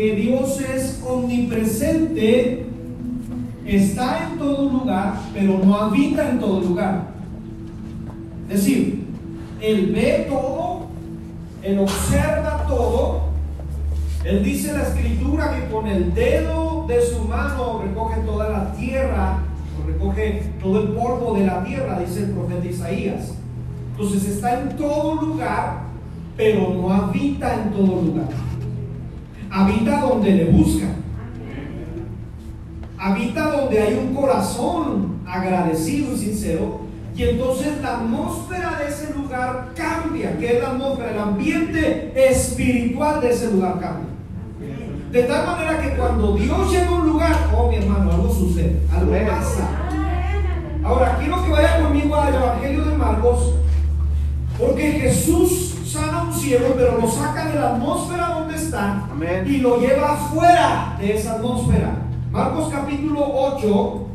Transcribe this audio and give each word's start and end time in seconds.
que 0.00 0.16
Dios 0.16 0.58
es 0.62 0.98
omnipresente, 1.06 2.64
está 3.66 4.30
en 4.30 4.38
todo 4.38 4.70
lugar, 4.70 5.20
pero 5.34 5.60
no 5.62 5.76
habita 5.76 6.30
en 6.30 6.40
todo 6.40 6.62
lugar. 6.62 7.08
Es 8.48 8.60
decir, 8.60 9.04
Él 9.60 9.92
ve 9.94 10.26
todo, 10.26 10.86
Él 11.62 11.80
observa 11.80 12.64
todo. 12.66 13.24
Él 14.24 14.42
dice 14.42 14.72
la 14.72 14.84
escritura 14.84 15.54
que 15.54 15.70
con 15.70 15.86
el 15.86 16.14
dedo 16.14 16.86
de 16.88 17.02
su 17.02 17.24
mano 17.24 17.82
recoge 17.82 18.22
toda 18.22 18.48
la 18.48 18.72
tierra, 18.72 19.40
recoge 19.86 20.44
todo 20.62 20.80
el 20.80 20.88
polvo 20.94 21.34
de 21.34 21.44
la 21.44 21.62
tierra, 21.62 22.00
dice 22.00 22.20
el 22.20 22.30
profeta 22.30 22.66
Isaías. 22.66 23.34
Entonces 23.90 24.26
está 24.30 24.62
en 24.62 24.78
todo 24.78 25.16
lugar, 25.16 25.82
pero 26.38 26.70
no 26.70 26.90
habita 26.90 27.52
en 27.52 27.70
todo 27.72 28.00
lugar. 28.00 28.49
Habita 29.50 30.00
donde 30.00 30.30
le 30.32 30.44
buscan. 30.46 30.94
Habita 32.96 33.50
donde 33.50 33.80
hay 33.80 33.94
un 33.94 34.14
corazón 34.14 35.20
agradecido 35.26 36.14
y 36.14 36.18
sincero. 36.18 36.80
Y 37.16 37.24
entonces 37.24 37.80
la 37.82 37.96
atmósfera 37.98 38.78
de 38.78 38.88
ese 38.88 39.12
lugar 39.14 39.72
cambia. 39.74 40.38
que 40.38 40.56
es 40.56 40.62
la 40.62 40.70
atmósfera? 40.70 41.10
El 41.10 41.18
ambiente 41.18 42.12
espiritual 42.14 43.20
de 43.20 43.30
ese 43.30 43.50
lugar 43.50 43.80
cambia. 43.80 44.10
De 45.10 45.24
tal 45.24 45.44
manera 45.44 45.80
que 45.82 45.96
cuando 45.96 46.36
Dios 46.36 46.70
llega 46.70 46.88
a 46.88 46.92
un 46.92 47.08
lugar, 47.08 47.50
oh 47.56 47.68
mi 47.68 47.76
hermano, 47.76 48.12
algo 48.12 48.32
sucede, 48.32 48.80
algo 48.92 49.12
pasa. 49.28 49.68
Ahora 50.84 51.16
quiero 51.18 51.44
que 51.44 51.50
vaya 51.50 51.82
conmigo 51.82 52.14
al 52.14 52.34
Evangelio 52.34 52.84
de 52.84 52.96
Marcos, 52.96 53.54
porque 54.56 54.92
Jesús 54.92 55.69
sana 55.90 56.20
a 56.20 56.22
un 56.24 56.32
ciego, 56.32 56.74
pero 56.76 56.98
lo 57.00 57.08
saca 57.08 57.48
de 57.48 57.58
la 57.58 57.70
atmósfera 57.70 58.28
donde 58.28 58.54
está 58.54 59.08
y 59.44 59.56
lo 59.56 59.80
lleva 59.80 60.12
afuera 60.12 60.96
de 61.00 61.16
esa 61.16 61.34
atmósfera. 61.34 61.96
Marcos 62.30 62.72
capítulo 62.72 63.26
8, 63.26 64.06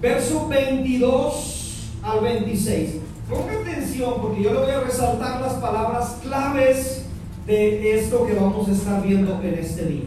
verso 0.00 0.48
22 0.48 1.90
al 2.02 2.20
26. 2.20 2.96
Ponga 3.28 3.52
atención 3.60 4.14
porque 4.22 4.42
yo 4.42 4.54
le 4.54 4.60
voy 4.60 4.70
a 4.70 4.80
resaltar 4.80 5.40
las 5.42 5.54
palabras 5.54 6.20
claves 6.22 7.04
de 7.46 7.98
esto 7.98 8.26
que 8.26 8.32
vamos 8.32 8.68
a 8.68 8.72
estar 8.72 9.02
viendo 9.02 9.38
en 9.42 9.54
este 9.54 9.84
día. 9.84 10.04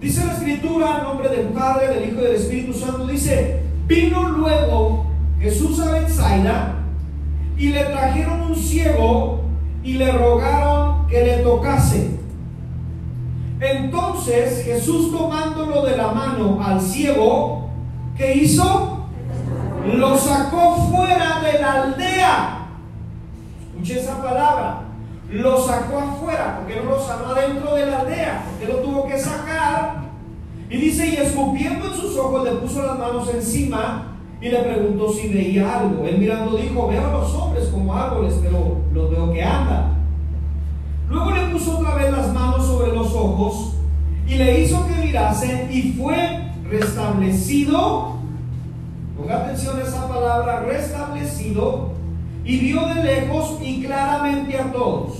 Dice 0.00 0.26
la 0.26 0.32
escritura 0.32 0.98
en 0.98 1.04
nombre 1.04 1.28
del 1.28 1.46
Padre, 1.48 1.94
del 1.94 2.08
Hijo 2.08 2.20
y 2.20 2.24
del 2.24 2.34
Espíritu 2.34 2.74
Santo, 2.74 3.06
dice, 3.06 3.60
vino 3.86 4.28
luego 4.28 5.06
Jesús 5.40 5.78
a 5.80 5.92
Bethsaida 5.92 6.75
y 7.56 7.68
le 7.68 7.84
trajeron 7.84 8.42
un 8.42 8.56
ciego 8.56 9.40
y 9.82 9.94
le 9.94 10.12
rogaron 10.12 11.06
que 11.06 11.24
le 11.24 11.36
tocase. 11.38 12.18
Entonces 13.60 14.64
Jesús 14.64 15.10
tomándolo 15.10 15.82
de 15.82 15.96
la 15.96 16.12
mano 16.12 16.58
al 16.62 16.80
ciego, 16.80 17.70
¿qué 18.16 18.34
hizo? 18.34 19.06
Lo 19.94 20.18
sacó 20.18 20.76
fuera 20.90 21.40
de 21.40 21.60
la 21.60 21.82
aldea. 21.82 22.68
Escuche 23.70 24.00
esa 24.00 24.22
palabra. 24.22 24.82
Lo 25.30 25.60
sacó 25.60 25.98
afuera, 25.98 26.58
porque 26.60 26.80
no 26.80 26.90
lo 26.90 27.00
sanó 27.00 27.26
adentro 27.26 27.74
de 27.74 27.86
la 27.86 28.00
aldea, 28.00 28.44
porque 28.50 28.72
lo 28.72 28.78
tuvo 28.80 29.06
que 29.08 29.18
sacar. 29.18 30.04
Y 30.68 30.76
dice, 30.76 31.06
y 31.06 31.16
escupiendo 31.16 31.86
en 31.86 31.94
sus 31.94 32.16
ojos, 32.16 32.44
le 32.44 32.52
puso 32.52 32.82
las 32.82 32.98
manos 32.98 33.28
encima 33.32 34.15
y 34.40 34.48
le 34.48 34.58
preguntó 34.58 35.12
si 35.12 35.28
veía 35.28 35.80
algo. 35.80 36.04
Él 36.06 36.18
mirando 36.18 36.56
dijo, 36.56 36.88
veo 36.88 37.06
a 37.06 37.12
los 37.12 37.34
hombres 37.34 37.68
como 37.68 37.94
árboles, 37.94 38.34
pero 38.42 38.76
los 38.92 39.10
veo 39.10 39.32
que 39.32 39.42
andan. 39.42 39.96
Luego 41.08 41.30
le 41.30 41.46
puso 41.48 41.78
otra 41.78 41.94
vez 41.94 42.10
las 42.10 42.32
manos 42.32 42.66
sobre 42.66 42.92
los 42.92 43.12
ojos 43.14 43.74
y 44.28 44.34
le 44.34 44.60
hizo 44.60 44.86
que 44.86 45.06
mirase 45.06 45.68
y 45.72 45.92
fue 45.92 46.50
restablecido. 46.68 48.16
Ponga 49.16 49.36
atención 49.44 49.78
a 49.78 49.82
esa 49.82 50.08
palabra, 50.08 50.60
restablecido. 50.60 51.94
Y 52.44 52.58
vio 52.58 52.86
de 52.86 53.02
lejos 53.02 53.58
y 53.62 53.82
claramente 53.82 54.58
a 54.58 54.70
todos. 54.70 55.14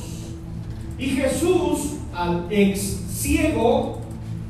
Y 0.98 1.06
Jesús 1.06 1.96
al 2.14 2.46
ex 2.50 2.80
ciego 3.08 3.98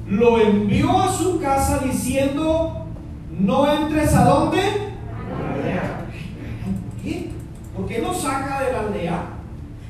lo 0.08 0.41
envió 0.41 1.00
a 1.00 1.12
su 1.12 1.41
casa 1.41 1.80
diciendo, 1.84 2.85
no 3.38 3.70
entres 3.72 4.14
a 4.14 4.24
dónde? 4.24 4.58
¿Por 6.64 7.02
qué? 7.02 7.30
¿Por 7.74 7.86
qué 7.86 7.98
lo 8.00 8.14
saca 8.14 8.62
de 8.62 8.72
la 8.72 8.80
aldea? 8.80 9.22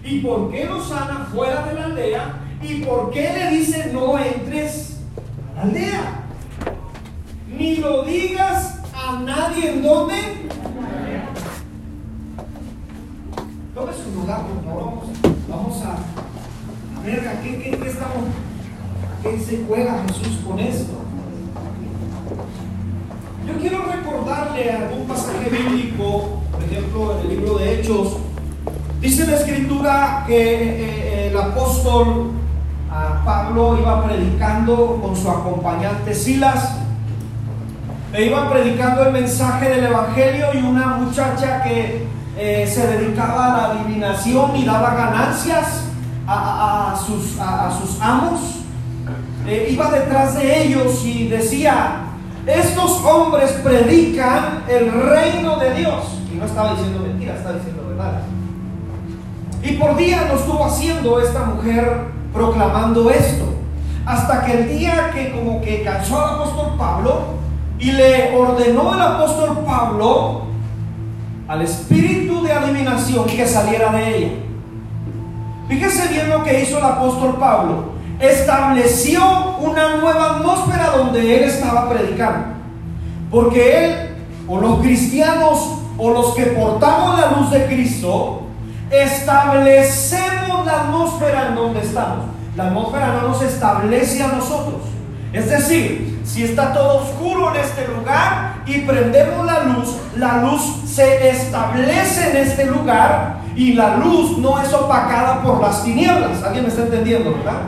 ¿Y 0.05 0.21
por 0.21 0.51
qué 0.51 0.65
lo 0.65 0.83
sana 0.83 1.29
fuera 1.33 1.67
de 1.67 1.75
la 1.75 1.85
aldea? 1.85 2.35
¿Y 2.63 2.77
por 2.85 3.11
qué 3.11 3.33
le 3.33 3.57
dice 3.57 3.91
no 3.93 4.19
entres 4.19 5.01
a 5.55 5.59
la 5.59 5.63
aldea? 5.63 6.23
Ni 7.49 7.77
lo 7.77 8.03
digas 8.03 8.81
a 8.95 9.21
nadie 9.21 9.73
en 9.73 9.83
dónde. 9.83 10.15
Tome 13.75 13.93
su 13.93 14.21
lugar, 14.21 14.41
por 14.43 14.65
favor. 14.65 14.93
Vamos, 15.49 15.83
a, 15.83 16.99
a 16.99 17.03
ver 17.05 17.29
a 17.29 17.41
qué, 17.43 17.59
qué, 17.59 17.79
qué 17.79 17.89
estamos, 17.89 18.17
a 18.17 19.23
qué 19.23 19.39
se 19.39 19.65
juega 19.67 20.03
Jesús 20.09 20.41
con 20.45 20.59
esto. 20.59 21.06
Yo 23.47 23.57
quiero 23.61 23.85
recordarle 23.85 24.73
algún 24.73 25.07
pasaje 25.07 25.49
bíblico, 25.49 26.43
por 26.51 26.65
ejemplo, 26.65 27.15
en 27.15 27.21
el 27.21 27.37
libro 27.37 27.59
de 27.59 27.75
Hechos. 27.75 28.17
Dice 29.01 29.25
la 29.25 29.37
escritura 29.37 30.25
que 30.27 30.35
eh, 30.37 30.77
eh, 30.81 31.29
el 31.31 31.39
apóstol 31.39 32.33
Pablo 33.25 33.79
iba 33.79 34.05
predicando 34.05 34.99
con 35.01 35.15
su 35.15 35.31
acompañante 35.31 36.13
Silas. 36.13 36.79
E 38.13 38.27
iba 38.27 38.51
predicando 38.51 39.05
el 39.05 39.13
mensaje 39.13 39.69
del 39.69 39.85
Evangelio 39.85 40.47
y 40.55 40.59
una 40.59 40.97
muchacha 40.97 41.63
que 41.63 42.05
eh, 42.37 42.67
se 42.67 42.87
dedicaba 42.87 43.45
a 43.45 43.57
la 43.57 43.65
adivinación 43.73 44.57
y 44.57 44.65
daba 44.65 44.95
ganancias 44.95 45.85
a, 46.27 47.01
sus, 47.07 47.39
a 47.39 47.71
sus, 47.71 48.01
amos. 48.01 48.41
iba 49.47 49.91
detrás 49.93 50.35
de 50.35 50.65
ellos 50.65 51.05
y 51.05 51.29
decía, 51.29 52.06
estos 52.47 53.05
hombres 53.05 53.51
predican 53.65 54.63
el 54.69 54.93
reino 54.93 55.57
de 55.57 55.75
Dios. 55.75 56.05
Y 56.33 56.37
no 56.37 56.45
estaba 56.45 56.73
diciendo 56.73 57.01
mentira, 57.01 57.35
estaba 57.35 57.57
diciendo 57.57 57.83
verdad. 57.89 58.23
Y 59.63 59.73
por 59.73 59.97
día 59.97 60.29
lo 60.29 60.39
estuvo 60.39 60.65
haciendo 60.65 61.21
esta 61.21 61.45
mujer 61.45 62.05
proclamando 62.33 63.11
esto. 63.11 63.45
Hasta 64.05 64.45
que 64.45 64.53
el 64.53 64.79
día 64.79 65.11
que 65.13 65.33
como 65.33 65.61
que 65.61 65.83
cansó 65.83 66.25
al 66.25 66.35
apóstol 66.35 66.75
Pablo 66.79 67.21
y 67.79 67.91
le 67.91 68.37
ordenó 68.37 68.95
el 68.95 69.03
apóstol 69.03 69.59
Pablo 69.67 70.43
al 71.49 71.63
espíritu 71.63 72.43
de 72.45 72.53
adivinación 72.53 73.27
que 73.27 73.47
saliera 73.47 73.91
de 73.93 74.17
ella. 74.17 74.33
Fíjese 75.69 76.09
bien 76.09 76.31
lo 76.31 76.45
que 76.45 76.63
hizo 76.63 76.79
el 76.79 76.85
apóstol 76.85 77.37
Pablo 77.41 77.96
estableció 78.21 79.57
una 79.59 79.97
nueva 79.97 80.37
atmósfera 80.37 80.91
donde 80.97 81.37
él 81.37 81.45
estaba 81.45 81.89
predicando. 81.89 82.49
Porque 83.31 83.85
él, 83.85 84.17
o 84.49 84.61
los 84.61 84.81
cristianos, 84.81 85.79
o 85.99 86.11
los 86.11 86.35
que 86.35 86.47
portamos 86.47 87.19
la 87.19 87.33
luz 87.33 87.51
de 87.51 87.67
Cristo, 87.67 88.43
establecemos 88.91 90.65
la 90.65 90.83
atmósfera 90.83 91.49
en 91.49 91.55
donde 91.55 91.81
estamos. 91.81 92.27
La 92.57 92.69
atmósfera 92.69 93.19
no 93.21 93.29
nos 93.29 93.43
establece 93.43 94.23
a 94.23 94.29
nosotros. 94.29 94.83
Es 95.33 95.51
decir, 95.51 96.23
si 96.25 96.45
está 96.45 96.73
todo 96.73 97.03
oscuro 97.03 97.55
en 97.55 97.61
este 97.61 97.87
lugar 97.89 98.63
y 98.67 98.79
prendemos 98.79 99.45
la 99.45 99.65
luz, 99.65 99.97
la 100.17 100.39
luz 100.39 100.63
se 100.87 101.29
establece 101.29 102.31
en 102.31 102.37
este 102.39 102.65
lugar 102.67 103.41
y 103.55 103.75
la 103.75 103.97
luz 103.97 104.39
no 104.39 104.61
es 104.61 104.73
opacada 104.73 105.43
por 105.43 105.61
las 105.61 105.85
tinieblas. 105.85 106.43
¿Alguien 106.43 106.65
me 106.65 106.71
está 106.71 106.83
entendiendo, 106.83 107.33
verdad? 107.35 107.61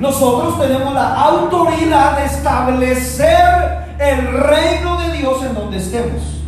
Nosotros 0.00 0.60
tenemos 0.60 0.94
la 0.94 1.14
autoridad 1.14 2.18
de 2.18 2.24
establecer 2.24 3.94
el 3.98 4.32
reino 4.32 5.00
de 5.00 5.12
Dios 5.18 5.42
en 5.44 5.54
donde 5.54 5.78
estemos. 5.78 6.42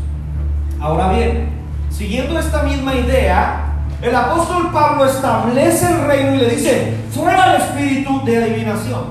Ahora 0.81 1.13
bien, 1.13 1.51
siguiendo 1.91 2.39
esta 2.39 2.63
misma 2.63 2.95
idea, 2.95 3.65
el 4.03 4.15
apóstol 4.15 4.71
Pablo 4.73 5.07
establece 5.07 5.87
el 5.87 6.05
reino 6.07 6.35
y 6.35 6.39
le 6.39 6.51
dice, 6.51 6.97
fuera 7.13 7.55
el 7.55 7.63
espíritu 7.63 8.25
de 8.25 8.43
adivinación. 8.43 9.05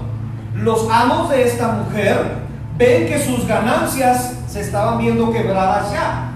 Los 0.55 0.89
amos 0.91 1.29
de 1.29 1.43
esta 1.43 1.69
mujer 1.69 2.43
ven 2.77 3.07
que 3.07 3.23
sus 3.23 3.47
ganancias 3.47 4.35
se 4.47 4.61
estaban 4.61 4.99
viendo 4.99 5.31
quebradas 5.31 5.91
ya. 5.91 6.31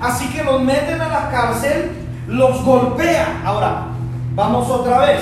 Así 0.00 0.28
que 0.28 0.42
los 0.42 0.62
meten 0.62 1.00
a 1.00 1.08
la 1.08 1.30
cárcel, 1.30 1.92
los 2.26 2.64
golpean. 2.64 3.42
Ahora, 3.44 3.84
vamos 4.34 4.68
otra 4.68 4.98
vez. 4.98 5.20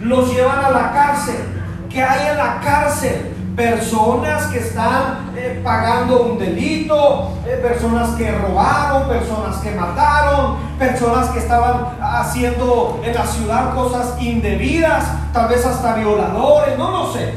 Los 0.00 0.32
llevan 0.32 0.64
a 0.64 0.70
la 0.70 0.92
cárcel 0.92 1.51
que 1.92 2.02
hay 2.02 2.30
en 2.30 2.36
la 2.38 2.60
cárcel. 2.60 3.28
personas 3.54 4.46
que 4.46 4.60
están 4.60 5.30
eh, 5.36 5.60
pagando 5.62 6.22
un 6.22 6.38
delito, 6.38 7.36
eh, 7.46 7.60
personas 7.62 8.16
que 8.16 8.32
robaron, 8.32 9.06
personas 9.06 9.56
que 9.58 9.72
mataron, 9.72 10.56
personas 10.78 11.28
que 11.28 11.38
estaban 11.38 11.98
haciendo 12.00 12.98
en 13.04 13.14
la 13.14 13.26
ciudad 13.26 13.74
cosas 13.74 14.14
indebidas, 14.22 15.04
tal 15.34 15.50
vez 15.50 15.66
hasta 15.66 15.96
violadores, 15.96 16.78
no 16.78 16.90
lo 16.92 17.12
sé. 17.12 17.34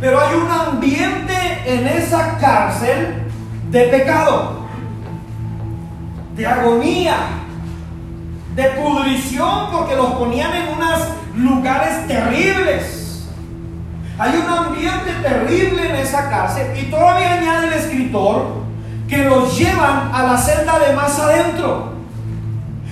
Pero 0.00 0.20
hay 0.20 0.34
un 0.34 0.50
ambiente 0.50 1.36
en 1.66 1.86
esa 1.86 2.36
cárcel 2.38 3.30
de 3.70 3.82
pecado, 3.84 4.56
de 6.34 6.46
agonía, 6.48 7.16
de 8.56 8.64
pudrición, 8.70 9.70
porque 9.70 9.94
los 9.94 10.14
ponían 10.14 10.52
en 10.52 10.68
unos 10.74 11.00
lugares 11.36 12.08
terribles 12.08 13.05
hay 14.18 14.36
un 14.36 14.48
ambiente 14.48 15.12
terrible 15.22 15.90
en 15.90 15.96
esa 15.96 16.30
cárcel 16.30 16.76
y 16.78 16.90
todavía 16.90 17.34
añade 17.34 17.66
el 17.66 17.72
escritor 17.74 18.64
que 19.08 19.18
los 19.18 19.56
llevan 19.58 20.10
a 20.12 20.22
la 20.22 20.38
celda 20.38 20.78
de 20.78 20.94
más 20.94 21.18
adentro. 21.18 21.92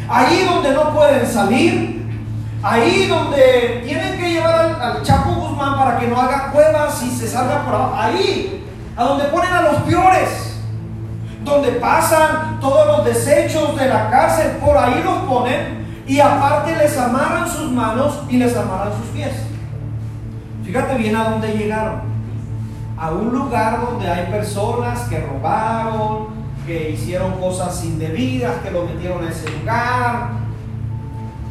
Ahí 0.09 0.45
donde 0.45 0.73
no 0.73 0.95
pueden 0.95 1.27
salir, 1.27 2.07
ahí 2.63 3.07
donde 3.07 3.83
tienen 3.87 4.19
que 4.19 4.31
llevar 4.35 4.79
al, 4.81 5.03
Chapo 5.03 5.31
Guzmán 5.33 5.79
para 5.79 5.99
que 5.99 6.09
no 6.09 6.21
haga 6.21 6.51
cuevas 6.53 7.03
y 7.03 7.11
se 7.11 7.27
salga 7.27 7.65
por 7.65 7.99
ahí, 7.99 8.63
a 8.95 9.05
donde 9.05 9.25
ponen 9.25 9.53
a 9.53 9.63
los 9.63 9.77
peores, 9.83 10.59
donde 11.43 11.73
pasan 11.73 12.61
todos 12.61 12.87
los 12.87 13.05
desechos 13.07 13.75
de 13.79 13.89
la 13.89 14.11
cárcel, 14.11 14.59
por 14.59 14.77
ahí 14.77 15.03
los 15.03 15.21
ponen 15.21 15.85
y 16.07 16.21
aparte 16.21 16.77
les 16.77 16.99
amarran 16.99 17.49
sus 17.49 17.71
manos 17.73 18.21
y 18.29 18.37
les 18.37 18.55
amarran 18.55 18.93
sus 18.99 19.07
pies. 19.07 19.54
Fíjate 20.65 20.95
bien 20.97 21.15
a 21.15 21.31
dónde 21.31 21.53
llegaron. 21.53 22.01
A 22.97 23.11
un 23.11 23.31
lugar 23.31 23.81
donde 23.81 24.09
hay 24.09 24.31
personas 24.31 25.01
que 25.09 25.21
robaron, 25.21 26.29
que 26.67 26.91
hicieron 26.91 27.33
cosas 27.39 27.85
indebidas, 27.85 28.55
que 28.63 28.71
lo 28.71 28.87
metieron 28.87 29.27
a 29.27 29.31
ese 29.31 29.51
lugar. 29.51 30.29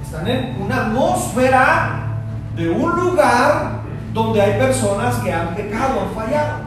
Están 0.03 0.27
en 0.27 0.61
una 0.61 0.87
atmósfera 0.87 2.03
de 2.55 2.69
un 2.69 2.91
lugar 2.91 3.81
donde 4.13 4.41
hay 4.41 4.59
personas 4.59 5.15
que 5.15 5.31
han 5.31 5.55
pecado, 5.55 6.01
han 6.01 6.15
fallado. 6.15 6.57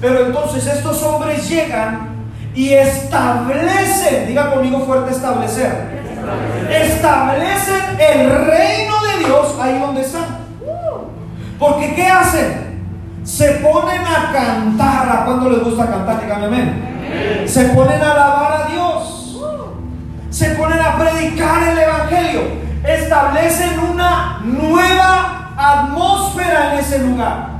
Pero 0.00 0.26
entonces 0.26 0.66
estos 0.66 1.02
hombres 1.02 1.48
llegan 1.48 2.08
y 2.54 2.72
establecen, 2.72 4.26
diga 4.26 4.52
conmigo 4.52 4.80
fuerte 4.80 5.12
establecer, 5.12 5.72
establecen 6.70 7.98
el 7.98 8.30
reino 8.46 8.94
de 9.02 9.24
Dios 9.24 9.56
ahí 9.60 9.78
donde 9.78 10.00
están. 10.00 10.29
Porque 11.60 11.94
¿qué 11.94 12.06
hacen? 12.06 12.80
Se 13.22 13.50
ponen 13.56 14.00
a 14.00 14.32
cantar. 14.32 15.08
¿A 15.10 15.24
cuándo 15.26 15.50
les 15.50 15.62
gusta 15.62 15.86
cantar? 15.86 16.22
Dígame 16.22 16.46
amén. 16.46 17.44
Se 17.46 17.64
ponen 17.66 18.00
a 18.02 18.12
alabar 18.12 18.62
a 18.62 18.70
Dios. 18.70 19.38
Se 20.30 20.50
ponen 20.50 20.80
a 20.80 20.96
predicar 20.96 21.62
el 21.68 21.78
Evangelio. 21.78 22.40
Establecen 22.82 23.78
una 23.78 24.40
nueva 24.42 25.52
atmósfera 25.54 26.72
en 26.72 26.78
ese 26.78 27.00
lugar. 27.00 27.50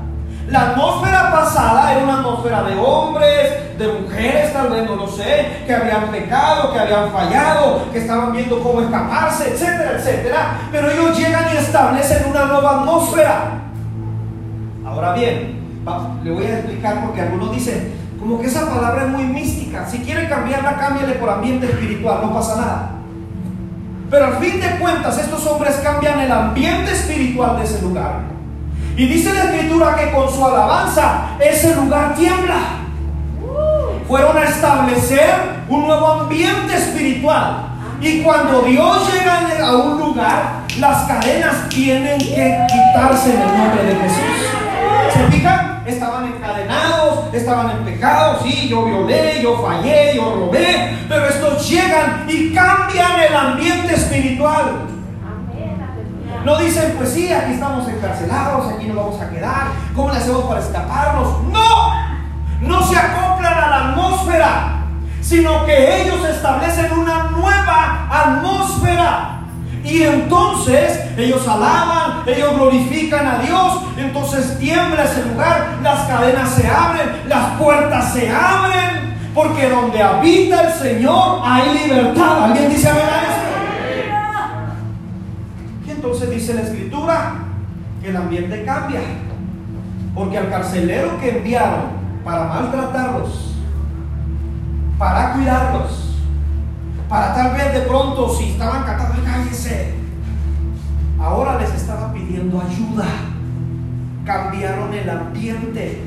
La 0.49 0.71
atmósfera 0.71 1.31
pasada 1.31 1.93
era 1.93 2.03
una 2.03 2.15
atmósfera 2.21 2.63
de 2.63 2.77
hombres, 2.77 3.79
de 3.79 3.87
mujeres, 3.87 4.53
tal 4.53 4.71
vez 4.71 4.85
no 4.85 4.97
lo 4.97 5.07
sé, 5.07 5.63
que 5.67 5.75
habían 5.75 6.11
pecado, 6.11 6.73
que 6.73 6.79
habían 6.79 7.13
fallado, 7.13 7.93
que 7.93 7.99
estaban 7.99 8.33
viendo 8.33 8.61
cómo 8.61 8.81
escaparse, 8.81 9.51
etcétera, 9.51 9.93
etcétera. 9.97 10.59
Pero 10.73 10.91
ellos 10.91 11.17
llegan 11.17 11.45
y 11.53 11.59
establecen 11.59 12.31
una 12.31 12.47
nueva 12.47 12.81
atmósfera. 12.81 13.60
Ahora 14.91 15.13
bien, 15.13 15.61
le 16.25 16.31
voy 16.33 16.45
a 16.45 16.59
explicar 16.59 17.05
porque 17.05 17.21
algunos 17.21 17.55
dicen, 17.55 17.95
como 18.19 18.41
que 18.41 18.49
esa 18.49 18.69
palabra 18.69 19.05
es 19.05 19.09
muy 19.11 19.25
mística. 19.25 19.87
Si 19.89 19.99
quiere 19.99 20.29
cambiarla, 20.29 20.77
cámbiale 20.77 21.15
por 21.15 21.31
ambiente 21.31 21.67
espiritual, 21.67 22.19
no 22.23 22.35
pasa 22.35 22.57
nada. 22.57 22.91
Pero 24.11 24.27
al 24.27 24.35
fin 24.39 24.61
de 24.61 24.79
cuentas, 24.81 25.19
estos 25.19 25.47
hombres 25.47 25.77
cambian 25.77 26.21
el 26.21 26.33
ambiente 26.33 26.93
espiritual 26.93 27.57
de 27.59 27.65
ese 27.65 27.81
lugar. 27.83 28.23
Y 28.97 29.07
dice 29.07 29.33
la 29.33 29.45
escritura 29.45 29.95
que 29.95 30.11
con 30.11 30.29
su 30.29 30.45
alabanza 30.45 31.37
ese 31.39 31.77
lugar 31.77 32.15
tiembla. 32.15 32.59
Fueron 34.09 34.37
a 34.37 34.43
establecer 34.43 35.31
un 35.69 35.87
nuevo 35.87 36.07
ambiente 36.09 36.75
espiritual. 36.75 37.69
Y 38.01 38.23
cuando 38.23 38.63
Dios 38.63 39.13
llega 39.13 39.67
a 39.67 39.77
un 39.77 40.01
lugar, 40.01 40.63
las 40.79 41.05
cadenas 41.05 41.69
tienen 41.69 42.19
que 42.19 42.67
quitarse 42.69 43.35
en 43.35 43.41
el 43.41 43.59
nombre 43.59 43.83
de 43.85 43.95
Jesús. 43.95 44.50
¿Se 45.21 45.27
fijan? 45.27 45.83
Estaban 45.85 46.29
encadenados, 46.29 47.35
estaban 47.35 47.71
en 47.73 47.85
pecado, 47.85 48.39
sí, 48.43 48.69
yo 48.69 48.87
violé, 48.87 49.43
yo 49.43 49.63
fallé, 49.63 50.15
yo 50.17 50.35
robé, 50.35 50.97
pero 51.09 51.27
estos 51.27 51.69
llegan 51.69 52.25
y 52.27 52.55
cambian 52.55 53.21
el 53.21 53.37
ambiente 53.37 53.95
espiritual. 53.95 54.87
No 56.43 56.57
dicen, 56.57 56.95
pues 56.97 57.13
sí, 57.13 57.31
aquí 57.31 57.53
estamos 57.53 57.87
encarcelados, 57.87 58.73
aquí 58.73 58.87
nos 58.87 58.97
vamos 58.97 59.21
a 59.21 59.29
quedar, 59.29 59.67
¿cómo 59.95 60.11
le 60.11 60.17
hacemos 60.17 60.45
para 60.45 60.61
escaparnos? 60.61 61.43
No, 61.53 61.93
no 62.63 62.83
se 62.83 62.97
acoplan 62.97 63.59
a 63.59 63.69
la 63.69 63.89
atmósfera, 63.91 64.87
sino 65.21 65.67
que 65.67 66.03
ellos 66.03 66.27
establecen 66.31 66.93
una 66.93 67.25
nueva 67.25 68.09
atmósfera. 68.11 69.40
Y 69.85 70.03
entonces 70.03 71.01
ellos 71.17 71.47
alaban, 71.49 72.23
ellos 72.27 72.55
glorifican 72.55 73.27
a 73.27 73.39
Dios, 73.39 73.83
entonces 73.97 74.59
tiembla 74.59 75.05
ese 75.05 75.25
lugar, 75.27 75.79
las 75.83 76.07
cadenas 76.07 76.51
se 76.51 76.69
abren, 76.69 77.09
las 77.27 77.59
puertas 77.59 78.13
se 78.13 78.31
abren, 78.31 79.17
porque 79.35 79.71
donde 79.71 80.03
habita 80.03 80.69
el 80.69 80.73
Señor 80.75 81.41
hay 81.45 81.79
libertad. 81.79 82.45
¿Alguien 82.45 82.69
dice 82.69 82.91
amén 82.91 83.05
a 83.05 83.23
eso? 83.23 83.41
Y 85.87 85.91
entonces 85.91 86.31
dice 86.31 86.55
la 86.55 86.63
escritura 86.63 87.35
que 88.03 88.11
el 88.11 88.17
ambiente 88.17 88.65
cambia, 88.65 89.01
porque 90.15 90.39
al 90.39 90.51
carcelero 90.51 91.19
que 91.21 91.39
enviaron 91.39 92.01
para 92.23 92.45
maltratarlos, 92.45 93.55
para 94.99 95.33
cuidarlos, 95.33 96.10
para 97.11 97.35
tal 97.35 97.53
vez 97.55 97.75
de 97.75 97.81
pronto, 97.81 98.33
si 98.33 98.53
estaban 98.53 98.85
cantando, 98.85 99.25
cállense. 99.25 99.95
Ahora 101.19 101.59
les 101.59 101.75
estaba 101.75 102.13
pidiendo 102.13 102.63
ayuda. 102.63 103.05
Cambiaron 104.25 104.95
el 104.95 105.11
ambiente 105.11 106.03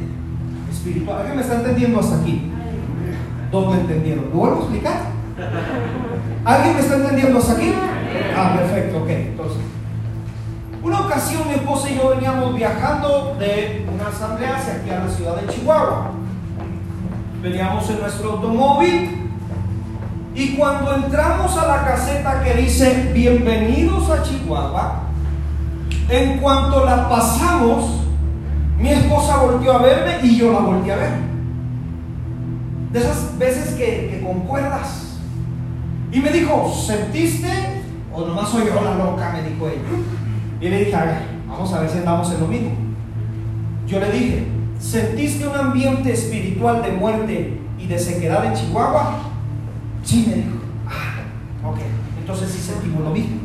espiritual. 0.71 1.17
¿Alguien 1.17 1.35
me 1.35 1.41
está 1.41 1.55
entendiendo 1.55 1.99
hasta 1.99 2.21
aquí? 2.21 2.49
¿Dónde 3.51 3.75
me 3.75 3.81
entendieron? 3.81 4.29
¿Lo 4.31 4.39
vuelvo 4.39 4.55
a 4.55 4.59
explicar? 4.59 5.01
¿Alguien 6.45 6.73
me 6.73 6.79
está 6.79 6.95
entendiendo 6.95 7.37
hasta 7.37 7.51
aquí? 7.51 7.73
Ah, 8.37 8.55
perfecto, 8.57 8.97
ok. 8.99 9.09
Entonces, 9.09 9.61
una 10.81 11.01
ocasión 11.01 11.47
mi 11.49 11.55
esposa 11.55 11.89
y 11.89 11.95
yo 11.97 12.11
veníamos 12.11 12.55
viajando 12.55 13.35
de 13.37 13.85
una 13.93 14.07
asamblea 14.07 14.55
hacia 14.55 14.75
aquí 14.75 14.89
a 14.89 15.03
la 15.03 15.09
ciudad 15.09 15.35
de 15.35 15.53
Chihuahua. 15.53 16.11
Veníamos 17.41 17.89
en 17.89 17.99
nuestro 17.99 18.31
automóvil 18.31 19.22
y 20.35 20.55
cuando 20.55 20.95
entramos 20.95 21.55
a 21.57 21.67
la 21.67 21.85
caseta 21.85 22.41
que 22.43 22.55
dice 22.55 23.11
bienvenidos 23.13 24.09
a 24.09 24.23
Chihuahua, 24.23 25.03
en 26.09 26.39
cuanto 26.39 26.83
la 26.85 27.07
pasamos, 27.07 28.01
mi 28.79 28.89
esposa 28.89 29.37
volvió 29.37 29.73
a 29.73 29.81
verme 29.81 30.27
y 30.27 30.37
yo 30.37 30.51
la 30.51 30.59
volví 30.59 30.89
a 30.89 30.95
ver. 30.95 31.11
De 32.91 32.99
esas 32.99 33.37
veces 33.37 33.75
que, 33.75 34.21
concuerdas. 34.23 35.17
Y 36.11 36.19
me 36.19 36.31
dijo, 36.31 36.73
¿sentiste? 36.73 37.49
O 38.13 38.25
nomás 38.25 38.49
soy 38.49 38.65
yo 38.65 38.81
la 38.81 38.95
loca, 38.95 39.33
me 39.33 39.49
dijo 39.49 39.67
ella. 39.67 39.81
Y 40.61 40.69
le 40.69 40.85
dije, 40.85 40.95
a 40.95 41.05
ver, 41.05 41.17
vamos 41.47 41.71
a 41.73 41.79
ver 41.81 41.89
si 41.89 41.99
andamos 41.99 42.31
en 42.31 42.39
lo 42.39 42.47
mismo. 42.47 42.71
Yo 43.87 43.99
le 43.99 44.11
dije, 44.11 44.47
¿sentiste 44.79 45.47
un 45.47 45.55
ambiente 45.55 46.11
espiritual 46.11 46.81
de 46.81 46.91
muerte 46.91 47.59
y 47.77 47.87
de 47.87 47.99
sequedad 47.99 48.45
en 48.45 48.53
Chihuahua? 48.53 49.32
Sí, 50.03 50.25
me 50.27 50.35
dijo. 50.35 50.57
Ah, 50.87 51.67
ok. 51.67 51.77
Entonces 52.19 52.51
sí 52.51 52.59
sentimos 52.59 53.01
lo 53.01 53.11
mismo. 53.11 53.37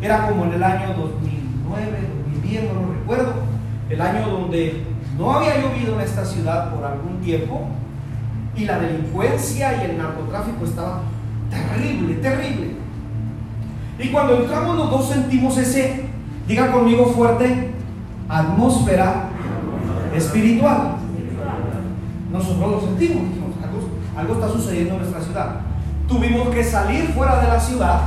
Era 0.00 0.28
como 0.28 0.44
en 0.44 0.52
el 0.52 0.62
año 0.62 0.94
2009, 0.94 2.08
2010, 2.32 2.64
no 2.64 2.80
lo 2.80 2.92
recuerdo. 2.92 3.32
El 3.88 4.00
año 4.00 4.28
donde 4.28 4.84
no 5.18 5.32
había 5.32 5.60
llovido 5.60 5.94
en 5.94 6.00
esta 6.02 6.24
ciudad 6.24 6.74
por 6.74 6.84
algún 6.84 7.20
tiempo 7.20 7.68
y 8.54 8.64
la 8.64 8.78
delincuencia 8.78 9.82
y 9.82 9.90
el 9.90 9.98
narcotráfico 9.98 10.64
estaba 10.64 11.02
terrible, 11.50 12.14
terrible. 12.16 12.76
Y 13.98 14.08
cuando 14.08 14.36
entramos 14.36 14.76
los 14.76 14.90
dos 14.90 15.08
sentimos 15.08 15.56
ese, 15.56 16.04
diga 16.46 16.70
conmigo 16.70 17.06
fuerte, 17.06 17.70
atmósfera 18.28 19.30
espiritual. 20.14 20.96
Nosotros 22.30 22.70
lo 22.70 22.80
sentimos, 22.80 23.22
algo, 23.64 23.88
algo 24.16 24.34
está 24.34 24.48
sucediendo 24.48 24.94
en 24.94 25.00
nuestra 25.00 25.20
ciudad 25.22 25.67
tuvimos 26.08 26.48
que 26.48 26.64
salir 26.64 27.12
fuera 27.12 27.40
de 27.40 27.48
la 27.48 27.60
ciudad 27.60 28.00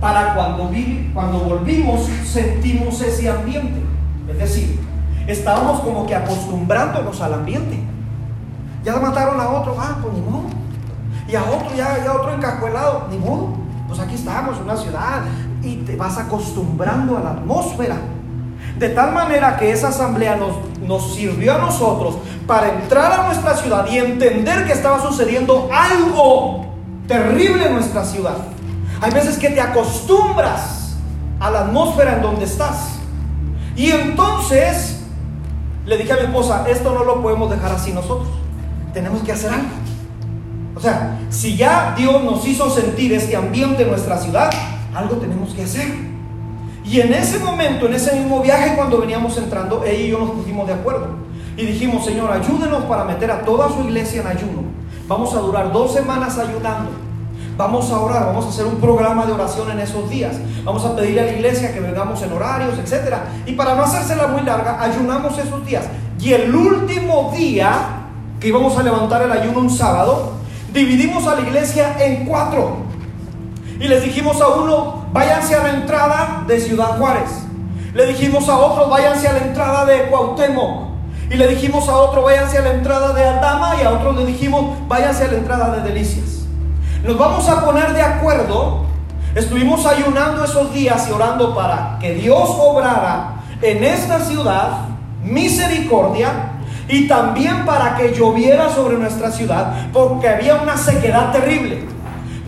para 0.00 0.34
cuando, 0.34 0.70
cuando 1.12 1.40
volvimos 1.40 2.08
sentimos 2.24 3.00
ese 3.02 3.28
ambiente. 3.28 3.82
Es 4.30 4.38
decir, 4.38 4.80
estábamos 5.26 5.80
como 5.80 6.06
que 6.06 6.14
acostumbrándonos 6.14 7.20
al 7.20 7.34
ambiente. 7.34 7.78
Ya 8.84 8.96
mataron 8.96 9.38
a 9.38 9.48
otro, 9.50 9.76
ah, 9.78 9.98
pues 10.00 10.14
ni 10.14 10.20
modo. 10.22 10.46
Y 11.28 11.34
a 11.34 11.42
otro, 11.42 11.76
ya, 11.76 12.02
ya 12.02 12.14
otro 12.14 12.32
encajuelado, 12.32 13.08
ni 13.10 13.18
modo. 13.18 13.48
Pues 13.86 14.00
aquí 14.00 14.14
estamos, 14.14 14.58
una 14.60 14.76
ciudad, 14.76 15.22
y 15.62 15.76
te 15.78 15.96
vas 15.96 16.16
acostumbrando 16.16 17.18
a 17.18 17.20
la 17.20 17.30
atmósfera. 17.32 17.96
De 18.78 18.88
tal 18.90 19.12
manera 19.12 19.58
que 19.58 19.70
esa 19.70 19.88
asamblea 19.88 20.36
nos, 20.36 20.54
nos 20.80 21.14
sirvió 21.14 21.56
a 21.56 21.58
nosotros 21.58 22.16
para 22.46 22.70
entrar 22.70 23.12
a 23.12 23.26
nuestra 23.26 23.54
ciudad 23.54 23.86
y 23.90 23.98
entender 23.98 24.66
que 24.66 24.72
estaba 24.72 25.02
sucediendo 25.02 25.68
algo 25.72 26.69
terrible 27.10 27.66
en 27.66 27.74
nuestra 27.74 28.04
ciudad. 28.04 28.36
Hay 29.00 29.10
veces 29.10 29.36
que 29.36 29.50
te 29.50 29.60
acostumbras 29.60 30.94
a 31.40 31.50
la 31.50 31.62
atmósfera 31.62 32.14
en 32.14 32.22
donde 32.22 32.44
estás. 32.44 33.00
Y 33.74 33.90
entonces 33.90 35.00
le 35.86 35.96
dije 35.96 36.12
a 36.12 36.16
mi 36.16 36.22
esposa, 36.22 36.64
esto 36.68 36.94
no 36.94 37.02
lo 37.02 37.20
podemos 37.20 37.50
dejar 37.50 37.72
así 37.72 37.92
nosotros. 37.92 38.28
Tenemos 38.94 39.22
que 39.24 39.32
hacer 39.32 39.52
algo. 39.52 39.70
O 40.76 40.80
sea, 40.80 41.18
si 41.30 41.56
ya 41.56 41.94
Dios 41.98 42.22
nos 42.22 42.46
hizo 42.46 42.70
sentir 42.70 43.12
este 43.12 43.34
ambiente 43.34 43.82
en 43.82 43.90
nuestra 43.90 44.16
ciudad, 44.16 44.48
algo 44.94 45.16
tenemos 45.16 45.52
que 45.52 45.64
hacer. 45.64 45.88
Y 46.84 47.00
en 47.00 47.12
ese 47.12 47.40
momento, 47.40 47.86
en 47.86 47.94
ese 47.94 48.14
mismo 48.14 48.40
viaje, 48.40 48.76
cuando 48.76 49.00
veníamos 49.00 49.36
entrando, 49.36 49.82
ella 49.84 50.00
y 50.00 50.10
yo 50.10 50.20
nos 50.20 50.30
pusimos 50.30 50.64
de 50.68 50.74
acuerdo. 50.74 51.08
Y 51.56 51.66
dijimos, 51.66 52.04
Señor, 52.04 52.30
ayúdenos 52.30 52.84
para 52.84 53.02
meter 53.02 53.32
a 53.32 53.42
toda 53.42 53.68
su 53.68 53.80
iglesia 53.80 54.20
en 54.20 54.28
ayuno. 54.28 54.80
Vamos 55.10 55.34
a 55.34 55.40
durar 55.40 55.72
dos 55.72 55.92
semanas 55.92 56.38
ayudando. 56.38 56.92
Vamos 57.56 57.90
a 57.90 57.98
orar, 57.98 58.26
vamos 58.26 58.46
a 58.46 58.48
hacer 58.50 58.64
un 58.64 58.76
programa 58.76 59.26
de 59.26 59.32
oración 59.32 59.68
en 59.72 59.80
esos 59.80 60.08
días. 60.08 60.36
Vamos 60.62 60.84
a 60.84 60.94
pedirle 60.94 61.22
a 61.22 61.24
la 61.24 61.32
iglesia 61.32 61.74
que 61.74 61.80
vengamos 61.80 62.22
en 62.22 62.32
horarios, 62.32 62.78
etc. 62.78 63.16
Y 63.44 63.54
para 63.54 63.74
no 63.74 63.82
hacérsela 63.82 64.28
muy 64.28 64.42
larga, 64.42 64.80
ayunamos 64.80 65.36
esos 65.36 65.66
días. 65.66 65.84
Y 66.20 66.32
el 66.32 66.54
último 66.54 67.32
día 67.36 67.72
que 68.38 68.46
íbamos 68.46 68.78
a 68.78 68.84
levantar 68.84 69.22
el 69.22 69.32
ayuno 69.32 69.58
un 69.58 69.70
sábado, 69.70 70.34
dividimos 70.72 71.26
a 71.26 71.34
la 71.34 71.40
iglesia 71.40 71.96
en 71.98 72.24
cuatro. 72.24 72.76
Y 73.80 73.88
les 73.88 74.04
dijimos 74.04 74.40
a 74.40 74.46
uno, 74.46 75.06
váyanse 75.12 75.56
a 75.56 75.64
la 75.64 75.70
entrada 75.70 76.44
de 76.46 76.60
Ciudad 76.60 76.98
Juárez. 76.98 77.30
Le 77.94 78.06
dijimos 78.06 78.48
a 78.48 78.56
otro, 78.56 78.88
váyanse 78.88 79.26
a 79.26 79.32
la 79.32 79.40
entrada 79.40 79.84
de 79.86 80.08
Cuauhtémoc. 80.08 80.89
Y 81.30 81.36
le 81.36 81.46
dijimos 81.46 81.88
a 81.88 81.96
otro, 81.96 82.22
váyanse 82.22 82.58
a 82.58 82.62
la 82.62 82.72
entrada 82.72 83.12
de 83.12 83.24
Aldama. 83.24 83.76
Y 83.80 83.84
a 83.84 83.92
otro 83.92 84.12
le 84.12 84.26
dijimos, 84.26 84.76
váyanse 84.88 85.24
a 85.24 85.28
la 85.28 85.38
entrada 85.38 85.76
de 85.76 85.82
Delicias. 85.88 86.46
Nos 87.04 87.16
vamos 87.16 87.48
a 87.48 87.64
poner 87.64 87.92
de 87.94 88.02
acuerdo. 88.02 88.84
Estuvimos 89.34 89.86
ayunando 89.86 90.44
esos 90.44 90.74
días 90.74 91.06
y 91.08 91.12
orando 91.12 91.54
para 91.54 91.98
que 92.00 92.14
Dios 92.14 92.50
obrara 92.58 93.36
en 93.62 93.84
esta 93.84 94.18
ciudad 94.20 94.88
misericordia 95.22 96.50
y 96.88 97.06
también 97.06 97.64
para 97.64 97.96
que 97.96 98.12
lloviera 98.12 98.68
sobre 98.74 98.96
nuestra 98.96 99.30
ciudad, 99.30 99.88
porque 99.92 100.28
había 100.28 100.56
una 100.56 100.76
sequedad 100.76 101.30
terrible. 101.30 101.84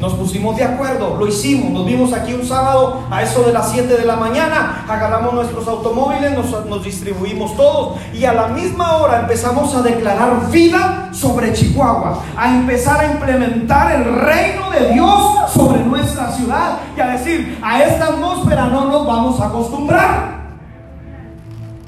Nos 0.02 0.14
pusimos 0.14 0.56
de 0.56 0.64
acuerdo, 0.64 1.14
lo 1.16 1.28
hicimos, 1.28 1.70
nos 1.70 1.86
vimos 1.86 2.12
aquí 2.12 2.34
un 2.34 2.44
sábado 2.44 3.04
a 3.08 3.22
eso 3.22 3.44
de 3.44 3.52
las 3.52 3.70
7 3.70 3.86
de 3.86 4.04
la 4.04 4.16
mañana, 4.16 4.84
agarramos 4.88 5.32
nuestros 5.32 5.68
automóviles, 5.68 6.32
nos, 6.36 6.82
distribuimos 6.82 7.56
todos 7.56 8.00
y 8.12 8.24
a 8.24 8.32
la 8.32 8.48
misma 8.48 8.96
hora 8.96 9.20
empezamos 9.20 9.72
a 9.76 9.82
declarar 9.82 10.50
vida 10.50 11.10
sobre 11.12 11.52
Chihuahua, 11.52 12.20
a 12.36 12.52
empezar 12.52 12.98
a 12.98 13.12
implementar 13.12 13.92
el 13.92 14.12
reino 14.12 14.72
de 14.72 14.92
Dios 14.92 15.52
sobre 15.54 15.84
nuestra 15.84 16.32
ciudad 16.32 16.78
y 16.96 17.00
a 17.00 17.06
decir, 17.10 17.60
a 17.62 17.84
esta 17.84 18.06
atmósfera 18.06 18.66
no 18.66 18.86
nos 18.86 19.06
vamos 19.06 19.40
a 19.40 19.46
acostumbrar. 19.46 20.56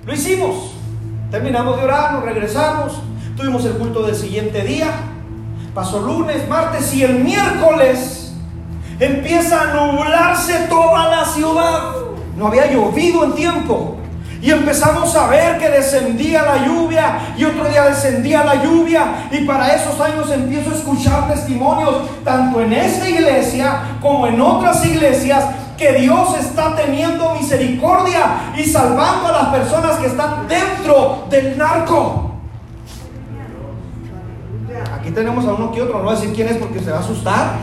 Lo 0.06 0.14
hicimos, 0.14 0.76
terminamos 1.32 1.78
de 1.78 1.82
orar, 1.82 2.12
nos 2.12 2.22
regresamos, 2.22 2.92
tuvimos 3.36 3.64
el 3.64 3.72
culto 3.72 4.04
del 4.04 4.14
siguiente 4.14 4.62
día 4.62 5.13
Pasó 5.74 6.00
lunes, 6.00 6.48
martes 6.48 6.94
y 6.94 7.02
el 7.02 7.24
miércoles 7.24 8.32
empieza 9.00 9.60
a 9.60 9.74
nublarse 9.74 10.66
toda 10.68 11.08
la 11.08 11.24
ciudad. 11.24 11.94
No 12.36 12.46
había 12.46 12.70
llovido 12.70 13.24
en 13.24 13.34
tiempo. 13.34 13.96
Y 14.40 14.52
empezamos 14.52 15.16
a 15.16 15.26
ver 15.26 15.58
que 15.58 15.70
descendía 15.70 16.42
la 16.42 16.64
lluvia 16.64 17.34
y 17.36 17.44
otro 17.44 17.64
día 17.64 17.86
descendía 17.86 18.44
la 18.44 18.62
lluvia. 18.62 19.26
Y 19.32 19.38
para 19.46 19.74
esos 19.74 20.00
años 20.00 20.30
empiezo 20.30 20.70
a 20.70 20.74
escuchar 20.74 21.26
testimonios, 21.26 22.02
tanto 22.22 22.60
en 22.60 22.72
esta 22.72 23.08
iglesia 23.08 23.98
como 24.00 24.28
en 24.28 24.40
otras 24.40 24.84
iglesias, 24.86 25.44
que 25.76 25.92
Dios 25.94 26.38
está 26.38 26.76
teniendo 26.76 27.34
misericordia 27.34 28.52
y 28.56 28.62
salvando 28.64 29.28
a 29.28 29.32
las 29.32 29.46
personas 29.48 29.96
que 29.96 30.06
están 30.06 30.46
dentro 30.46 31.26
del 31.30 31.58
narco. 31.58 32.33
Aquí 35.04 35.12
tenemos 35.12 35.44
a 35.44 35.52
uno 35.52 35.70
que 35.70 35.82
otro, 35.82 35.98
no 35.98 36.04
voy 36.04 36.14
a 36.14 36.18
decir 36.18 36.34
quién 36.34 36.48
es 36.48 36.56
porque 36.56 36.80
se 36.80 36.90
va 36.90 36.96
a 36.96 37.00
asustar. 37.00 37.56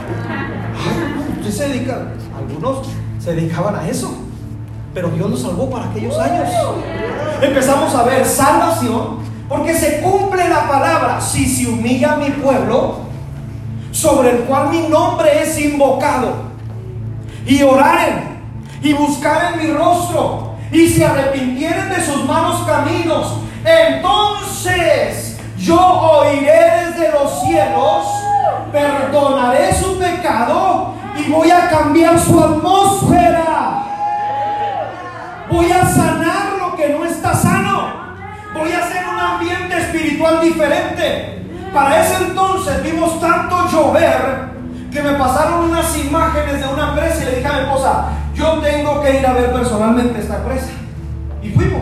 usted 1.40 1.52
se 1.52 1.70
dedica, 1.70 2.10
algunos 2.38 2.86
se 3.18 3.34
dedicaban 3.34 3.76
a 3.78 3.90
eso, 3.90 4.14
pero 4.94 5.10
Dios 5.10 5.28
nos 5.28 5.42
salvó 5.42 5.68
para 5.68 5.90
aquellos 5.90 6.16
años. 6.20 6.48
Empezamos 7.42 7.96
a 7.96 8.04
ver 8.04 8.24
salvación 8.28 9.22
porque 9.50 9.74
se 9.74 10.02
cumple 10.02 10.48
la 10.48 10.68
palabra, 10.68 11.20
si 11.20 11.48
se 11.48 11.68
humilla 11.68 12.16
mi 12.18 12.30
pueblo, 12.30 12.98
sobre 13.92 14.30
el 14.30 14.38
cual 14.44 14.70
mi 14.70 14.88
nombre 14.88 15.42
es 15.42 15.60
invocado, 15.60 16.34
y 17.48 17.64
oraren 17.64 18.40
y 18.84 18.94
buscaren 18.94 19.60
mi 19.60 19.74
rostro 19.74 20.58
y 20.72 20.88
se 20.88 21.04
arrepintieren 21.04 21.90
de 21.90 22.06
sus 22.06 22.24
malos 22.24 22.62
caminos, 22.68 23.38
entonces 23.66 25.40
yo 25.58 25.80
oiré 25.80 26.91
desde 27.02 27.14
los 27.14 27.42
cielos, 27.42 28.06
perdonaré 28.72 29.74
su 29.74 29.98
pecado 29.98 30.94
y 31.18 31.32
voy 31.32 31.50
a 31.50 31.68
cambiar 31.70 32.20
su 32.20 32.40
atmósfera. 32.40 33.84
Voy 35.50 35.72
a 35.72 35.86
sanar 35.86 36.54
lo 36.60 36.76
que 36.76 36.90
no 36.90 37.04
está 37.06 37.34
sano. 37.34 37.90
Voy 38.54 38.72
a 38.72 38.80
hacer 38.80 39.04
un 39.08 39.20
ambiente 39.20 39.78
espiritual 39.78 40.42
diferente. 40.42 41.44
Para 41.74 42.04
ese 42.04 42.24
entonces 42.24 42.84
vimos 42.84 43.20
tanto 43.20 43.68
llover 43.70 44.52
que 44.92 45.02
me 45.02 45.14
pasaron 45.14 45.72
unas 45.72 45.98
imágenes 45.98 46.60
de 46.60 46.68
una 46.68 46.94
presa 46.96 47.24
y 47.24 47.26
le 47.26 47.36
dije 47.38 47.48
a 47.48 47.54
mi 47.54 47.60
esposa, 47.62 48.10
yo 48.36 48.60
tengo 48.60 49.02
que 49.02 49.20
ir 49.20 49.26
a 49.26 49.34
ver 49.34 49.52
personalmente 49.52 50.20
esta 50.20 50.44
presa. 50.44 50.72
Y 51.42 51.50
fuimos. 51.50 51.82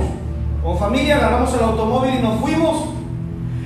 Con 0.64 0.78
familia 0.78 1.18
agarramos 1.18 1.54
el 1.54 1.64
automóvil 1.64 2.16
y 2.16 2.22
nos 2.22 2.40
fuimos. 2.40 2.99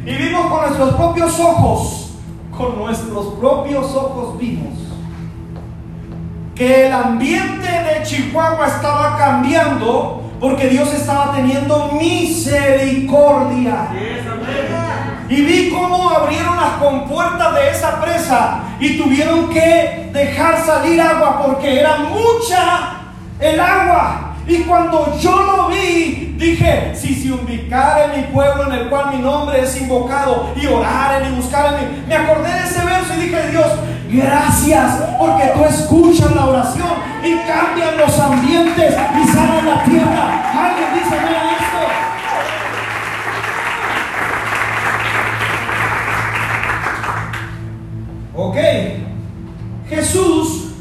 Y 0.06 0.16
vimos 0.16 0.48
con 0.48 0.62
nuestros 0.62 0.96
propios 0.96 1.40
ojos, 1.40 2.12
con 2.56 2.78
nuestros 2.78 3.36
propios 3.36 3.96
ojos 3.96 4.38
vimos 4.38 4.84
que 6.56 6.88
el 6.88 6.94
ambiente 6.94 7.68
de 7.68 8.04
Chihuahua 8.04 8.68
estaba 8.68 9.18
cambiando 9.18 10.22
porque 10.40 10.68
Dios 10.68 10.94
estaba 10.94 11.34
teniendo 11.34 11.94
misericordia. 11.94 13.88
Y 15.30 15.42
vi 15.42 15.70
cómo 15.70 16.10
abrieron 16.10 16.56
las 16.58 16.74
compuertas 16.74 17.56
de 17.56 17.70
esa 17.72 18.02
presa 18.02 18.60
y 18.80 18.98
tuvieron 18.98 19.50
que 19.50 20.10
dejar 20.14 20.64
salir 20.64 21.02
agua 21.02 21.42
porque 21.44 21.80
era 21.80 21.98
mucha 21.98 23.00
el 23.40 23.60
agua. 23.60 24.33
Y 24.46 24.58
cuando 24.64 25.18
yo 25.20 25.42
lo 25.44 25.68
vi, 25.70 26.36
dije, 26.38 26.94
si 26.94 27.16
se 27.16 27.32
ubicara 27.32 28.14
en 28.14 28.22
mi 28.22 28.28
pueblo 28.28 28.66
en 28.68 28.74
el 28.74 28.90
cual 28.90 29.16
mi 29.16 29.22
nombre 29.22 29.62
es 29.62 29.80
invocado 29.80 30.52
y 30.62 30.68
oraren 30.68 31.32
y 31.32 31.36
buscaren, 31.38 32.04
me 32.08 32.16
acordé 32.16 32.52
de 32.52 32.60
ese 32.60 32.84
verso 32.84 33.14
y 33.16 33.22
dije, 33.22 33.52
Dios, 33.52 33.68
gracias 34.10 35.02
porque 35.18 35.52
tú 35.54 35.64
escuchas 35.64 36.36
la 36.36 36.46
oración 36.48 36.92
y 37.24 37.36
cambian 37.48 37.98
los 37.98 38.20
ambientes 38.20 38.94
y 38.94 39.28
sanan 39.30 39.66
la 39.66 39.84
tierra. 39.86 40.44
Alguien 40.54 40.94
dice, 40.94 41.16
mira 41.26 41.44
esto. 41.54 41.80
Ok, 48.36 48.58
Jesús 49.88 50.74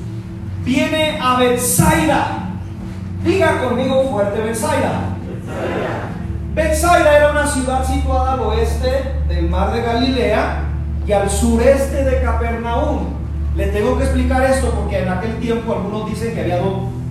viene 0.64 1.21
a 1.23 1.37
Bethsaida 1.37 2.42
Diga 3.25 3.62
conmigo 3.62 4.11
fuerte 4.11 4.41
Bethsaida. 4.41 5.17
Bethsaida 6.57 7.17
era 7.17 7.31
una 7.31 7.47
ciudad 7.47 7.87
situada 7.87 8.33
al 8.33 8.41
oeste 8.41 9.14
del 9.29 9.49
mar 9.49 9.73
de 9.73 9.81
Galilea 9.81 10.64
y 11.07 11.12
al 11.12 11.31
sureste 11.31 12.05
de 12.05 12.21
Capernaum. 12.21 13.11
Le 13.55 13.69
tengo 13.69 13.97
que 13.97 14.05
explicar 14.05 14.43
esto 14.43 14.71
porque 14.71 15.05
en 15.05 15.09
aquel 15.09 15.38
tiempo 15.38 15.73
algunos 15.73 16.11
dicen 16.11 16.35
que 16.35 16.41
había 16.41 16.59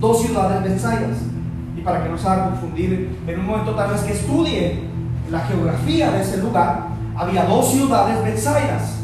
dos 0.00 0.20
ciudades 0.20 0.62
Bethsaidas. 0.62 1.18
Y 1.78 1.80
para 1.80 2.02
que 2.02 2.10
no 2.10 2.18
se 2.18 2.28
haga 2.28 2.50
confundir, 2.50 3.18
en 3.26 3.40
un 3.40 3.46
momento 3.46 3.74
tal 3.74 3.92
vez 3.92 4.02
que 4.02 4.12
estudie 4.12 4.82
la 5.30 5.40
geografía 5.40 6.10
de 6.10 6.20
ese 6.20 6.36
lugar, 6.36 6.88
había 7.16 7.46
dos 7.46 7.70
ciudades 7.70 8.22
Bethsaidas. 8.22 8.98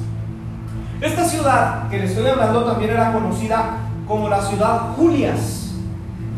Esta 1.00 1.25
ciudad 1.25 1.88
que 1.88 2.00
le 2.00 2.05
estoy 2.05 2.27
hablando 2.27 2.65
también 2.65 2.91
era 2.91 3.15
conocida 3.15 3.79
como 4.07 4.29
la 4.29 4.43
ciudad 4.43 4.95
Julias 4.95 5.68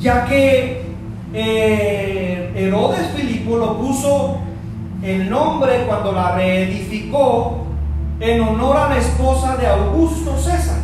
ya 0.00 0.24
que 0.24 0.82
eh, 1.32 2.52
Herodes 2.56 3.08
Filipo 3.14 3.56
lo 3.56 3.78
puso 3.78 4.38
el 5.02 5.30
nombre 5.30 5.84
cuando 5.86 6.12
la 6.12 6.34
reedificó 6.34 7.66
en 8.18 8.40
honor 8.40 8.76
a 8.76 8.88
la 8.90 8.98
esposa 8.98 9.56
de 9.56 9.66
Augusto 9.66 10.36
César. 10.36 10.78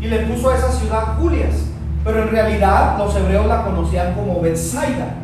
Y 0.00 0.06
le 0.06 0.20
puso 0.20 0.50
a 0.50 0.56
esa 0.56 0.72
ciudad 0.72 1.18
Julias. 1.18 1.66
Pero 2.04 2.22
en 2.22 2.30
realidad 2.30 2.96
los 2.98 3.14
hebreos 3.14 3.46
la 3.46 3.64
conocían 3.64 4.14
como 4.14 4.40
Bethsaida. 4.40 5.14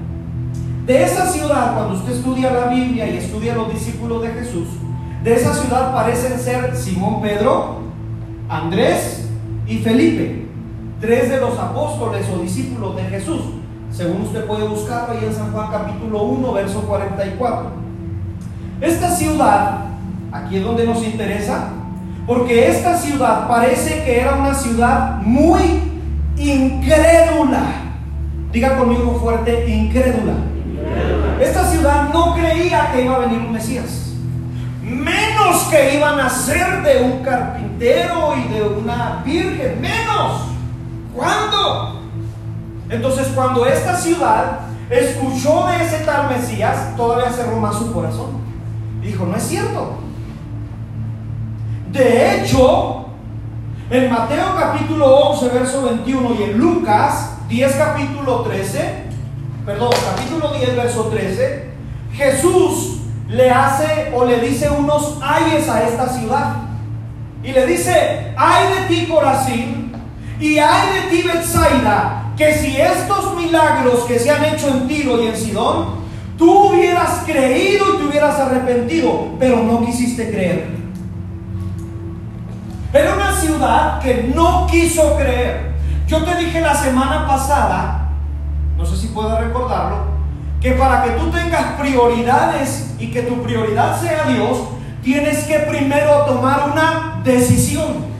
De 0.86 1.02
esa 1.02 1.26
ciudad, 1.26 1.74
cuando 1.74 1.94
usted 1.94 2.12
estudia 2.12 2.52
la 2.52 2.66
Biblia 2.66 3.08
y 3.08 3.16
estudia 3.16 3.54
los 3.54 3.72
discípulos 3.72 4.22
de 4.22 4.28
Jesús, 4.28 4.68
de 5.24 5.34
esa 5.34 5.52
ciudad 5.54 5.92
parecen 5.92 6.38
ser 6.38 6.76
Simón 6.76 7.20
Pedro, 7.20 7.80
Andrés 8.48 9.28
y 9.66 9.78
Felipe, 9.78 10.45
tres 11.00 11.30
de 11.30 11.40
los 11.40 11.58
apóstoles 11.58 12.26
o 12.34 12.42
discípulos 12.42 12.96
de 12.96 13.02
Jesús. 13.04 13.40
Según 13.90 14.22
usted 14.22 14.44
puede 14.46 14.66
buscarlo 14.66 15.14
ahí 15.14 15.24
en 15.24 15.34
San 15.34 15.52
Juan 15.52 15.70
capítulo 15.70 16.22
1, 16.22 16.52
verso 16.52 16.80
44. 16.82 17.70
Esta 18.80 19.10
ciudad, 19.10 19.86
aquí 20.32 20.56
es 20.56 20.64
donde 20.64 20.84
nos 20.86 21.02
interesa, 21.02 21.68
porque 22.26 22.68
esta 22.68 22.96
ciudad 22.96 23.48
parece 23.48 24.04
que 24.04 24.20
era 24.20 24.34
una 24.34 24.54
ciudad 24.54 25.22
muy 25.22 25.62
incrédula. 26.36 27.62
Diga 28.52 28.76
conmigo 28.76 29.18
fuerte, 29.20 29.68
incrédula. 29.68 30.34
Esta 31.40 31.64
ciudad 31.70 32.10
no 32.12 32.34
creía 32.34 32.90
que 32.92 33.04
iba 33.04 33.16
a 33.16 33.20
venir 33.20 33.38
un 33.38 33.52
Mesías. 33.52 34.14
Menos 34.82 35.64
que 35.70 35.96
iban 35.96 36.20
a 36.20 36.28
ser 36.28 36.82
de 36.82 37.02
un 37.02 37.22
carpintero 37.22 38.34
y 38.36 38.52
de 38.52 38.62
una 38.62 39.22
virgen. 39.24 39.80
Menos. 39.80 40.55
¿Cuándo? 41.16 42.00
Entonces 42.90 43.28
cuando 43.34 43.66
esta 43.66 43.96
ciudad 43.96 44.60
escuchó 44.90 45.66
de 45.66 45.84
ese 45.84 46.04
tal 46.04 46.28
Mesías, 46.28 46.94
todavía 46.96 47.32
cerró 47.32 47.56
más 47.56 47.76
su 47.76 47.92
corazón. 47.92 48.42
Dijo, 49.00 49.24
no 49.24 49.36
es 49.36 49.42
cierto. 49.42 49.98
De 51.90 52.36
hecho, 52.36 53.06
en 53.90 54.10
Mateo 54.10 54.54
capítulo 54.58 55.06
11, 55.06 55.48
verso 55.48 55.84
21 55.84 56.34
y 56.38 56.42
en 56.42 56.58
Lucas 56.58 57.38
10 57.48 57.76
capítulo 57.76 58.40
13, 58.42 59.04
perdón, 59.64 59.90
capítulo 60.14 60.52
10, 60.52 60.76
verso 60.76 61.04
13, 61.04 61.70
Jesús 62.12 62.98
le 63.28 63.50
hace 63.50 64.12
o 64.14 64.24
le 64.24 64.40
dice 64.40 64.68
unos 64.70 65.18
ayes 65.22 65.68
a 65.68 65.88
esta 65.88 66.08
ciudad. 66.08 66.56
Y 67.42 67.52
le 67.52 67.66
dice, 67.66 68.34
ay 68.36 68.74
de 68.74 68.94
ti 68.94 69.06
Corazín 69.06 69.85
y 70.40 70.58
ay 70.58 70.88
de 70.94 71.16
ti 71.16 71.22
Betsaida, 71.22 72.32
que 72.36 72.54
si 72.54 72.76
estos 72.76 73.34
milagros 73.36 74.04
que 74.06 74.18
se 74.18 74.30
han 74.30 74.44
hecho 74.44 74.68
en 74.68 74.86
Tiro 74.86 75.22
y 75.22 75.26
en 75.28 75.36
Sidón, 75.36 76.06
tú 76.36 76.68
hubieras 76.68 77.22
creído 77.24 77.94
y 77.94 77.98
te 77.98 78.04
hubieras 78.04 78.38
arrepentido, 78.38 79.28
pero 79.38 79.62
no 79.62 79.84
quisiste 79.84 80.30
creer. 80.30 80.76
Era 82.92 83.14
una 83.14 83.32
ciudad 83.32 84.00
que 84.00 84.30
no 84.34 84.66
quiso 84.66 85.16
creer. 85.16 85.74
Yo 86.06 86.22
te 86.24 86.36
dije 86.36 86.60
la 86.60 86.74
semana 86.74 87.26
pasada, 87.26 88.10
no 88.76 88.86
sé 88.86 88.96
si 88.96 89.08
puedo 89.08 89.38
recordarlo, 89.38 90.04
que 90.60 90.72
para 90.72 91.02
que 91.02 91.10
tú 91.10 91.30
tengas 91.30 91.78
prioridades 91.78 92.94
y 92.98 93.10
que 93.10 93.22
tu 93.22 93.42
prioridad 93.42 94.00
sea 94.00 94.24
Dios, 94.24 94.58
tienes 95.02 95.44
que 95.44 95.58
primero 95.60 96.24
tomar 96.26 96.70
una 96.72 97.20
decisión. 97.24 98.15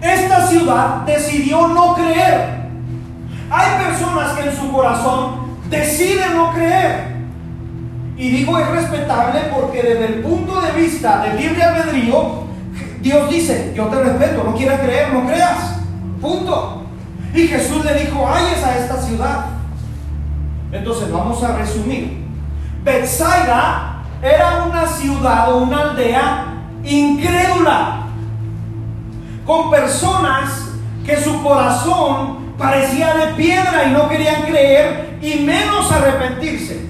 Esta 0.00 0.46
ciudad 0.46 1.02
decidió 1.06 1.68
no 1.68 1.94
creer. 1.94 2.66
Hay 3.50 3.84
personas 3.84 4.32
que 4.32 4.48
en 4.48 4.56
su 4.56 4.72
corazón 4.72 5.56
deciden 5.68 6.34
no 6.34 6.52
creer. 6.52 7.16
Y 8.16 8.30
digo 8.30 8.58
es 8.58 8.68
respetable 8.68 9.40
porque 9.54 9.82
desde 9.82 10.06
el 10.06 10.22
punto 10.22 10.60
de 10.60 10.72
vista 10.72 11.22
del 11.22 11.36
libre 11.36 11.62
albedrío, 11.62 12.44
Dios 13.00 13.30
dice, 13.30 13.72
yo 13.76 13.86
te 13.86 14.02
respeto, 14.02 14.42
no 14.42 14.54
quieras 14.54 14.80
creer, 14.80 15.12
no 15.12 15.26
creas. 15.26 15.80
Punto. 16.20 16.82
Y 17.34 17.46
Jesús 17.46 17.84
le 17.84 17.94
dijo, 17.94 18.26
ayes 18.26 18.64
a 18.64 18.78
esta 18.78 19.00
ciudad. 19.00 19.46
Entonces 20.72 21.12
vamos 21.12 21.42
a 21.42 21.56
resumir. 21.56 22.24
Bethsaida 22.82 24.02
era 24.22 24.64
una 24.64 24.86
ciudad 24.86 25.52
o 25.52 25.58
una 25.58 25.90
aldea 25.90 26.46
incrédula, 26.84 28.05
con 29.46 29.70
personas 29.70 30.70
que 31.04 31.16
su 31.16 31.42
corazón 31.42 32.54
parecía 32.58 33.14
de 33.14 33.34
piedra 33.34 33.84
y 33.88 33.92
no 33.92 34.08
querían 34.08 34.42
creer 34.42 35.18
y 35.22 35.40
menos 35.40 35.90
arrepentirse. 35.92 36.86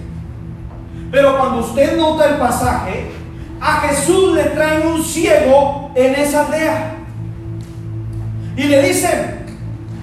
Pero 1.11 1.38
cuando 1.38 1.59
usted 1.59 1.97
nota 1.97 2.31
el 2.31 2.37
pasaje, 2.37 3.12
a 3.61 3.81
Jesús 3.83 4.35
le 4.35 4.45
traen 4.45 4.87
un 4.87 5.03
ciego 5.03 5.90
en 5.95 6.14
esa 6.14 6.47
aldea. 6.47 6.97
Y 8.57 8.64
le 8.64 8.83
dicen, 8.83 9.47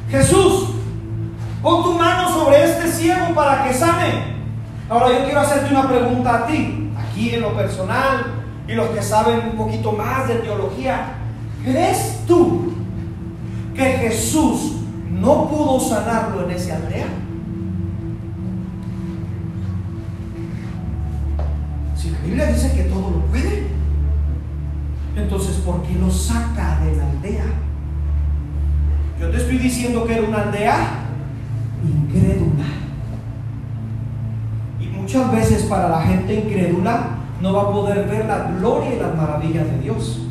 Jesús, 0.09 0.69
pon 1.61 1.83
tu 1.83 1.93
mano 1.93 2.29
sobre 2.31 2.63
este 2.63 2.87
ciego 2.87 3.33
para 3.33 3.63
que 3.63 3.73
sane. 3.73 4.33
Ahora 4.89 5.09
yo 5.09 5.25
quiero 5.25 5.39
hacerte 5.39 5.73
una 5.73 5.87
pregunta 5.87 6.35
a 6.35 6.45
ti, 6.45 6.91
aquí 6.97 7.33
en 7.33 7.41
lo 7.41 7.53
personal, 7.55 8.25
y 8.67 8.73
los 8.73 8.89
que 8.89 9.01
saben 9.01 9.49
un 9.51 9.57
poquito 9.57 9.91
más 9.91 10.27
de 10.27 10.35
teología. 10.35 11.15
¿Crees 11.63 12.25
tú 12.27 12.73
que 13.73 13.83
Jesús 13.83 14.73
no 15.09 15.47
pudo 15.47 15.79
sanarlo 15.79 16.43
en 16.43 16.51
esa 16.51 16.75
aldea? 16.75 17.05
Si 21.95 22.09
la 22.09 22.19
Biblia 22.19 22.45
dice 22.47 22.73
que 22.75 22.83
todo 22.83 23.11
lo 23.11 23.19
puede, 23.27 23.67
entonces 25.15 25.55
¿por 25.57 25.83
qué 25.83 25.93
lo 25.93 26.11
saca 26.11 26.81
de 26.83 26.97
la 26.97 27.09
aldea? 27.09 27.45
Yo 29.21 29.29
te 29.29 29.37
estoy 29.37 29.57
diciendo 29.57 30.05
que 30.05 30.17
era 30.17 30.27
una 30.27 30.41
aldea 30.41 30.75
incrédula. 31.81 32.65
Y 34.81 34.87
muchas 34.87 35.31
veces 35.31 35.63
para 35.63 35.87
la 35.87 36.01
gente 36.01 36.33
incrédula 36.35 37.19
no 37.41 37.53
va 37.53 37.61
a 37.61 37.71
poder 37.71 38.05
ver 38.05 38.25
la 38.25 38.51
gloria 38.51 38.95
y 38.95 38.99
las 38.99 39.15
maravillas 39.15 39.65
de 39.65 39.79
Dios. 39.79 40.22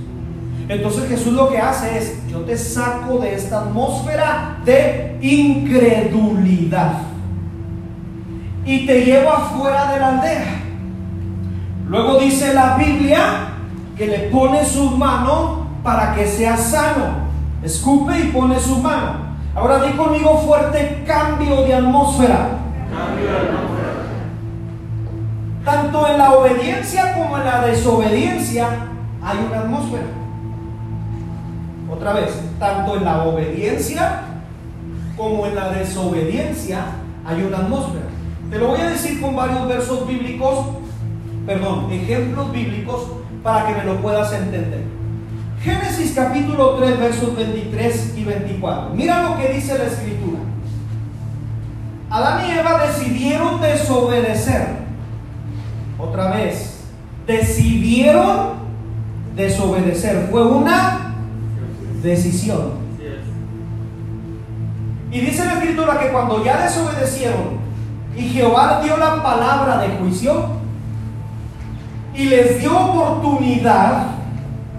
Entonces 0.73 1.07
Jesús 1.07 1.35
lo 1.35 1.51
que 1.51 1.59
hace 1.59 1.99
es, 1.99 2.27
yo 2.29 2.41
te 2.41 2.57
saco 2.57 3.19
de 3.19 3.35
esta 3.35 3.61
atmósfera 3.61 4.57
de 4.65 5.19
incredulidad 5.21 6.95
y 8.65 8.87
te 8.87 9.05
llevo 9.05 9.31
afuera 9.31 9.93
de 9.93 10.01
la 10.01 10.09
aldea. 10.09 10.63
Luego 11.89 12.19
dice 12.19 12.55
la 12.55 12.77
Biblia 12.79 13.49
que 13.99 14.07
le 14.07 14.19
pone 14.31 14.65
su 14.65 14.97
mano 14.97 15.67
para 15.83 16.15
que 16.15 16.27
sea 16.27 16.57
sano. 16.57 17.23
Escupe 17.63 18.19
y 18.19 18.25
pone 18.29 18.59
su 18.59 18.79
mano. 18.79 19.33
Ahora 19.55 19.85
di 19.85 19.93
conmigo 19.93 20.39
fuerte 20.39 21.05
cambio 21.07 21.65
de 21.65 21.75
atmósfera. 21.75 22.49
Cambio 22.91 23.31
de 23.31 23.39
atmósfera. 23.39 23.93
Tanto 25.67 26.09
en 26.09 26.17
la 26.17 26.33
obediencia 26.33 27.13
como 27.13 27.37
en 27.37 27.45
la 27.45 27.67
desobediencia 27.67 28.69
hay 29.23 29.39
una 29.51 29.61
atmósfera. 29.61 30.22
Otra 32.03 32.15
vez, 32.15 32.33
tanto 32.59 32.97
en 32.97 33.05
la 33.05 33.23
obediencia 33.23 34.23
como 35.17 35.47
en 35.47 35.55
la 35.55 35.71
desobediencia 35.71 36.87
hay 37.25 37.45
una 37.45 37.59
atmósfera. 37.59 38.07
Te 38.51 38.59
lo 38.59 38.71
voy 38.71 38.81
a 38.81 38.91
decir 38.91 39.21
con 39.21 39.37
varios 39.37 39.69
versos 39.69 40.09
bíblicos, 40.09 40.67
perdón, 41.47 41.93
ejemplos 41.93 42.51
bíblicos 42.51 43.07
para 43.45 43.69
que 43.69 43.75
me 43.75 43.85
lo 43.85 44.03
puedas 44.03 44.33
entender. 44.33 44.83
Génesis 45.63 46.13
capítulo 46.17 46.75
3, 46.75 46.99
versos 46.99 47.37
23 47.37 48.15
y 48.17 48.25
24. 48.25 48.95
Mira 48.95 49.23
lo 49.23 49.39
que 49.39 49.53
dice 49.53 49.79
la 49.79 49.85
escritura. 49.85 50.41
Adán 52.11 52.49
y 52.49 52.51
Eva 52.51 52.85
decidieron 52.85 53.61
desobedecer. 53.61 54.67
Otra 56.01 56.33
vez, 56.33 56.81
decidieron 57.29 58.55
desobedecer. 59.37 60.27
Fue 60.33 60.45
una 60.45 61.02
decisión. 62.03 62.83
Y 65.11 65.21
dice 65.21 65.45
la 65.45 65.55
escritura 65.55 66.01
que 66.01 66.09
cuando 66.09 66.43
ya 66.43 66.63
desobedecieron 66.63 67.61
y 68.17 68.23
Jehová 68.23 68.81
dio 68.83 68.97
la 68.97 69.23
palabra 69.23 69.83
de 69.83 69.89
juicio 69.97 70.47
y 72.15 72.25
les 72.25 72.61
dio 72.61 72.79
oportunidad, 72.79 74.07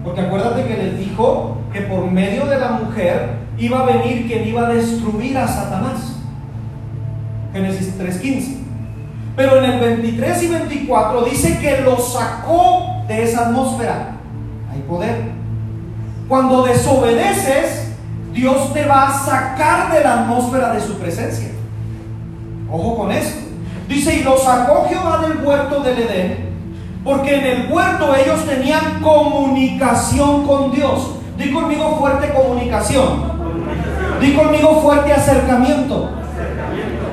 porque 0.03 0.21
acuérdate 0.21 0.65
que 0.65 0.77
les 0.77 0.99
dijo 0.99 1.57
que 1.71 1.81
por 1.81 2.09
medio 2.09 2.45
de 2.45 2.59
la 2.59 2.71
mujer 2.71 3.37
iba 3.57 3.79
a 3.79 3.85
venir 3.85 4.27
quien 4.27 4.47
iba 4.47 4.67
a 4.67 4.73
destruir 4.73 5.37
a 5.37 5.47
Satanás. 5.47 6.17
Génesis 7.53 7.99
3.15. 7.99 8.57
Pero 9.35 9.57
en 9.57 9.65
el 9.65 9.79
23 9.79 10.43
y 10.43 10.47
24 10.47 11.25
dice 11.25 11.59
que 11.59 11.81
lo 11.81 11.97
sacó 11.97 13.03
de 13.07 13.23
esa 13.23 13.47
atmósfera. 13.47 14.17
Hay 14.71 14.81
poder. 14.81 15.42
Cuando 16.33 16.63
desobedeces, 16.63 17.93
Dios 18.31 18.73
te 18.73 18.87
va 18.87 19.07
a 19.07 19.19
sacar 19.19 19.93
de 19.93 20.03
la 20.03 20.21
atmósfera 20.21 20.73
de 20.73 20.81
su 20.81 20.95
presencia. 20.95 21.49
Ojo 22.71 22.97
con 22.97 23.11
eso. 23.11 23.35
Dice, 23.87 24.15
y 24.15 24.23
los 24.23 24.41
sacó 24.41 24.87
Jehová 24.89 25.27
del 25.27 25.45
huerto 25.45 25.81
del 25.81 25.99
Edén, 25.99 26.49
porque 27.03 27.37
en 27.37 27.45
el 27.45 27.71
huerto 27.71 28.15
ellos 28.15 28.47
tenían 28.47 28.99
comunicación 29.03 30.47
con 30.47 30.71
Dios. 30.71 31.11
Di 31.37 31.53
conmigo 31.53 31.97
fuerte 31.99 32.33
comunicación. 32.33 33.25
Di 34.19 34.33
conmigo 34.33 34.81
fuerte 34.81 35.13
acercamiento. 35.13 36.09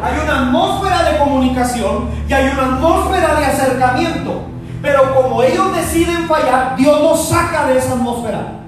Hay 0.02 0.14
una 0.24 0.46
atmósfera 0.46 1.02
de 1.02 1.18
comunicación 1.18 2.08
y 2.26 2.32
hay 2.32 2.48
una 2.54 2.76
atmósfera 2.76 3.34
de 3.34 3.44
acercamiento. 3.44 4.44
Pero 4.80 5.14
como 5.14 5.42
ellos 5.42 5.76
deciden 5.76 6.26
fallar, 6.26 6.74
Dios 6.78 7.02
los 7.02 7.28
saca 7.28 7.66
de 7.66 7.76
esa 7.76 7.92
atmósfera. 7.92 8.60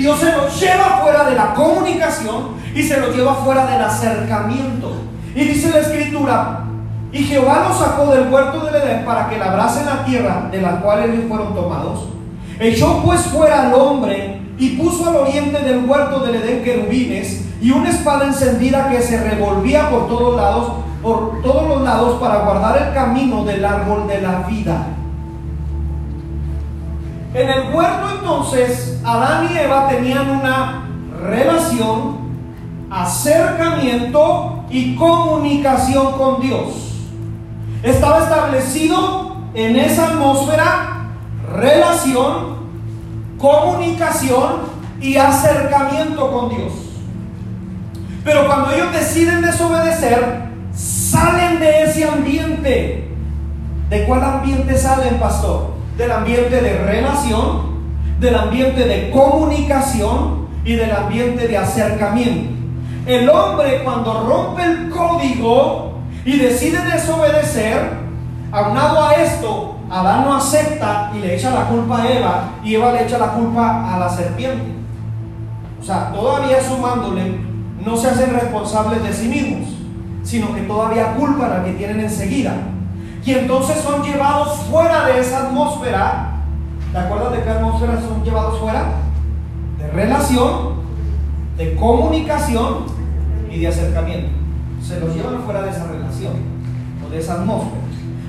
Dios 0.00 0.18
se 0.18 0.32
los 0.32 0.58
lleva 0.58 1.00
fuera 1.02 1.24
de 1.24 1.36
la 1.36 1.52
comunicación 1.52 2.54
y 2.74 2.82
se 2.82 2.98
los 2.98 3.14
lleva 3.14 3.34
fuera 3.34 3.66
del 3.66 3.82
acercamiento. 3.82 4.92
Y 5.34 5.44
dice 5.44 5.68
la 5.68 5.80
escritura, 5.80 6.64
y 7.12 7.18
Jehová 7.18 7.66
los 7.68 7.78
sacó 7.78 8.06
del 8.06 8.32
huerto 8.32 8.60
del 8.60 8.76
Edén 8.76 9.04
para 9.04 9.28
que 9.28 9.36
labrasen 9.36 9.84
la 9.84 10.02
tierra 10.06 10.48
de 10.50 10.62
la 10.62 10.80
cual 10.80 11.04
ellos 11.04 11.26
fueron 11.28 11.54
tomados. 11.54 12.08
Echó 12.58 13.02
pues 13.04 13.20
fuera 13.26 13.66
al 13.66 13.74
hombre 13.74 14.40
y 14.58 14.70
puso 14.70 15.06
al 15.06 15.16
oriente 15.16 15.58
del 15.60 15.84
huerto 15.84 16.20
del 16.20 16.36
Edén 16.36 16.64
querubines 16.64 17.44
y 17.60 17.70
una 17.70 17.90
espada 17.90 18.24
encendida 18.24 18.88
que 18.88 19.02
se 19.02 19.22
revolvía 19.22 19.90
por 19.90 20.08
todos 20.08 20.34
lados, 20.34 20.72
por 21.02 21.42
todos 21.42 21.68
los 21.68 21.82
lados 21.82 22.18
para 22.18 22.38
guardar 22.38 22.88
el 22.88 22.94
camino 22.94 23.44
del 23.44 23.62
árbol 23.62 24.08
de 24.08 24.22
la 24.22 24.46
vida. 24.48 24.86
En 27.32 27.48
el 27.48 27.74
huerto 27.74 28.10
entonces 28.18 29.00
Adán 29.04 29.48
y 29.52 29.56
Eva 29.56 29.88
tenían 29.88 30.30
una 30.30 30.88
relación, 31.22 32.18
acercamiento 32.90 34.64
y 34.68 34.96
comunicación 34.96 36.12
con 36.18 36.40
Dios. 36.40 36.96
Estaba 37.82 38.24
establecido 38.24 39.36
en 39.54 39.76
esa 39.76 40.08
atmósfera 40.08 41.08
relación, 41.54 42.56
comunicación 43.38 44.80
y 45.00 45.16
acercamiento 45.16 46.32
con 46.32 46.48
Dios. 46.50 46.72
Pero 48.24 48.46
cuando 48.46 48.72
ellos 48.72 48.92
deciden 48.92 49.40
desobedecer, 49.40 50.50
salen 50.74 51.60
de 51.60 51.82
ese 51.84 52.08
ambiente. 52.08 53.08
¿De 53.88 54.04
cuál 54.04 54.22
ambiente 54.22 54.76
salen, 54.76 55.18
pastor? 55.18 55.79
Del 56.00 56.12
ambiente 56.12 56.62
de 56.62 56.78
relación, 56.78 57.60
del 58.20 58.34
ambiente 58.34 58.86
de 58.86 59.10
comunicación 59.10 60.48
y 60.64 60.72
del 60.72 60.90
ambiente 60.90 61.46
de 61.46 61.58
acercamiento. 61.58 62.54
El 63.04 63.28
hombre 63.28 63.82
cuando 63.84 64.26
rompe 64.26 64.62
el 64.62 64.88
código 64.88 65.98
y 66.24 66.38
decide 66.38 66.78
desobedecer, 66.90 67.98
aunado 68.50 69.04
a 69.08 69.12
esto, 69.16 69.76
Adán 69.90 70.24
no 70.24 70.36
acepta 70.36 71.12
y 71.14 71.18
le 71.18 71.34
echa 71.34 71.50
la 71.50 71.66
culpa 71.66 72.00
a 72.00 72.10
Eva 72.10 72.44
y 72.64 72.76
Eva 72.76 72.92
le 72.92 73.02
echa 73.02 73.18
la 73.18 73.32
culpa 73.32 73.94
a 73.94 73.98
la 73.98 74.08
serpiente. 74.08 74.72
O 75.82 75.84
sea, 75.84 76.12
todavía 76.14 76.62
sumándole, 76.62 77.40
no 77.84 77.94
se 77.94 78.08
hacen 78.08 78.32
responsables 78.32 79.02
de 79.02 79.12
sí 79.12 79.28
mismos, 79.28 79.68
sino 80.22 80.54
que 80.54 80.62
todavía 80.62 81.12
culpan 81.12 81.52
al 81.52 81.64
que 81.64 81.72
tienen 81.72 82.00
enseguida. 82.00 82.54
Y 83.24 83.32
entonces 83.32 83.78
son 83.78 84.02
llevados 84.02 84.60
fuera 84.70 85.06
de 85.06 85.20
esa 85.20 85.48
atmósfera. 85.48 86.32
¿Te 86.92 86.98
acuerdas 86.98 87.32
de 87.32 87.42
qué 87.42 87.50
atmósfera 87.50 88.00
son 88.00 88.24
llevados 88.24 88.58
fuera? 88.58 88.84
De 89.78 89.88
relación, 89.88 90.80
de 91.56 91.76
comunicación 91.76 92.86
y 93.50 93.60
de 93.60 93.68
acercamiento 93.68 94.40
se 94.82 94.98
los 94.98 95.14
llevan 95.14 95.42
fuera 95.44 95.62
de 95.62 95.70
esa 95.70 95.86
relación 95.86 96.32
o 97.06 97.10
de 97.10 97.18
esa 97.18 97.34
atmósfera. 97.34 97.80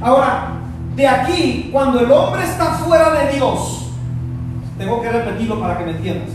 Ahora, 0.02 0.52
de 0.96 1.08
aquí, 1.08 1.70
cuando 1.72 2.00
el 2.00 2.12
hombre 2.12 2.44
está 2.44 2.74
fuera 2.74 3.12
de 3.12 3.34
Dios, 3.34 3.90
tengo 4.78 5.02
que 5.02 5.10
repetirlo 5.10 5.60
para 5.60 5.78
que 5.78 5.86
me 5.86 5.92
entiendas. 5.92 6.30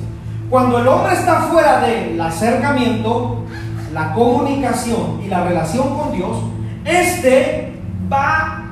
Cuando 0.48 0.78
el 0.78 0.88
hombre 0.88 1.14
está 1.14 1.42
fuera 1.42 1.80
del 1.80 2.20
acercamiento, 2.20 3.42
la 3.92 4.12
comunicación 4.14 5.20
y 5.24 5.28
la 5.28 5.44
relación 5.44 5.96
con 5.98 6.12
Dios, 6.12 6.38
este 6.84 7.65
va 8.12 8.62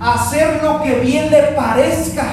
a 0.00 0.14
hacer 0.14 0.62
lo 0.62 0.82
que 0.82 1.00
bien 1.00 1.30
le 1.30 1.42
parezca. 1.52 2.24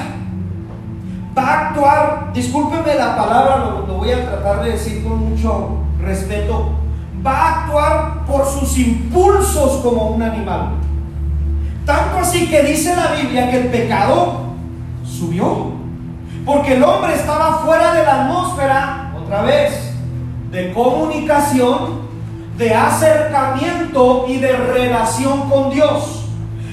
Va 1.37 1.43
a 1.43 1.69
actuar, 1.69 2.33
discúlpeme 2.33 2.95
la 2.95 3.15
palabra, 3.15 3.57
lo, 3.57 3.87
lo 3.87 3.93
voy 3.95 4.11
a 4.11 4.25
tratar 4.25 4.63
de 4.63 4.71
decir 4.71 5.03
con 5.03 5.29
mucho 5.29 5.77
respeto, 5.99 6.71
va 7.25 7.31
a 7.31 7.61
actuar 7.61 8.25
por 8.25 8.45
sus 8.45 8.77
impulsos 8.77 9.81
como 9.81 10.07
un 10.07 10.21
animal. 10.21 10.71
Tanto 11.85 12.19
así 12.19 12.47
que 12.47 12.63
dice 12.63 12.95
la 12.95 13.13
Biblia 13.13 13.49
que 13.49 13.61
el 13.61 13.67
pecado 13.67 14.41
subió. 15.05 15.71
Porque 16.45 16.75
el 16.75 16.83
hombre 16.83 17.13
estaba 17.15 17.59
fuera 17.59 17.93
de 17.93 18.03
la 18.03 18.23
atmósfera, 18.23 19.13
otra 19.21 19.43
vez, 19.43 19.93
de 20.51 20.73
comunicación, 20.73 22.01
de 22.57 22.73
acercamiento 22.73 24.25
y 24.27 24.37
de 24.37 24.51
relación 24.51 25.49
con 25.49 25.69
Dios. 25.69 26.20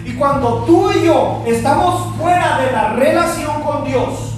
Y 0.09 0.15
cuando 0.15 0.65
tú 0.65 0.91
y 0.91 1.05
yo 1.05 1.43
estamos 1.47 2.17
fuera 2.17 2.57
de 2.59 2.73
la 2.73 2.95
relación 2.95 3.63
con 3.63 3.85
Dios, 3.85 4.37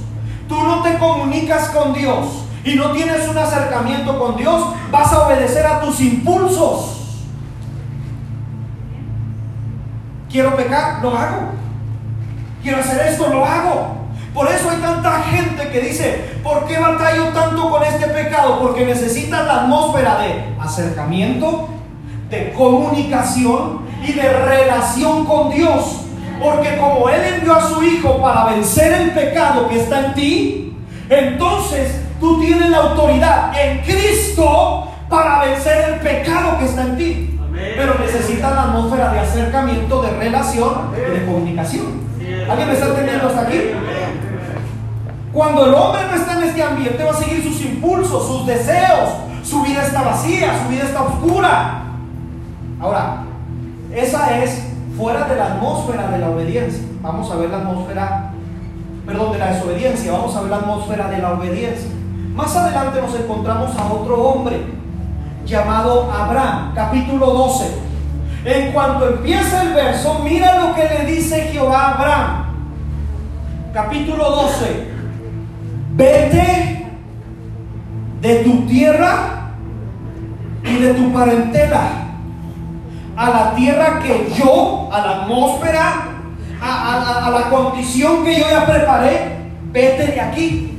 tú 0.49 0.61
no 0.61 0.83
te 0.83 0.99
comunicas 0.99 1.69
con 1.69 1.93
Dios, 1.93 2.27
y 2.65 2.75
no 2.75 2.91
tienes 2.91 3.29
un 3.29 3.39
acercamiento 3.39 4.19
con 4.19 4.37
Dios, 4.37 4.65
vas 4.91 5.13
a 5.13 5.27
obedecer 5.29 5.65
a 5.65 5.81
tus 5.81 6.01
impulsos. 6.01 7.27
Quiero 10.29 10.57
pecar, 10.57 11.01
lo 11.03 11.17
hago. 11.17 11.53
Quiero 12.65 12.81
hacer 12.81 13.07
esto, 13.07 13.29
lo 13.29 13.45
hago. 13.45 13.95
Por 14.35 14.49
eso 14.49 14.71
hay 14.71 14.79
tanta 14.79 15.23
gente 15.23 15.71
que 15.71 15.81
dice, 15.83 16.35
¿por 16.43 16.67
qué 16.67 16.81
batallo 16.81 17.29
tanto 17.29 17.71
con 17.71 17.85
este 17.85 18.09
pecado? 18.09 18.59
Porque 18.61 18.85
necesitas 18.85 19.47
la 19.47 19.63
atmósfera 19.63 20.19
de 20.19 20.57
acercamiento, 20.61 21.69
de 22.29 22.53
comunicación 22.55 23.90
y 24.03 24.13
de 24.13 24.29
relación 24.29 25.25
con 25.27 25.51
Dios. 25.51 26.03
Porque 26.43 26.79
como 26.79 27.09
Él 27.09 27.35
envió 27.35 27.55
a 27.55 27.69
su 27.69 27.83
Hijo 27.83 28.21
para 28.23 28.45
vencer 28.47 28.93
el 28.93 29.11
pecado 29.11 29.69
que 29.69 29.81
está 29.81 30.07
en 30.07 30.15
ti, 30.15 30.77
entonces 31.09 32.01
Tú 32.21 32.39
tienes 32.39 32.69
la 32.69 32.77
autoridad 32.77 33.51
en 33.59 33.79
Cristo 33.79 34.89
para 35.09 35.43
vencer 35.47 35.95
el 35.95 36.01
pecado 36.01 36.59
que 36.59 36.67
está 36.67 36.83
en 36.83 36.99
ti. 36.99 37.41
Pero 37.53 37.95
necesitas 37.99 38.55
la 38.55 38.63
atmósfera 38.65 39.13
de 39.13 39.21
acercamiento, 39.21 40.03
de 40.03 40.11
relación 40.11 40.91
y 40.95 41.19
de 41.19 41.27
comunicación. 41.27 41.87
¿Alguien 42.49 42.69
me 42.69 42.75
está 42.75 42.89
entendiendo 42.89 43.27
hasta 43.27 43.41
aquí? 43.41 43.61
Cuando 45.33 45.67
el 45.67 45.75
hombre 45.75 46.03
no 46.11 46.15
está 46.15 46.33
en 46.35 46.43
este 46.45 46.63
ambiente, 46.63 47.03
va 47.03 47.11
a 47.11 47.15
seguir 47.15 47.43
sus 47.43 47.61
impulsos, 47.63 48.27
sus 48.27 48.47
deseos. 48.47 49.11
Su 49.43 49.63
vida 49.63 49.83
está 49.83 50.03
vacía, 50.03 50.63
su 50.63 50.69
vida 50.71 50.85
está 50.85 51.03
oscura. 51.03 51.83
Ahora, 52.81 53.23
esa 53.95 54.43
es 54.43 54.63
fuera 54.97 55.27
de 55.27 55.37
la 55.37 55.55
atmósfera 55.55 56.11
de 56.11 56.19
la 56.19 56.31
obediencia. 56.31 56.83
Vamos 57.03 57.31
a 57.31 57.37
ver 57.37 57.51
la 57.51 57.59
atmósfera, 57.59 58.31
perdón, 59.07 59.33
de 59.33 59.39
la 59.39 59.53
desobediencia. 59.53 60.13
Vamos 60.13 60.37
a 60.37 60.43
ver 60.43 60.51
la 60.51 60.57
atmósfera 60.57 61.09
de 61.09 61.19
la 61.19 61.33
obediencia. 61.33 61.91
Más 62.35 62.55
adelante 62.55 63.01
nos 63.01 63.15
encontramos 63.15 63.77
a 63.77 63.93
otro 63.93 64.23
hombre 64.23 64.63
llamado 65.45 66.11
Abraham, 66.13 66.73
capítulo 66.75 67.27
12. 67.27 67.91
En 68.45 68.73
cuanto 68.73 69.09
empieza 69.09 69.63
el 69.63 69.75
verso, 69.75 70.21
mira 70.25 70.67
lo 70.67 70.75
que 70.75 70.85
le 70.85 71.13
dice 71.13 71.49
Jehová 71.53 71.81
a 71.81 71.95
Abraham. 71.95 72.45
Capítulo 73.73 74.31
12. 74.31 74.91
Vete 75.95 76.87
de 78.21 78.35
tu 78.37 78.67
tierra 78.67 79.51
y 80.65 80.77
de 80.77 80.95
tu 80.95 81.13
parentela 81.13 82.10
a 83.21 83.29
la 83.29 83.55
tierra 83.55 84.01
que 84.01 84.33
yo, 84.35 84.89
a 84.91 84.99
la 84.99 85.11
atmósfera, 85.23 86.07
a, 86.63 87.27
a 87.27 87.31
la 87.31 87.51
condición 87.51 88.25
que 88.25 88.41
yo 88.41 88.47
ya 88.51 88.65
preparé. 88.65 89.41
Vete 89.73 90.07
de 90.07 90.21
aquí 90.21 90.71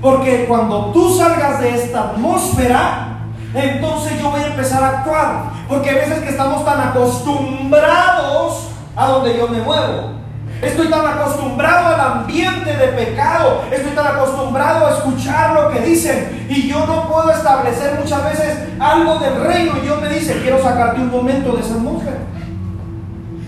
porque 0.00 0.44
cuando 0.46 0.92
tú 0.92 1.16
salgas 1.16 1.60
de 1.60 1.74
esta 1.74 2.00
atmósfera, 2.10 3.18
entonces 3.54 4.20
yo 4.20 4.30
voy 4.30 4.40
a 4.40 4.48
empezar 4.48 4.82
a 4.82 4.98
actuar. 4.98 5.50
Porque 5.68 5.90
hay 5.90 5.96
veces 5.96 6.20
que 6.20 6.30
estamos 6.30 6.64
tan 6.64 6.80
acostumbrados 6.80 8.68
a 8.94 9.06
donde 9.06 9.36
yo 9.36 9.48
me 9.48 9.60
muevo. 9.62 10.15
Estoy 10.62 10.88
tan 10.88 11.06
acostumbrado 11.06 11.94
al 11.94 12.00
ambiente 12.00 12.76
de 12.76 12.88
pecado. 12.88 13.62
Estoy 13.70 13.92
tan 13.92 14.06
acostumbrado 14.06 14.86
a 14.86 14.90
escuchar 14.90 15.54
lo 15.54 15.70
que 15.70 15.80
dicen. 15.80 16.46
Y 16.48 16.68
yo 16.68 16.86
no 16.86 17.08
puedo 17.08 17.30
establecer 17.30 17.98
muchas 17.98 18.24
veces 18.24 18.58
algo 18.78 19.18
del 19.18 19.44
reino. 19.44 19.76
Y 19.76 19.80
Dios 19.80 20.00
me 20.00 20.08
dice, 20.08 20.40
quiero 20.42 20.62
sacarte 20.62 21.00
un 21.00 21.10
momento 21.10 21.52
de 21.52 21.60
esa 21.60 21.74
atmósfera. 21.74 22.18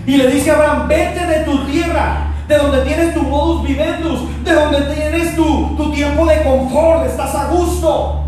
Y 0.05 0.17
le 0.17 0.27
dice 0.27 0.51
a 0.51 0.55
Abraham, 0.55 0.87
vete 0.87 1.25
de 1.25 1.39
tu 1.45 1.65
tierra 1.65 2.29
de 2.49 2.57
donde 2.57 2.81
tienes 2.81 3.13
tu 3.13 3.21
modus 3.21 3.67
vivendus, 3.67 4.43
de 4.43 4.53
donde 4.53 4.81
tienes 4.95 5.35
tu, 5.35 5.75
tu 5.77 5.91
tiempo 5.91 6.25
de 6.25 6.41
confort, 6.41 7.05
estás 7.05 7.35
a 7.35 7.45
gusto. 7.45 8.23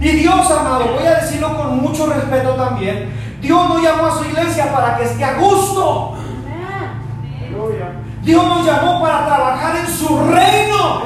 Y 0.00 0.08
Dios, 0.08 0.50
amado, 0.50 0.94
voy 0.96 1.06
a 1.06 1.20
decirlo 1.20 1.54
con 1.54 1.82
mucho 1.82 2.06
respeto 2.06 2.54
también, 2.54 3.10
Dios 3.42 3.68
no 3.68 3.82
llamó 3.82 4.06
a 4.06 4.18
su 4.18 4.24
iglesia 4.24 4.72
para 4.72 4.96
que 4.96 5.04
esté 5.04 5.22
a 5.22 5.38
gusto. 5.38 6.14
Dios 8.28 8.46
nos 8.46 8.66
llamó 8.66 9.00
para 9.00 9.24
trabajar 9.24 9.76
en 9.76 9.86
su 9.90 10.06
reino. 10.06 11.02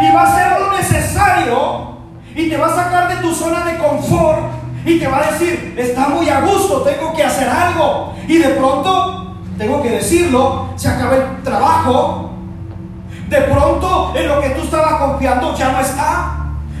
Y 0.00 0.14
va 0.14 0.22
a 0.22 0.28
hacer 0.28 0.60
lo 0.60 0.70
necesario. 0.70 1.98
Y 2.32 2.48
te 2.48 2.56
va 2.56 2.68
a 2.68 2.76
sacar 2.76 3.08
de 3.08 3.16
tu 3.16 3.34
zona 3.34 3.64
de 3.64 3.76
confort. 3.76 4.38
Y 4.84 5.00
te 5.00 5.08
va 5.08 5.16
a 5.18 5.32
decir, 5.32 5.74
está 5.76 6.06
muy 6.06 6.28
a 6.28 6.42
gusto, 6.42 6.82
tengo 6.82 7.12
que 7.12 7.24
hacer 7.24 7.48
algo. 7.48 8.14
Y 8.28 8.38
de 8.38 8.50
pronto, 8.50 9.34
tengo 9.58 9.82
que 9.82 9.90
decirlo, 9.90 10.68
se 10.76 10.86
acaba 10.86 11.16
el 11.16 11.42
trabajo. 11.42 12.30
De 13.28 13.40
pronto, 13.40 14.12
en 14.14 14.28
lo 14.28 14.40
que 14.40 14.50
tú 14.50 14.62
estabas 14.62 14.92
confiando 14.92 15.56
ya 15.56 15.72
no 15.72 15.80
está. 15.80 16.36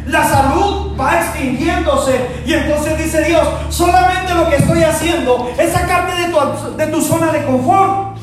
La 0.06 0.22
salud 0.22 0.96
va 0.96 1.18
extinguiéndose. 1.18 2.44
Y 2.46 2.54
entonces 2.54 2.96
dice 2.96 3.24
Dios, 3.24 3.48
solamente 3.70 4.36
lo 4.36 4.48
que 4.48 4.54
estoy 4.54 4.84
haciendo 4.84 5.50
es 5.58 5.72
sacarte 5.72 6.14
de 6.14 6.28
tu, 6.28 6.76
de 6.76 6.86
tu 6.86 7.02
zona 7.02 7.32
de 7.32 7.44
confort 7.44 8.17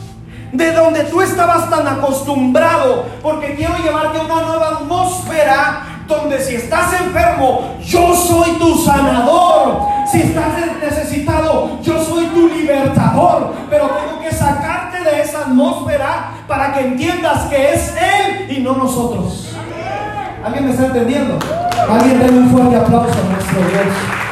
de 0.57 0.71
donde 0.71 1.03
tú 1.05 1.21
estabas 1.21 1.69
tan 1.69 1.87
acostumbrado, 1.87 3.05
porque 3.21 3.55
quiero 3.55 3.75
llevarte 3.77 4.19
a 4.19 4.23
una 4.23 4.41
nueva 4.41 4.67
atmósfera 4.69 5.95
donde 6.07 6.39
si 6.39 6.55
estás 6.55 6.93
enfermo, 7.01 7.75
yo 7.83 8.15
soy 8.15 8.51
tu 8.53 8.75
sanador. 8.77 9.81
Si 10.11 10.21
estás 10.21 10.53
necesitado, 10.81 11.79
yo 11.81 12.03
soy 12.03 12.25
tu 12.27 12.47
libertador. 12.47 13.53
Pero 13.69 13.87
tengo 13.87 14.21
que 14.21 14.31
sacarte 14.31 15.03
de 15.03 15.21
esa 15.21 15.39
atmósfera 15.41 16.31
para 16.47 16.73
que 16.73 16.81
entiendas 16.81 17.45
que 17.45 17.73
es 17.73 17.93
Él 17.97 18.51
y 18.55 18.61
no 18.61 18.73
nosotros. 18.73 19.55
¿Alguien 20.43 20.65
me 20.65 20.71
está 20.71 20.85
entendiendo? 20.85 21.39
Alguien 21.89 22.19
denle 22.19 22.37
un 22.37 22.49
fuerte 22.51 22.75
aplauso 22.75 23.19
a 23.19 23.33
nuestro 23.33 23.57
Dios. 23.61 24.24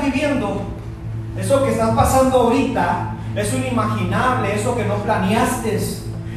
Viviendo, 0.00 0.62
eso 1.38 1.64
que 1.64 1.70
estás 1.70 1.94
pasando 1.94 2.40
ahorita, 2.40 3.14
eso 3.36 3.56
inimaginable, 3.56 4.54
eso 4.54 4.76
que 4.76 4.84
no 4.84 4.96
planeaste, 4.96 5.76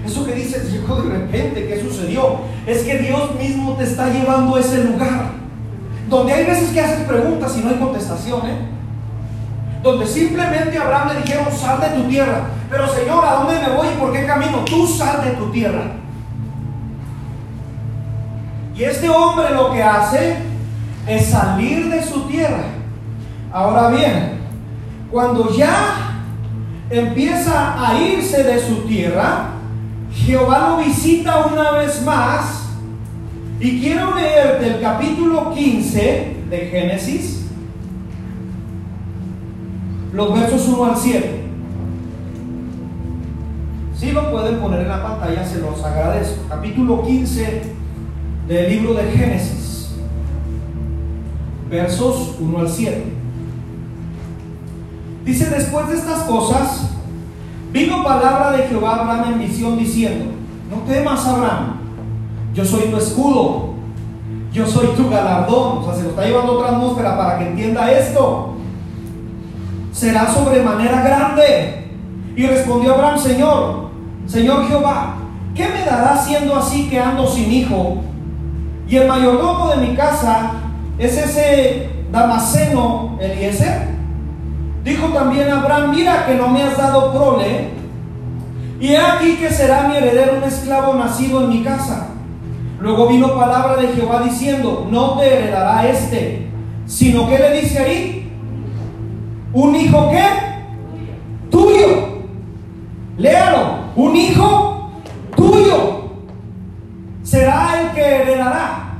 eso 0.05 0.25
que 0.25 0.33
dices, 0.33 0.71
de 0.71 1.09
repente, 1.09 1.67
¿qué 1.67 1.81
sucedió? 1.81 2.39
Es 2.67 2.83
que 2.83 2.97
Dios 2.99 3.35
mismo 3.35 3.73
te 3.73 3.85
está 3.85 4.09
llevando 4.09 4.55
a 4.55 4.59
ese 4.59 4.83
lugar. 4.83 5.31
Donde 6.09 6.33
hay 6.33 6.45
veces 6.45 6.69
que 6.71 6.81
haces 6.81 7.07
preguntas 7.07 7.55
y 7.57 7.61
no 7.61 7.69
hay 7.69 7.77
contestación, 7.77 8.45
¿eh? 8.47 8.57
Donde 9.81 10.05
simplemente 10.05 10.77
Abraham 10.77 11.09
le 11.13 11.21
dijeron, 11.21 11.45
sal 11.51 11.79
de 11.81 11.89
tu 11.89 12.03
tierra. 12.09 12.41
Pero 12.69 12.87
Señor, 12.87 13.25
¿a 13.25 13.35
dónde 13.35 13.59
me 13.59 13.75
voy 13.75 13.87
y 13.87 13.99
por 13.99 14.13
qué 14.13 14.25
camino? 14.25 14.59
Tú 14.65 14.85
sal 14.87 15.23
de 15.23 15.31
tu 15.31 15.51
tierra. 15.51 15.83
Y 18.75 18.83
este 18.83 19.09
hombre 19.09 19.53
lo 19.53 19.71
que 19.71 19.83
hace 19.83 20.37
es 21.07 21.25
salir 21.27 21.89
de 21.89 22.03
su 22.03 22.21
tierra. 22.27 22.63
Ahora 23.53 23.89
bien, 23.89 24.39
cuando 25.11 25.55
ya 25.55 26.23
empieza 26.89 27.87
a 27.87 28.01
irse 28.01 28.43
de 28.43 28.59
su 28.59 28.77
tierra, 28.87 29.51
Jehová 30.11 30.69
lo 30.69 30.83
visita 30.83 31.45
una 31.45 31.73
vez 31.73 32.01
más. 32.03 32.69
Y 33.59 33.79
quiero 33.79 34.15
leerte 34.15 34.67
el 34.69 34.81
capítulo 34.81 35.53
15 35.53 36.37
de 36.49 36.57
Génesis, 36.71 37.45
los 40.11 40.33
versos 40.33 40.67
1 40.67 40.85
al 40.85 40.97
7. 40.97 41.43
Si 43.95 44.11
lo 44.13 44.31
pueden 44.31 44.57
poner 44.57 44.81
en 44.81 44.89
la 44.89 45.03
pantalla, 45.03 45.45
se 45.45 45.59
los 45.59 45.81
agradezco. 45.83 46.41
Capítulo 46.49 47.03
15 47.03 47.61
del 48.47 48.69
libro 48.69 48.95
de 48.95 49.11
Génesis, 49.11 49.91
versos 51.69 52.35
1 52.39 52.59
al 52.59 52.67
7. 52.67 53.22
Dice, 55.25 55.49
después 55.49 55.87
de 55.89 55.95
estas 55.95 56.23
cosas, 56.23 56.89
vino 57.71 58.03
palabra 58.03 58.51
de 58.51 58.63
Jehová 58.63 58.95
a 58.95 59.01
Abraham 59.01 59.33
en 59.33 59.39
visión 59.39 59.77
diciendo, 59.77 60.25
no 60.69 60.81
temas 60.91 61.25
Abraham, 61.25 61.77
yo 62.53 62.63
soy 62.63 62.83
tu 62.83 62.97
escudo, 62.97 63.73
yo 64.53 64.67
soy 64.67 64.87
tu 64.95 65.09
galardón. 65.09 65.79
O 65.79 65.83
sea, 65.83 65.95
se 65.95 66.03
lo 66.03 66.09
está 66.09 66.25
llevando 66.25 66.53
otra 66.53 66.69
atmósfera 66.69 67.17
para 67.17 67.39
que 67.39 67.47
entienda 67.47 67.91
esto. 67.91 68.53
Será 69.91 70.31
sobremanera 70.31 71.01
grande. 71.01 71.89
Y 72.35 72.45
respondió 72.47 72.93
Abraham, 72.93 73.19
Señor, 73.19 73.89
Señor 74.25 74.67
Jehová, 74.67 75.15
¿qué 75.55 75.67
me 75.67 75.85
dará 75.85 76.17
siendo 76.17 76.55
así 76.55 76.89
que 76.89 76.99
ando 76.99 77.27
sin 77.27 77.51
hijo? 77.51 78.01
Y 78.87 78.97
el 78.97 79.07
mayordomo 79.07 79.69
de 79.69 79.77
mi 79.77 79.95
casa 79.95 80.51
es 80.97 81.17
ese 81.17 81.89
Damaseno 82.11 83.17
Eliezer. 83.19 83.92
Dijo 84.83 85.07
también 85.07 85.49
Abraham, 85.49 85.91
mira 85.91 86.25
que 86.25 86.35
no 86.35 86.49
me 86.49 86.61
has 86.63 86.77
dado 86.77 87.13
prole, 87.13 87.69
y 88.79 88.87
he 88.89 88.97
aquí 88.97 89.37
que 89.37 89.49
será 89.49 89.87
mi 89.87 89.95
heredero 89.95 90.37
un 90.37 90.43
esclavo 90.43 90.93
nacido 90.95 91.43
en 91.43 91.49
mi 91.49 91.63
casa. 91.63 92.07
Luego 92.79 93.07
vino 93.07 93.33
palabra 93.33 93.77
de 93.77 93.87
Jehová 93.89 94.23
diciendo, 94.23 94.87
no 94.91 95.17
te 95.17 95.39
heredará 95.39 95.87
este, 95.87 96.49
sino 96.85 97.29
que 97.29 97.37
le 97.37 97.61
dice 97.61 97.79
ahí, 97.79 98.31
un 99.53 99.73
hijo 99.73 100.11
qué? 100.11 100.25
Tuyo. 101.49 102.23
Léalo, 103.17 103.75
un 103.95 104.15
hijo 104.15 104.89
tuyo 105.33 106.09
será 107.23 107.81
el 107.81 107.91
que 107.91 108.01
heredará. 108.01 108.95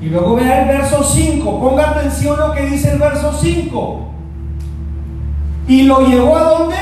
Y 0.00 0.06
luego 0.06 0.36
vea 0.36 0.62
el 0.62 0.68
verso 0.68 1.02
5, 1.02 1.60
ponga 1.60 1.90
atención 1.90 2.38
lo 2.38 2.52
que 2.52 2.66
dice 2.66 2.92
el 2.92 2.98
verso 2.98 3.32
5. 3.32 4.11
¿Y 5.72 5.84
lo 5.84 6.06
llevó 6.06 6.36
a 6.36 6.42
dónde? 6.42 6.76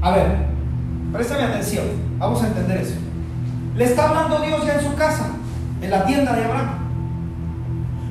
A 0.00 0.12
ver, 0.12 0.46
préstame 1.12 1.42
atención, 1.42 1.84
vamos 2.16 2.42
a 2.42 2.46
entender 2.46 2.78
eso. 2.78 2.94
Le 3.76 3.84
está 3.84 4.08
hablando 4.08 4.38
Dios 4.38 4.64
ya 4.64 4.76
en 4.76 4.80
su 4.80 4.94
casa, 4.94 5.26
en 5.82 5.90
la 5.90 6.06
tienda 6.06 6.32
de 6.32 6.42
Abraham. 6.42 6.70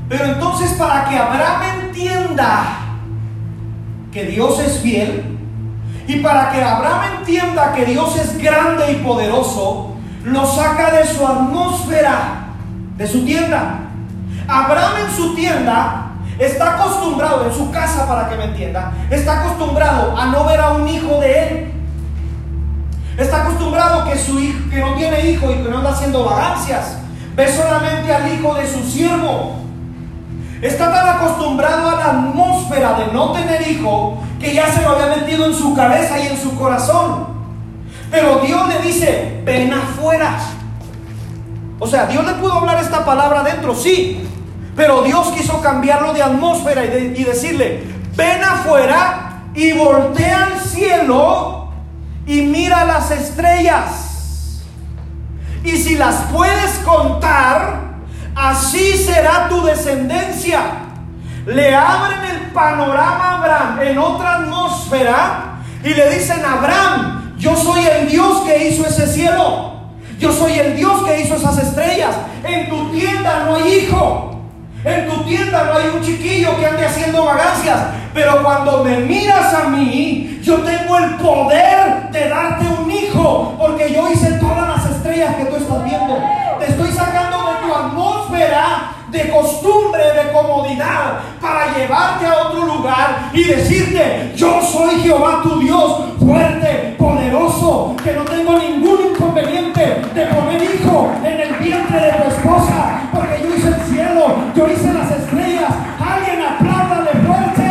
Pero 0.08 0.26
entonces 0.26 0.74
para 0.74 1.10
que 1.10 1.18
Abraham 1.18 1.62
entienda 1.86 2.64
que 4.12 4.26
Dios 4.26 4.60
es 4.60 4.78
fiel 4.82 5.40
y 6.08 6.18
para 6.18 6.52
que 6.52 6.62
Abraham 6.62 7.18
entienda 7.18 7.74
que 7.74 7.86
Dios 7.86 8.16
es 8.16 8.38
grande 8.38 8.92
y 8.92 8.96
poderoso, 8.98 9.96
lo 10.26 10.46
saca 10.46 10.92
de 10.92 11.08
su 11.08 11.26
atmósfera, 11.26 12.50
de 12.98 13.08
su 13.08 13.26
tienda. 13.26 13.80
Abraham 14.48 15.08
en 15.08 15.16
su 15.16 15.34
tienda 15.34 16.13
está 16.40 16.76
acostumbrado, 16.76 17.46
en 17.46 17.54
su 17.54 17.72
casa 17.72 18.08
para 18.08 18.30
que 18.30 18.36
me 18.36 18.46
entienda, 18.46 18.92
está 19.10 19.42
acostumbrado 19.42 20.18
a 20.18 20.26
no 20.28 20.46
ver 20.46 20.60
a 20.60 20.72
un 20.72 20.88
hijo 20.88 21.20
de 21.20 21.48
él. 21.48 21.74
Está 23.18 23.44
acostumbrado 23.44 24.06
que 24.06 24.18
su 24.18 24.40
hijo, 24.40 24.70
que 24.70 24.80
no 24.80 24.96
tiene 24.96 25.30
hijo 25.30 25.52
y 25.52 25.56
que 25.56 25.70
no 25.70 25.78
anda 25.78 25.92
haciendo 25.92 26.26
vagancias, 26.26 26.98
ve 27.36 27.48
solamente 27.48 28.14
al 28.14 28.34
hijo 28.34 28.56
de 28.56 28.68
su 28.68 28.84
siervo. 28.84 29.56
Está 30.62 30.92
tan 30.92 31.18
acostumbrado 31.18 31.90
a 31.90 31.96
la 31.96 32.06
atmósfera 32.06 32.94
de 32.94 33.08
no 33.14 33.34
tener 33.34 33.68
hijo 33.68 34.18
que 34.40 34.54
ya 34.54 34.68
se 34.68 34.82
lo 34.82 34.90
había 34.90 35.18
metido 35.18 35.46
en 35.46 35.54
su 35.54 35.76
cabeza 35.76 36.20
y 36.20 36.28
en 36.28 36.38
su 36.38 36.56
corazón. 36.58 37.28
Pero 38.10 38.40
Dios 38.40 38.68
le 38.68 38.80
dice, 38.80 39.42
ven 39.44 39.74
afuera. 39.74 40.38
O 41.80 41.88
sea, 41.88 42.06
Dios 42.06 42.26
le 42.26 42.34
pudo 42.34 42.54
hablar 42.54 42.82
esta 42.82 43.04
palabra 43.04 43.44
dentro, 43.44 43.76
sí. 43.76 44.26
Pero 44.76 45.04
Dios 45.04 45.28
quiso 45.38 45.62
cambiarlo 45.62 46.14
de 46.14 46.24
atmósfera 46.24 46.86
y, 46.86 46.88
de, 46.88 47.00
y 47.18 47.24
decirle, 47.24 47.84
ven 48.16 48.44
afuera 48.44 49.44
y 49.54 49.72
voltea 49.74 50.46
al 50.46 50.60
cielo 50.60 51.70
y 52.26 52.42
mira 52.42 52.86
las 52.86 53.12
estrellas. 53.12 54.64
Y 55.64 55.72
si 55.72 55.96
las 55.96 56.16
puedes 56.32 56.80
contar, 56.80 57.94
así 58.36 58.94
será 58.98 59.48
tu 59.50 59.64
descendencia. 59.64 60.62
Le 61.46 61.76
abren 61.76 62.24
el 62.32 62.52
panorama 62.52 63.24
a 63.24 63.38
Abraham 63.38 63.80
en 63.82 63.98
otra 63.98 64.36
atmósfera 64.38 65.56
y 65.84 65.90
le 65.90 66.10
dicen, 66.10 66.44
Abraham, 66.44 67.36
yo 67.38 67.56
soy 67.56 67.86
el 67.86 68.10
Dios 68.10 68.42
que 68.42 68.70
hizo 68.70 68.86
ese 68.88 69.08
cielo. 69.08 69.74
Yo 70.20 70.32
soy 70.32 70.54
el 70.54 70.76
Dios 70.78 71.04
que 71.04 71.22
hizo 71.22 71.36
esas 71.36 71.58
estrellas. 71.58 72.16
En 72.44 72.70
tu 72.70 72.90
tienda 72.92 73.44
no 73.46 73.56
hay 73.56 73.74
hijo. 73.80 74.33
En 74.86 75.10
tu 75.10 75.24
tienda 75.24 75.64
no 75.64 75.78
hay 75.78 75.88
un 75.96 76.02
chiquillo 76.02 76.58
que 76.58 76.66
ande 76.66 76.86
haciendo 76.86 77.26
vagancias. 77.26 77.80
Pero 78.14 78.44
cuando 78.44 78.84
me 78.84 78.98
miras 78.98 79.54
a 79.54 79.70
mí, 79.70 80.40
yo 80.44 80.60
tengo 80.60 80.98
el 80.98 81.16
poder 81.16 82.10
de 82.12 82.30
darte 82.30 82.66
un 82.68 82.92
hijo. 82.92 83.56
Porque 83.58 83.94
yo 83.94 84.12
hice 84.12 84.34
todas 84.34 84.78
las 84.78 84.96
estrellas 84.96 85.36
que 85.36 85.46
tú 85.46 85.56
estás 85.56 85.84
viendo. 85.86 86.20
Te 86.60 86.72
estoy 86.72 86.92
sacando 86.92 87.38
de 87.38 87.68
tu 87.68 87.74
atmósfera 87.74 88.94
de 89.14 89.30
costumbre, 89.30 90.02
de 90.02 90.32
comodidad, 90.34 91.20
para 91.40 91.72
llevarte 91.78 92.26
a 92.26 92.48
otro 92.48 92.66
lugar 92.66 93.30
y 93.32 93.44
decirte, 93.44 94.34
yo 94.36 94.60
soy 94.60 95.02
Jehová 95.02 95.42
tu 95.44 95.60
Dios, 95.60 96.04
fuerte, 96.20 96.96
poderoso, 96.98 97.96
que 98.04 98.14
no 98.14 98.24
tengo 98.24 98.58
ningún 98.58 99.12
inconveniente 99.12 100.02
de 100.16 100.26
poner 100.26 100.64
hijo 100.64 101.12
en 101.24 101.40
el 101.42 101.54
vientre 101.58 102.00
de 102.00 102.12
tu 102.12 102.28
esposa, 102.28 102.93
yo 104.56 104.72
hice 104.72 104.94
las 104.94 105.12
estrellas. 105.12 105.74
Alguien 106.00 106.42
apláudale 106.42 107.12
fuerte. 107.26 107.64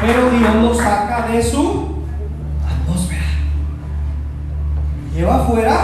Pero 0.00 0.30
Dios 0.30 0.54
lo 0.54 0.74
saca 0.74 1.26
de 1.28 1.42
su 1.42 1.88
atmósfera. 2.66 3.24
Lleva 5.14 5.36
afuera 5.36 5.74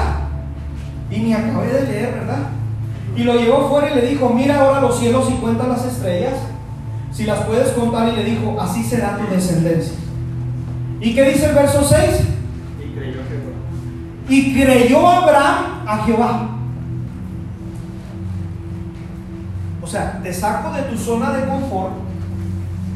y 1.10 1.18
ni 1.18 1.32
acabé 1.32 1.66
de 1.68 1.86
leer, 1.86 2.14
¿verdad? 2.14 2.48
Y 3.16 3.22
lo 3.24 3.34
llevó 3.34 3.68
fuera 3.68 3.90
y 3.90 3.94
le 3.94 4.06
dijo, 4.08 4.28
mira 4.30 4.60
ahora 4.60 4.80
los 4.80 4.98
cielos 4.98 5.28
y 5.30 5.34
cuenta 5.34 5.66
las 5.66 5.84
estrellas, 5.84 6.34
si 7.12 7.24
las 7.24 7.40
puedes 7.40 7.68
contar, 7.70 8.08
y 8.08 8.16
le 8.16 8.24
dijo, 8.24 8.56
así 8.60 8.82
será 8.82 9.16
tu 9.16 9.32
descendencia. 9.32 9.94
¿Y 11.00 11.14
qué 11.14 11.30
dice 11.30 11.46
el 11.46 11.54
verso 11.54 11.84
6? 11.84 12.33
Y 14.28 14.54
creyó 14.54 15.08
Abraham 15.08 15.86
a 15.86 15.98
Jehová. 16.04 16.48
O 19.82 19.86
sea, 19.86 20.20
te 20.22 20.32
saco 20.32 20.72
de 20.72 20.82
tu 20.82 20.96
zona 20.96 21.32
de 21.32 21.46
confort 21.46 21.92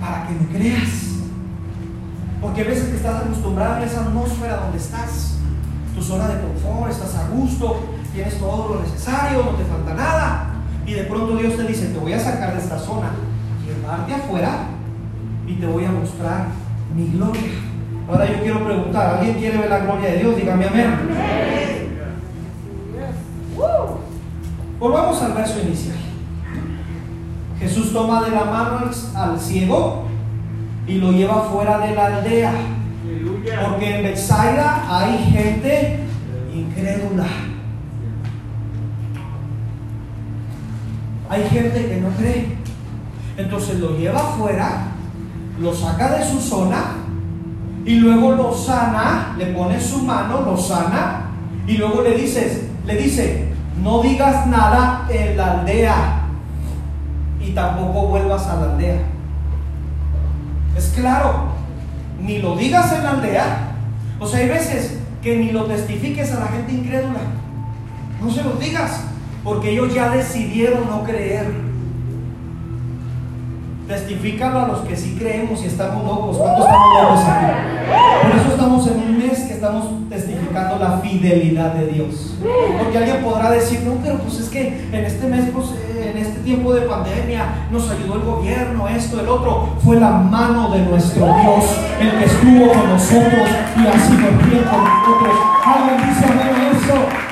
para 0.00 0.26
que 0.26 0.34
me 0.34 0.46
creas. 0.46 1.08
Porque 2.40 2.62
a 2.62 2.64
veces 2.64 2.88
que 2.88 2.96
estás 2.96 3.22
acostumbrado 3.22 3.74
a 3.74 3.84
esa 3.84 4.02
atmósfera 4.02 4.56
donde 4.56 4.78
estás, 4.78 5.38
tu 5.94 6.02
zona 6.02 6.28
de 6.28 6.40
confort, 6.40 6.90
estás 6.90 7.14
a 7.16 7.28
gusto, 7.28 7.80
tienes 8.14 8.38
todo 8.38 8.74
lo 8.74 8.80
necesario, 8.80 9.44
no 9.44 9.50
te 9.50 9.64
falta 9.64 9.94
nada. 9.94 10.46
Y 10.86 10.94
de 10.94 11.04
pronto 11.04 11.36
Dios 11.36 11.56
te 11.56 11.64
dice, 11.64 11.88
te 11.88 11.98
voy 11.98 12.14
a 12.14 12.20
sacar 12.20 12.54
de 12.54 12.60
esta 12.60 12.78
zona, 12.78 13.10
llevarte 13.66 14.14
afuera 14.14 14.68
y 15.46 15.54
te 15.54 15.66
voy 15.66 15.84
a 15.84 15.92
mostrar 15.92 16.46
mi 16.96 17.08
gloria. 17.08 17.67
Ahora 18.08 18.24
yo 18.24 18.40
quiero 18.40 18.64
preguntar, 18.64 19.16
¿alguien 19.16 19.36
quiere 19.36 19.58
ver 19.58 19.68
la 19.68 19.80
gloria 19.80 20.10
de 20.10 20.18
Dios? 20.18 20.36
Dígame 20.36 20.64
amén. 20.64 20.98
Volvamos 24.78 25.22
al 25.22 25.32
verso 25.34 25.60
inicial. 25.60 25.96
Jesús 27.58 27.92
toma 27.92 28.22
de 28.22 28.30
la 28.30 28.44
mano 28.44 28.90
al, 29.14 29.38
ciego 29.38 30.06
y 30.86 30.94
lo 30.94 31.12
lleva 31.12 31.50
fuera 31.52 31.80
de 31.80 31.94
la 31.94 32.06
aldea. 32.06 32.52
Porque 33.68 33.96
en 33.96 34.02
Bethsaida 34.04 34.86
hay 34.88 35.18
gente 35.30 36.00
incrédula. 36.54 37.26
Hay 41.28 41.42
gente 41.50 41.88
que 41.88 41.96
no 42.00 42.08
cree. 42.10 42.56
Entonces 43.36 43.78
lo 43.80 43.98
lleva 43.98 44.20
afuera, 44.20 44.92
lo 45.60 45.74
saca 45.74 46.16
de 46.16 46.24
su 46.24 46.40
zona 46.40 46.97
y 47.88 47.94
luego 47.94 48.32
lo 48.32 48.54
sana, 48.54 49.34
le 49.38 49.46
pone 49.46 49.80
su 49.80 50.02
mano, 50.02 50.42
lo 50.42 50.58
sana 50.58 51.30
y 51.66 51.78
luego 51.78 52.02
le 52.02 52.18
dices, 52.18 52.64
le 52.84 52.96
dice, 52.96 53.48
no 53.82 54.02
digas 54.02 54.46
nada 54.46 55.06
en 55.08 55.38
la 55.38 55.60
aldea 55.60 56.20
y 57.40 57.52
tampoco 57.52 58.08
vuelvas 58.08 58.46
a 58.46 58.56
la 58.56 58.72
aldea. 58.72 58.98
Es 60.76 60.92
claro, 60.94 61.44
ni 62.20 62.40
lo 62.40 62.56
digas 62.56 62.92
en 62.92 63.04
la 63.04 63.10
aldea. 63.12 63.72
O 64.20 64.26
sea, 64.26 64.40
hay 64.40 64.48
veces 64.48 64.98
que 65.22 65.38
ni 65.38 65.50
lo 65.52 65.64
testifiques 65.64 66.30
a 66.32 66.40
la 66.40 66.48
gente 66.48 66.74
incrédula. 66.74 67.20
No 68.22 68.30
se 68.30 68.44
los 68.44 68.60
digas, 68.60 69.00
porque 69.42 69.70
ellos 69.70 69.94
ya 69.94 70.10
decidieron 70.10 70.90
no 70.90 71.04
creer. 71.04 71.67
Testifícalo 73.88 74.60
a 74.60 74.68
los 74.68 74.80
que 74.80 74.94
sí 74.94 75.16
creemos 75.18 75.62
y 75.62 75.66
estamos 75.66 76.04
locos. 76.04 76.36
¿Cuántos 76.36 76.66
estamos 76.66 77.02
locos 77.02 77.24
aquí? 77.24 77.46
Por 78.22 78.38
eso 78.38 78.50
estamos 78.50 78.86
en 78.86 78.96
un 78.98 79.18
mes 79.18 79.38
que 79.40 79.54
estamos 79.54 79.86
testificando 80.10 80.78
la 80.78 80.98
fidelidad 80.98 81.72
de 81.72 81.86
Dios. 81.86 82.34
Porque 82.78 82.98
alguien 82.98 83.24
podrá 83.24 83.50
decir, 83.50 83.80
no, 83.86 83.94
pero 84.02 84.18
pues 84.18 84.40
es 84.40 84.50
que 84.50 84.88
en 84.92 85.04
este 85.06 85.26
mes, 85.26 85.48
pues 85.54 85.68
en 85.98 86.18
este 86.18 86.40
tiempo 86.40 86.74
de 86.74 86.82
pandemia, 86.82 87.66
nos 87.70 87.90
ayudó 87.90 88.16
el 88.16 88.22
gobierno, 88.24 88.88
esto, 88.88 89.20
el 89.20 89.28
otro. 89.28 89.70
Fue 89.82 89.98
la 89.98 90.10
mano 90.10 90.68
de 90.68 90.80
nuestro 90.80 91.24
Dios 91.24 91.64
el 91.98 92.10
que 92.10 92.24
estuvo 92.26 92.70
con 92.70 92.90
nosotros 92.90 93.48
y 93.74 93.86
así 93.86 94.12
nos 94.12 94.64
con 94.68 94.84
nosotros. 94.84 95.34
Amén 95.64 95.98
eso. 96.76 97.27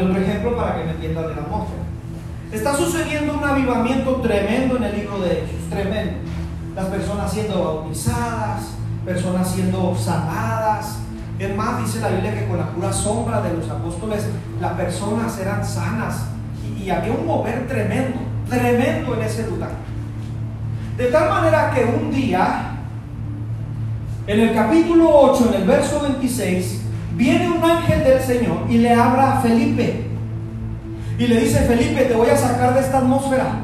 Ponerte 0.00 0.02
otro 0.02 0.22
ejemplo 0.22 0.56
para 0.56 0.76
que 0.76 0.84
me 0.84 0.90
entiendan 0.92 1.28
de 1.28 1.34
la 1.34 1.42
atmósfera. 1.42 1.82
Está 2.52 2.74
sucediendo 2.74 3.34
un 3.34 3.44
avivamiento 3.44 4.16
tremendo 4.16 4.76
en 4.76 4.84
el 4.84 4.96
libro 4.96 5.20
de 5.20 5.32
Hechos, 5.32 5.70
tremendo. 5.70 6.18
Las 6.74 6.86
personas 6.86 7.32
siendo 7.32 7.64
bautizadas, 7.64 8.72
personas 9.04 9.50
siendo 9.50 9.94
sanadas. 9.96 10.98
Es 11.38 11.56
más, 11.56 11.84
dice 11.84 12.00
la 12.00 12.08
Biblia 12.08 12.34
que 12.34 12.46
con 12.46 12.58
la 12.58 12.70
pura 12.70 12.92
sombra 12.92 13.40
de 13.40 13.56
los 13.56 13.68
apóstoles 13.68 14.26
las 14.60 14.72
personas 14.72 15.38
eran 15.38 15.64
sanas. 15.64 16.24
Y, 16.64 16.84
y 16.84 16.90
había 16.90 17.12
un 17.12 17.26
mover 17.26 17.66
tremendo, 17.68 18.18
tremendo 18.48 19.14
en 19.14 19.22
ese 19.22 19.46
lugar. 19.48 19.70
De 20.96 21.06
tal 21.06 21.28
manera 21.28 21.72
que 21.74 21.84
un 21.84 22.10
día, 22.10 22.72
en 24.26 24.40
el 24.40 24.54
capítulo 24.54 25.08
8, 25.08 25.52
en 25.54 25.62
el 25.62 25.66
verso 25.66 26.00
26, 26.02 26.79
viene 27.20 27.50
un 27.50 27.62
ángel 27.62 28.02
del 28.02 28.20
Señor 28.22 28.64
y 28.68 28.78
le 28.78 28.94
habla 28.94 29.32
a 29.32 29.40
Felipe. 29.42 30.06
Y 31.18 31.26
le 31.26 31.38
dice, 31.38 31.60
Felipe, 31.60 32.04
te 32.04 32.14
voy 32.14 32.30
a 32.30 32.36
sacar 32.36 32.72
de 32.72 32.80
esta 32.80 32.98
atmósfera. 32.98 33.60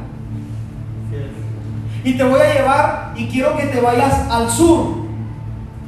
Y 2.05 2.12
te 2.12 2.23
voy 2.23 2.38
a 2.38 2.53
llevar 2.53 3.12
y 3.16 3.27
quiero 3.29 3.57
que 3.57 3.64
te 3.64 3.81
vayas 3.81 4.31
al 4.31 4.51
sur. 4.51 5.07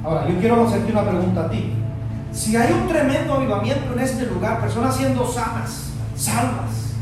Ahora, 0.02 0.26
yo 0.26 0.38
quiero 0.40 0.66
hacerte 0.66 0.90
una 0.90 1.02
pregunta 1.02 1.42
a 1.42 1.50
ti. 1.50 1.74
Si 2.32 2.56
hay 2.56 2.72
un 2.72 2.88
tremendo 2.88 3.34
avivamiento 3.34 3.92
en 3.92 4.00
este 4.00 4.24
lugar, 4.26 4.60
personas 4.60 4.96
siendo 4.96 5.26
sanas, 5.26 5.90
salvas, 6.16 6.94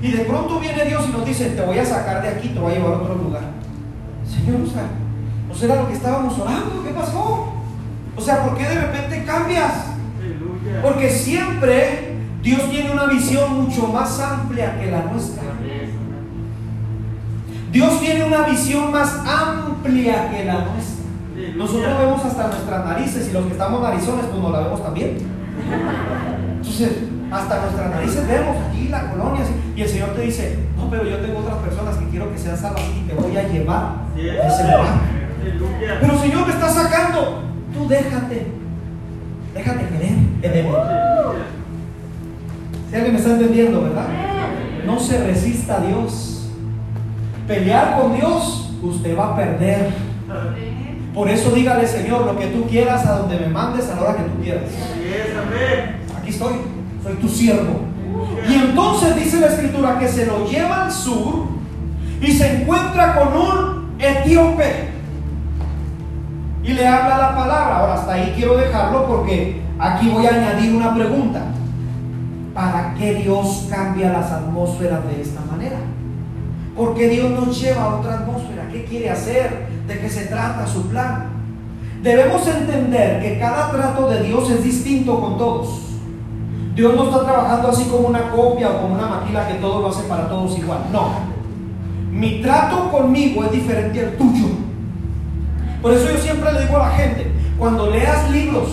y 0.00 0.12
de 0.12 0.24
pronto 0.24 0.60
viene 0.60 0.84
Dios 0.84 1.06
y 1.08 1.12
nos 1.12 1.26
dice, 1.26 1.50
te 1.50 1.62
voy 1.62 1.78
a 1.78 1.84
sacar 1.84 2.22
de 2.22 2.28
aquí, 2.28 2.50
te 2.50 2.60
voy 2.60 2.72
a 2.72 2.74
llevar 2.76 2.92
a 2.92 2.96
otro 2.98 3.16
lugar. 3.16 3.42
Señor, 4.28 4.60
o 4.62 4.66
sea, 4.66 4.82
¿no 5.48 5.54
será 5.54 5.76
lo 5.76 5.88
que 5.88 5.94
estábamos 5.94 6.38
orando? 6.38 6.84
¿Qué 6.84 6.90
pasó? 6.90 7.52
O 8.16 8.20
sea, 8.20 8.44
¿por 8.44 8.56
qué 8.56 8.64
de 8.64 8.80
repente 8.80 9.24
cambias? 9.24 9.93
Porque 10.82 11.10
siempre 11.10 12.14
Dios 12.42 12.70
tiene 12.70 12.92
una 12.92 13.06
visión 13.06 13.62
mucho 13.62 13.86
más 13.88 14.20
amplia 14.20 14.78
que 14.78 14.90
la 14.90 15.02
nuestra. 15.04 15.42
Dios 17.72 18.00
tiene 18.00 18.24
una 18.24 18.42
visión 18.42 18.92
más 18.92 19.16
amplia 19.26 20.30
que 20.30 20.44
la 20.44 20.60
nuestra. 20.60 21.04
Nosotros 21.56 21.98
vemos 21.98 22.24
hasta 22.24 22.48
nuestras 22.48 22.84
narices 22.84 23.28
y 23.28 23.32
los 23.32 23.46
que 23.46 23.52
estamos 23.52 23.82
narizones 23.82 24.26
pues 24.26 24.40
nos 24.40 24.52
la 24.52 24.60
vemos 24.60 24.82
también. 24.82 25.18
Entonces, 26.56 26.92
hasta 27.30 27.60
nuestras 27.60 27.90
narices 27.90 28.28
vemos 28.28 28.56
aquí 28.68 28.88
la 28.88 29.10
colonia 29.10 29.44
y 29.74 29.82
el 29.82 29.88
Señor 29.88 30.10
te 30.10 30.22
dice, 30.22 30.58
no, 30.76 30.88
pero 30.88 31.04
yo 31.04 31.16
tengo 31.18 31.40
otras 31.40 31.56
personas 31.56 31.96
que 31.96 32.08
quiero 32.10 32.32
que 32.32 32.38
sean 32.38 32.56
salvas 32.56 32.82
y 32.96 33.08
te 33.08 33.14
voy 33.14 33.36
a 33.36 33.48
llevar 33.48 33.96
ese 34.16 34.62
lugar. 34.64 35.00
Pero 36.00 36.18
Señor 36.18 36.46
me 36.46 36.52
está 36.52 36.68
sacando. 36.68 37.42
Tú 37.72 37.88
déjate. 37.88 38.63
Déjate 39.54 39.86
querer. 39.86 40.12
en 40.42 40.52
él. 40.52 40.66
Si 42.90 42.96
alguien 42.96 43.12
me 43.12 43.18
está 43.18 43.32
entendiendo, 43.32 43.82
¿verdad? 43.82 44.06
No 44.86 44.98
se 45.00 45.24
resista 45.24 45.76
a 45.76 45.80
Dios. 45.80 46.50
Pelear 47.46 48.00
con 48.00 48.14
Dios, 48.14 48.72
usted 48.82 49.16
va 49.16 49.32
a 49.32 49.36
perder. 49.36 49.90
Por 51.14 51.28
eso 51.28 51.50
dígale, 51.50 51.86
Señor, 51.86 52.26
lo 52.26 52.38
que 52.38 52.46
tú 52.48 52.66
quieras, 52.66 53.06
a 53.06 53.18
donde 53.18 53.38
me 53.38 53.48
mandes, 53.48 53.88
a 53.88 53.96
la 53.96 54.02
hora 54.02 54.16
que 54.16 54.22
tú 54.22 54.42
quieras. 54.42 54.70
Aquí 56.18 56.30
estoy, 56.30 56.54
soy 57.02 57.14
tu 57.14 57.28
siervo. 57.28 57.80
Y 58.48 58.54
entonces 58.54 59.16
dice 59.16 59.40
la 59.40 59.46
escritura 59.46 59.98
que 59.98 60.08
se 60.08 60.26
lo 60.26 60.48
lleva 60.48 60.84
al 60.84 60.92
sur 60.92 61.46
y 62.20 62.32
se 62.32 62.62
encuentra 62.62 63.14
con 63.14 63.28
un 63.36 63.94
etíope. 63.98 64.93
Y 66.64 66.72
le 66.72 66.86
habla 66.86 67.18
la 67.18 67.36
palabra. 67.36 67.78
Ahora 67.78 67.94
hasta 67.94 68.12
ahí 68.14 68.32
quiero 68.34 68.56
dejarlo 68.56 69.06
porque 69.06 69.60
aquí 69.78 70.08
voy 70.08 70.26
a 70.26 70.34
añadir 70.34 70.74
una 70.74 70.94
pregunta. 70.94 71.42
¿Para 72.54 72.94
qué 72.94 73.14
Dios 73.14 73.66
cambia 73.68 74.12
las 74.12 74.30
atmósferas 74.30 75.04
de 75.06 75.20
esta 75.20 75.40
manera? 75.50 75.78
¿Por 76.76 76.94
qué 76.94 77.08
Dios 77.08 77.30
nos 77.30 77.60
lleva 77.60 77.82
a 77.82 77.96
otra 77.96 78.14
atmósfera? 78.20 78.68
¿Qué 78.72 78.84
quiere 78.84 79.10
hacer? 79.10 79.66
¿De 79.86 79.98
qué 80.00 80.08
se 80.08 80.26
trata 80.26 80.66
su 80.66 80.88
plan? 80.88 81.26
Debemos 82.02 82.46
entender 82.46 83.20
que 83.22 83.38
cada 83.38 83.70
trato 83.70 84.08
de 84.08 84.22
Dios 84.22 84.50
es 84.50 84.64
distinto 84.64 85.20
con 85.20 85.36
todos. 85.36 85.80
Dios 86.74 86.94
no 86.96 87.04
está 87.04 87.24
trabajando 87.24 87.68
así 87.68 87.84
como 87.84 88.08
una 88.08 88.30
copia 88.30 88.70
o 88.70 88.82
como 88.82 88.94
una 88.94 89.06
maquila 89.06 89.46
que 89.46 89.54
todo 89.54 89.82
lo 89.82 89.88
hace 89.88 90.02
para 90.04 90.28
todos 90.28 90.58
igual. 90.58 90.80
No. 90.92 91.10
Mi 92.10 92.42
trato 92.42 92.90
conmigo 92.90 93.44
es 93.44 93.52
diferente 93.52 94.00
al 94.00 94.16
tuyo. 94.16 94.63
Por 95.84 95.92
eso 95.92 96.10
yo 96.10 96.18
siempre 96.18 96.50
le 96.50 96.62
digo 96.62 96.78
a 96.78 96.88
la 96.88 96.94
gente, 96.94 97.30
cuando 97.58 97.90
leas 97.90 98.30
libros, 98.30 98.70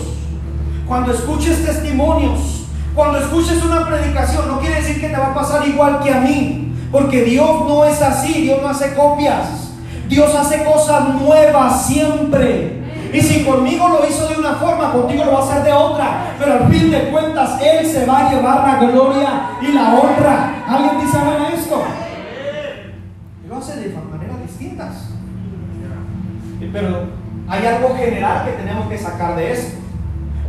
cuando 0.88 1.12
escuches 1.12 1.62
testimonios, 1.62 2.64
cuando 2.94 3.18
escuches 3.18 3.62
una 3.62 3.86
predicación, 3.86 4.48
no 4.48 4.58
quiere 4.60 4.76
decir 4.76 4.98
que 4.98 5.10
te 5.10 5.18
va 5.18 5.26
a 5.26 5.34
pasar 5.34 5.68
igual 5.68 6.00
que 6.02 6.10
a 6.10 6.22
mí, 6.22 6.74
porque 6.90 7.22
Dios 7.24 7.68
no 7.68 7.84
es 7.84 8.00
así, 8.00 8.44
Dios 8.44 8.62
no 8.62 8.70
hace 8.70 8.94
copias, 8.94 9.72
Dios 10.08 10.34
hace 10.34 10.64
cosas 10.64 11.10
nuevas 11.20 11.84
siempre. 11.84 12.80
Y 13.12 13.20
si 13.20 13.44
conmigo 13.44 13.90
lo 13.90 14.08
hizo 14.08 14.26
de 14.28 14.38
una 14.38 14.54
forma, 14.54 14.90
contigo 14.92 15.26
lo 15.26 15.32
va 15.32 15.40
a 15.40 15.42
hacer 15.42 15.64
de 15.64 15.72
otra. 15.74 16.34
Pero 16.38 16.52
al 16.54 16.72
fin 16.72 16.90
de 16.90 17.10
cuentas, 17.10 17.60
Él 17.60 17.86
se 17.86 18.06
va 18.06 18.26
a 18.26 18.32
llevar 18.32 18.66
la 18.66 18.86
gloria 18.86 19.50
y 19.60 19.70
la 19.70 19.96
honra. 19.96 20.64
¿Alguien 20.66 20.98
dice 21.04 21.18
a 21.18 21.48
esto? 21.50 21.82
Lo 23.46 23.56
hace 23.58 23.76
de 23.80 23.94
maneras 23.94 24.40
distintas. 24.46 25.11
Pero 26.72 27.04
hay 27.48 27.66
algo 27.66 27.96
general 27.96 28.44
que 28.44 28.52
tenemos 28.52 28.88
que 28.88 28.98
sacar 28.98 29.36
de 29.36 29.52
esto. 29.52 29.78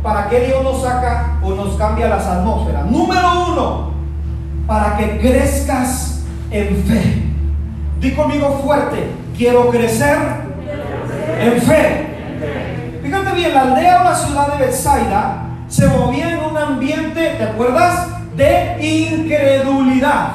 ¿Para 0.02 0.28
qué 0.28 0.40
Dios 0.40 0.62
nos 0.62 0.82
saca 0.82 1.38
o 1.42 1.54
nos 1.54 1.76
cambia 1.76 2.08
las 2.08 2.26
atmósferas? 2.26 2.84
Número 2.86 3.48
uno, 3.48 3.90
para 4.66 4.96
que 4.96 5.18
crezcas 5.18 6.24
en 6.50 6.76
fe. 6.84 7.22
Di 8.00 8.12
conmigo 8.12 8.60
fuerte, 8.62 9.10
quiero 9.36 9.70
crecer 9.70 10.18
en 11.40 11.62
fe. 11.62 12.06
Fíjate 13.02 13.34
bien, 13.34 13.54
la 13.54 13.62
aldea 13.62 14.02
o 14.02 14.04
la 14.04 14.14
ciudad 14.14 14.52
de 14.52 14.66
Bethsaida 14.66 15.42
se 15.68 15.86
movía 15.88 16.34
en 16.34 16.44
un 16.44 16.56
ambiente, 16.56 17.36
¿te 17.38 17.44
acuerdas? 17.44 18.08
De 18.36 18.76
incredulidad. 18.86 20.28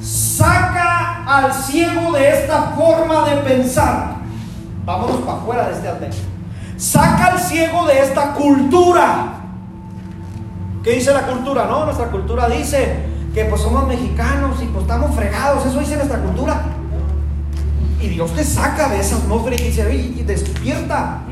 Saca 0.00 1.24
al 1.26 1.52
ciego 1.52 2.12
de 2.12 2.28
esta 2.28 2.72
forma 2.76 3.28
de 3.28 3.36
pensar. 3.36 4.13
Vámonos 4.84 5.16
para 5.18 5.38
afuera 5.38 5.68
de 5.68 5.74
este 5.74 5.88
aldea. 5.88 6.10
Saca 6.76 7.26
al 7.26 7.40
ciego 7.40 7.86
de 7.86 8.00
esta 8.00 8.32
cultura. 8.34 9.40
¿Qué 10.82 10.92
dice 10.92 11.14
la 11.14 11.22
cultura? 11.22 11.64
No, 11.66 11.84
nuestra 11.86 12.06
cultura 12.08 12.48
dice 12.48 13.06
que 13.32 13.46
pues 13.46 13.62
somos 13.62 13.86
mexicanos 13.86 14.62
y 14.62 14.66
pues 14.66 14.82
estamos 14.82 15.14
fregados. 15.14 15.64
Eso 15.64 15.80
dice 15.80 15.96
nuestra 15.96 16.18
cultura. 16.20 16.62
Y 18.00 18.08
Dios 18.08 18.32
te 18.34 18.44
saca 18.44 18.88
de 18.88 19.00
esa 19.00 19.16
atmósfera 19.16 19.56
y 19.56 19.64
dice, 19.64 19.94
y 19.94 20.22
despierta. 20.22 21.22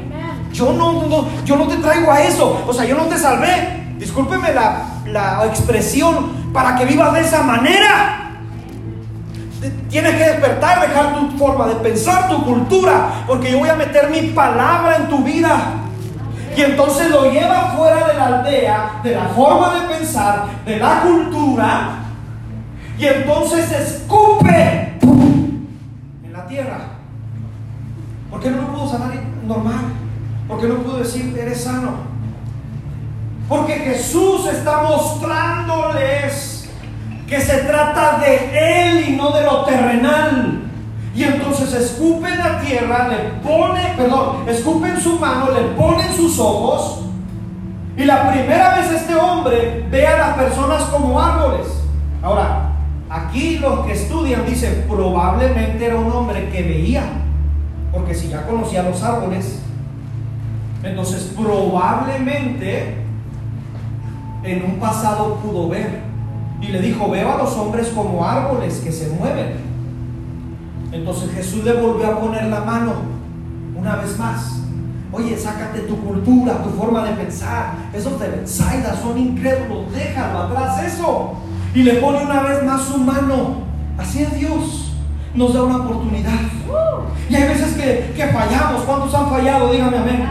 Yo 0.53 0.73
no, 0.73 1.07
no, 1.07 1.27
yo 1.45 1.57
no 1.57 1.67
te 1.67 1.77
traigo 1.77 2.11
a 2.11 2.23
eso. 2.23 2.65
O 2.67 2.73
sea, 2.73 2.85
yo 2.85 2.97
no 2.97 3.05
te 3.05 3.19
salvé. 3.19 3.95
Discúlpeme 3.99 4.55
la, 4.55 4.85
la 5.07 5.45
expresión 5.47 6.51
para 6.53 6.77
que 6.77 6.87
vivas 6.87 7.13
de 7.13 7.21
esa 7.21 7.43
manera. 7.43 8.22
Tienes 9.89 10.15
que 10.17 10.25
despertar, 10.25 10.89
dejar 10.89 11.15
tu 11.15 11.39
forma 11.39 11.69
de 11.69 11.75
pensar, 11.77 12.29
tu 12.29 12.45
cultura, 12.45 13.25
porque 13.27 13.53
yo 13.53 13.59
voy 13.59 13.69
a 13.69 13.75
meter 13.75 14.11
mi 14.11 14.29
palabra 14.29 14.97
en 14.97 15.09
tu 15.09 15.23
vida. 15.23 15.75
Y 16.57 16.61
entonces 16.61 17.11
lo 17.11 17.31
lleva 17.31 17.75
fuera 17.77 18.09
de 18.09 18.15
la 18.15 18.27
aldea, 18.27 19.01
de 19.03 19.15
la 19.15 19.25
forma 19.27 19.75
de 19.75 19.95
pensar, 19.95 20.47
de 20.67 20.79
la 20.79 21.01
cultura, 21.03 21.91
y 22.99 23.07
entonces 23.07 23.73
escupe 23.73 24.99
en 26.23 26.33
la 26.33 26.47
tierra. 26.47 26.79
¿Por 28.31 28.41
qué 28.41 28.51
no 28.51 28.63
lo 28.63 28.69
pudo 28.69 28.89
sanar 28.89 29.13
normal? 29.47 29.81
¿Por 30.47 30.61
qué 30.61 30.67
no 30.67 30.77
pudo 30.77 30.99
decir, 30.99 31.37
eres 31.39 31.65
sano? 31.65 32.13
Porque 33.49 33.75
Jesús 33.75 34.47
está 34.47 34.83
mostrándoles 34.83 36.52
que 37.27 37.41
se 37.41 37.59
trata 37.59 38.19
de 38.19 38.89
Él 38.89 39.09
y 39.09 39.17
no 39.17 39.33
de 39.33 39.43
lo 39.45 39.65
terrenal. 39.65 40.63
Y 41.15 41.25
entonces 41.25 41.73
escupe 41.75 42.29
la 42.31 42.61
tierra, 42.61 43.09
le 43.09 43.17
pone, 43.47 43.81
perdón, 43.97 44.49
escupe 44.49 44.89
en 44.89 45.01
su 45.01 45.19
mano, 45.19 45.51
le 45.51 45.61
pone 45.77 46.07
en 46.07 46.13
sus 46.13 46.39
ojos. 46.39 47.03
Y 47.97 48.05
la 48.05 48.31
primera 48.31 48.77
vez 48.77 48.91
este 48.91 49.15
hombre 49.15 49.87
ve 49.91 50.07
a 50.07 50.17
las 50.17 50.37
personas 50.39 50.83
como 50.85 51.21
árboles. 51.21 51.67
Ahora, 52.23 52.71
aquí 53.11 53.59
los 53.59 53.87
que 53.87 53.93
estudian 53.93 54.47
dicen, 54.47 54.87
probablemente 54.89 55.85
era 55.85 55.97
un 55.97 56.11
hombre 56.11 56.49
que 56.49 56.63
veía. 56.63 57.03
Porque 57.93 58.15
si 58.15 58.29
ya 58.29 58.47
conocía 58.47 58.83
los 58.83 59.03
árboles, 59.03 59.61
entonces 60.83 61.35
probablemente 61.37 62.97
en 64.43 64.65
un 64.65 64.77
pasado 64.81 65.37
pudo 65.37 65.69
ver. 65.69 66.12
Y 66.63 66.69
le 66.69 66.81
dijo, 66.81 67.11
veo 67.11 67.33
a 67.33 67.39
los 67.39 67.53
hombres 67.57 67.89
como 67.89 68.25
árboles 68.25 68.81
que 68.85 68.93
se 68.93 69.11
mueven. 69.11 69.57
Entonces 70.93 71.31
Jesús 71.33 71.65
le 71.65 71.73
volvió 71.73 72.07
a 72.07 72.21
poner 72.21 72.45
la 72.45 72.61
mano 72.61 72.93
una 73.77 73.97
vez 73.97 74.17
más. 74.19 74.61
Oye, 75.11 75.37
sácate 75.37 75.81
tu 75.81 75.99
cultura, 75.99 76.63
tu 76.63 76.71
forma 76.71 77.05
de 77.05 77.13
pensar. 77.13 77.75
Esos 77.93 78.19
de 78.21 78.29
Bethsaida 78.29 78.97
son 78.97 79.19
incrédulos, 79.19 79.93
déjalo 79.93 80.39
atrás 80.39 80.85
eso. 80.85 81.35
Y 81.75 81.83
le 81.83 81.95
pone 81.95 82.25
una 82.25 82.43
vez 82.43 82.65
más 82.65 82.83
su 82.83 82.97
mano. 82.99 83.63
Así 83.99 84.23
es 84.23 84.35
Dios. 84.35 84.93
Nos 85.35 85.53
da 85.53 85.65
una 85.65 85.79
oportunidad. 85.79 86.41
Y 87.29 87.35
hay 87.35 87.45
veces 87.45 87.75
que, 87.75 88.13
que 88.15 88.27
fallamos. 88.29 88.83
¿Cuántos 88.83 89.15
han 89.15 89.31
fallado? 89.31 89.73
Dígame 89.73 89.97
amén. 89.97 90.27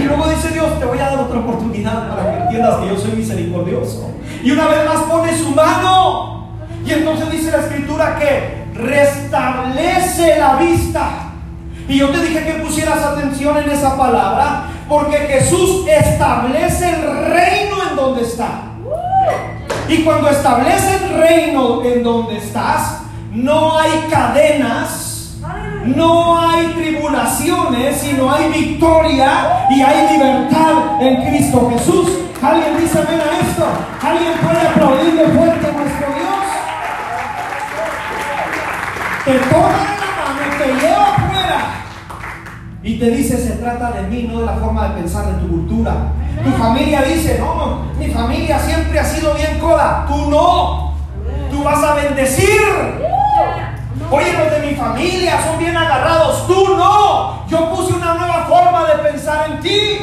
Y 0.00 0.04
luego 0.04 0.28
dice 0.28 0.48
Dios, 0.48 0.78
te 0.78 0.84
voy 0.84 0.98
a 0.98 1.10
dar 1.10 1.20
otra 1.20 1.40
oportunidad 1.40 2.08
para 2.08 2.30
que 2.30 2.42
entiendas 2.42 2.76
que 2.76 2.88
yo 2.88 2.98
soy 2.98 3.12
misericordioso. 3.12 4.10
Y 4.42 4.50
una 4.50 4.68
vez 4.68 4.84
más 4.86 5.02
pone 5.04 5.36
su 5.36 5.50
mano. 5.50 6.48
Y 6.84 6.92
entonces 6.92 7.30
dice 7.30 7.50
la 7.50 7.58
escritura 7.58 8.18
que 8.18 8.64
restablece 8.74 10.38
la 10.38 10.56
vista. 10.56 11.08
Y 11.88 11.98
yo 11.98 12.08
te 12.10 12.20
dije 12.20 12.44
que 12.44 12.52
pusieras 12.64 13.02
atención 13.02 13.58
en 13.58 13.70
esa 13.70 13.96
palabra, 13.96 14.66
porque 14.88 15.16
Jesús 15.16 15.86
establece 15.88 16.88
el 16.88 17.02
reino 17.30 17.76
en 17.90 17.96
donde 17.96 18.22
está. 18.22 18.62
Y 19.88 20.04
cuando 20.04 20.28
establece 20.28 20.96
el 21.04 21.18
reino 21.18 21.84
en 21.84 22.02
donde 22.02 22.38
estás, 22.38 23.00
no 23.32 23.76
hay 23.78 24.06
cadenas, 24.08 25.09
no 25.84 26.38
hay 26.38 26.66
tribulaciones, 26.68 27.96
sino 27.96 28.30
hay 28.30 28.50
victoria 28.52 29.66
y 29.70 29.80
hay 29.80 30.12
libertad 30.12 31.00
en 31.00 31.28
Cristo 31.28 31.70
Jesús. 31.70 32.08
¿Alguien 32.42 32.78
dice 32.78 32.98
amén 32.98 33.20
a 33.20 33.46
esto? 33.46 33.66
¿Alguien 34.02 34.32
puede 34.42 34.68
aplaudirle 34.68 35.24
fuerte 35.28 35.66
a 35.66 35.72
nuestro 35.72 36.06
Dios? 36.06 36.30
Te 39.24 39.38
toma 39.48 39.68
de 39.68 39.84
la 40.00 40.10
mano, 40.16 40.58
te 40.58 40.66
lleva 40.86 41.04
afuera 41.14 41.60
y 42.82 42.98
te 42.98 43.10
dice, 43.10 43.36
se 43.36 43.52
trata 43.56 43.90
de 43.92 44.02
mí, 44.08 44.28
no 44.30 44.40
de 44.40 44.46
la 44.46 44.54
forma 44.54 44.88
de 44.88 45.00
pensar 45.00 45.26
de 45.26 45.40
tu 45.40 45.48
cultura. 45.48 45.92
Tu 46.42 46.50
familia 46.52 47.02
dice, 47.02 47.38
no, 47.38 47.82
mi 47.98 48.08
familia 48.08 48.58
siempre 48.58 48.98
ha 48.98 49.04
sido 49.04 49.34
bien 49.34 49.58
coda. 49.58 50.06
Tú 50.08 50.30
no. 50.30 50.94
Tú 51.50 51.62
vas 51.62 51.82
a 51.82 51.94
bendecir. 51.94 52.60
Oye, 54.10 54.32
los 54.32 54.50
de 54.50 54.66
mi 54.66 54.74
familia 54.74 55.40
son 55.44 55.58
bien 55.58 55.76
agarrados. 55.76 56.46
Tú 56.48 56.76
no. 56.76 57.46
Yo 57.46 57.70
puse 57.70 57.92
una 57.92 58.14
nueva 58.14 58.44
forma 58.48 58.84
de 58.86 58.94
pensar 59.08 59.50
en 59.50 59.60
ti. 59.60 60.00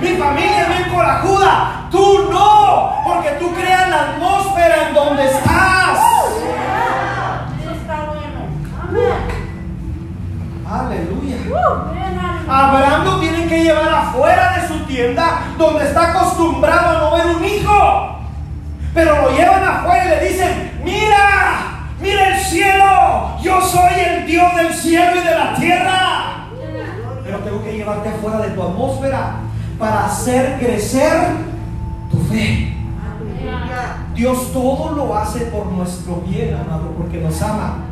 Mi 0.00 0.16
familia 0.16 0.62
es 0.62 0.68
bien 0.68 0.94
corajuda. 0.94 1.88
Tú 1.90 2.28
no. 2.30 3.02
Porque 3.04 3.30
tú 3.40 3.52
creas 3.52 3.90
la 3.90 4.00
atmósfera 4.10 4.88
en 4.88 4.94
donde 4.94 5.24
estás. 5.26 5.98
Aleluya. 10.70 11.36
Abraham 12.48 13.04
lo 13.04 13.20
tienen 13.20 13.48
que 13.48 13.64
llevar 13.64 13.92
afuera 13.92 14.58
de 14.60 14.68
su 14.68 14.84
tienda 14.84 15.40
donde 15.58 15.86
está 15.86 16.10
acostumbrado 16.10 16.96
a 16.96 17.00
no 17.00 17.16
ver 17.16 17.36
un 17.36 17.44
hijo. 17.44 18.16
Pero 18.94 19.22
lo 19.22 19.30
llevan 19.30 19.64
afuera 19.64 20.04
y 20.04 20.08
le 20.08 20.28
dicen, 20.28 20.80
mira, 20.84 21.79
mira 22.00 22.36
el 22.36 22.42
cielo, 22.42 23.38
yo 23.42 23.60
soy 23.60 23.92
el 24.06 24.26
Dios 24.26 24.56
del 24.56 24.72
cielo 24.74 25.12
y 25.20 25.26
de 25.26 25.34
la 25.34 25.54
tierra. 25.54 26.46
Pero 27.24 27.38
tengo 27.38 27.62
que 27.62 27.72
llevarte 27.76 28.08
afuera 28.08 28.38
de 28.40 28.50
tu 28.50 28.62
atmósfera 28.62 29.36
para 29.78 30.06
hacer 30.06 30.58
crecer 30.58 31.12
tu 32.10 32.18
fe. 32.24 32.74
Dios 34.14 34.52
todo 34.52 34.94
lo 34.94 35.16
hace 35.16 35.46
por 35.46 35.66
nuestro 35.66 36.16
bien, 36.26 36.54
amado, 36.54 36.92
porque 36.98 37.18
nos 37.18 37.40
ama. 37.40 37.84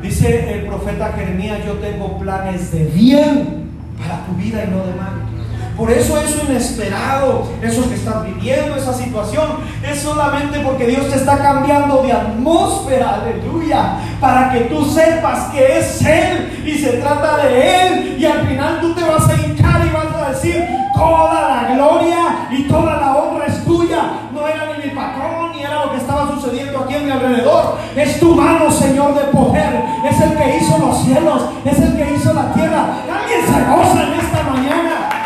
Dice 0.00 0.54
el 0.54 0.66
profeta 0.66 1.12
Jeremías, 1.12 1.64
yo 1.66 1.74
tengo 1.74 2.18
planes 2.18 2.72
de 2.72 2.84
bien 2.86 3.70
para 3.98 4.24
tu 4.26 4.32
vida 4.34 4.64
y 4.64 4.70
no 4.70 4.78
de 4.78 4.94
mal. 4.94 5.33
Por 5.76 5.90
eso 5.90 6.20
eso 6.20 6.38
inesperado, 6.48 7.48
eso 7.60 7.88
que 7.88 7.96
estás 7.96 8.24
viviendo, 8.24 8.76
esa 8.76 8.92
situación, 8.94 9.58
es 9.82 10.00
solamente 10.00 10.60
porque 10.60 10.86
Dios 10.86 11.10
te 11.10 11.16
está 11.16 11.38
cambiando 11.38 12.02
de 12.02 12.12
atmósfera, 12.12 13.16
aleluya, 13.16 13.96
para 14.20 14.52
que 14.52 14.60
tú 14.60 14.84
sepas 14.84 15.50
que 15.50 15.78
es 15.78 16.00
Él 16.02 16.62
y 16.64 16.78
se 16.78 16.98
trata 16.98 17.38
de 17.38 17.86
Él 17.88 18.16
y 18.18 18.24
al 18.24 18.46
final 18.46 18.80
tú 18.80 18.94
te 18.94 19.02
vas 19.02 19.28
a 19.28 19.34
hincar 19.34 19.84
y 19.84 19.90
vas 19.90 20.14
a 20.14 20.30
decir, 20.30 20.64
toda 20.94 21.48
la 21.48 21.74
gloria 21.74 22.46
y 22.52 22.62
toda 22.68 22.96
la 22.96 23.16
honra 23.16 23.46
es 23.46 23.64
tuya. 23.64 24.12
No 24.32 24.46
era 24.46 24.72
ni 24.72 24.84
mi 24.84 24.94
patrón 24.94 25.52
ni 25.52 25.62
era 25.62 25.86
lo 25.86 25.90
que 25.90 25.98
estaba 25.98 26.30
sucediendo 26.34 26.78
aquí 26.80 26.94
en 26.94 27.06
mi 27.06 27.10
alrededor. 27.10 27.78
Es 27.96 28.20
tu 28.20 28.34
mano, 28.34 28.70
Señor, 28.70 29.14
de 29.14 29.24
poder. 29.36 29.82
Es 30.08 30.20
el 30.20 30.36
que 30.36 30.56
hizo 30.58 30.78
los 30.78 31.02
cielos, 31.02 31.42
es 31.64 31.78
el 31.78 31.96
que 31.96 32.14
hizo 32.14 32.32
la 32.32 32.52
tierra. 32.52 32.86
Alguien 33.10 33.40
se 33.44 33.70
goza 33.70 34.02
en 34.04 34.20
esta 34.20 34.42
mañana 34.44 34.73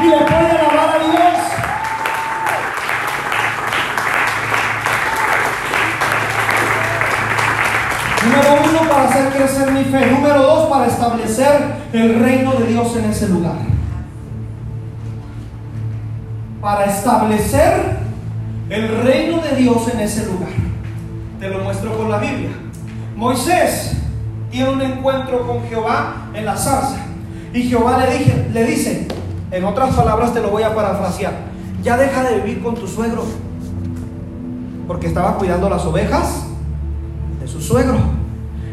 y 0.01 0.05
le 0.05 0.17
puede 0.19 0.51
alabar 0.51 0.91
a 0.91 0.99
Dios. 0.99 1.39
Número 8.25 8.71
uno, 8.71 8.89
para 8.89 9.09
hacer 9.09 9.33
crecer 9.33 9.73
mi 9.73 9.85
fe. 9.85 10.07
Número 10.07 10.43
dos, 10.43 10.69
para 10.69 10.87
establecer 10.87 11.75
el 11.93 12.21
reino 12.21 12.53
de 12.53 12.67
Dios 12.67 12.97
en 12.97 13.05
ese 13.11 13.29
lugar. 13.29 13.57
Para 16.61 16.85
establecer 16.85 17.99
el 18.69 19.03
reino 19.03 19.41
de 19.41 19.57
Dios 19.57 19.89
en 19.93 20.01
ese 20.01 20.27
lugar. 20.27 20.51
Te 21.41 21.49
lo 21.49 21.61
muestro 21.61 21.97
con 21.97 22.11
la 22.11 22.19
Biblia. 22.19 22.51
Moisés 23.17 23.97
tiene 24.51 24.71
un 24.71 24.83
encuentro 24.83 25.47
con 25.47 25.69
Jehová 25.69 26.29
en 26.35 26.45
la 26.45 26.57
zarza. 26.57 26.99
Y 27.53 27.63
Jehová 27.63 28.05
le 28.53 28.65
dice, 28.65 29.09
en 29.51 29.65
otras 29.65 29.95
palabras 29.95 30.35
te 30.35 30.41
lo 30.41 30.51
voy 30.51 30.63
a 30.63 30.75
parafrasear, 30.75 31.33
ya 31.83 31.97
deja 31.97 32.23
de 32.23 32.41
vivir 32.41 32.63
con 32.63 32.75
tu 32.75 32.87
suegro, 32.87 33.25
porque 34.87 35.07
estaba 35.07 35.37
cuidando 35.37 35.69
las 35.69 35.85
ovejas 35.85 36.47
de 37.41 37.49
su 37.49 37.61
suegro. 37.61 37.99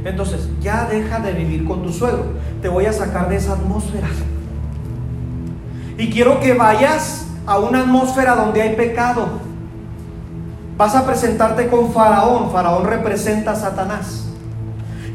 Entonces, 0.04 0.50
ya 0.62 0.86
deja 0.86 1.20
de 1.20 1.34
vivir 1.34 1.66
con 1.66 1.82
tu 1.82 1.92
suegro, 1.92 2.26
te 2.62 2.70
voy 2.70 2.86
a 2.86 2.94
sacar 2.94 3.28
de 3.28 3.38
esa 3.38 3.54
atmósfera. 3.54 4.08
Y 5.98 6.10
quiero 6.10 6.40
que 6.40 6.54
vayas 6.54 7.26
a 7.48 7.58
una 7.58 7.82
atmósfera 7.82 8.36
donde 8.36 8.62
hay 8.62 8.76
pecado. 8.76 9.28
Vas 10.78 10.94
a 10.94 11.06
presentarte 11.06 11.68
con 11.68 11.92
Faraón, 11.92 12.52
Faraón 12.52 12.86
representa 12.86 13.52
a 13.52 13.56
Satanás. 13.56 14.26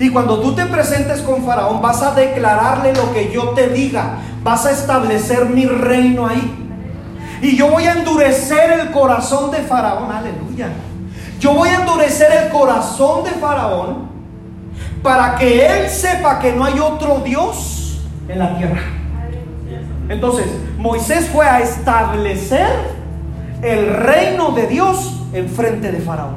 Y 0.01 0.09
cuando 0.11 0.41
tú 0.41 0.55
te 0.55 0.65
presentes 0.65 1.21
con 1.21 1.45
Faraón, 1.45 1.83
vas 1.83 2.03
a 2.03 2.15
declararle 2.15 2.95
lo 2.95 3.13
que 3.13 3.31
yo 3.31 3.51
te 3.51 3.69
diga. 3.69 4.19
Vas 4.43 4.67
a 4.67 4.71
establecer 4.71 5.47
mi 5.47 5.67
reino 5.67 6.27
ahí. 6.27 6.57
Y 7.43 7.57
yo 7.57 7.69
voy 7.69 7.85
a 7.85 7.93
endurecer 7.93 8.81
el 8.81 8.91
corazón 8.91 9.51
de 9.51 9.59
Faraón. 9.59 10.11
Aleluya. 10.11 10.69
Yo 11.39 11.55
voy 11.55 11.71
a 11.71 11.77
endurecer 11.77 12.31
el 12.33 12.51
corazón 12.51 13.25
de 13.25 13.31
Faraón 13.31 14.11
para 15.03 15.37
que 15.37 15.67
él 15.67 15.89
sepa 15.89 16.39
que 16.39 16.53
no 16.53 16.65
hay 16.65 16.79
otro 16.79 17.23
Dios 17.25 18.01
en 18.29 18.39
la 18.39 18.57
tierra. 18.57 18.81
Entonces, 20.09 20.47
Moisés 20.77 21.29
fue 21.33 21.47
a 21.47 21.61
establecer 21.61 22.69
el 23.63 23.95
reino 23.95 24.51
de 24.51 24.67
Dios 24.67 25.21
en 25.33 25.49
frente 25.49 25.93
de 25.93 26.01
Faraón. 26.01 26.37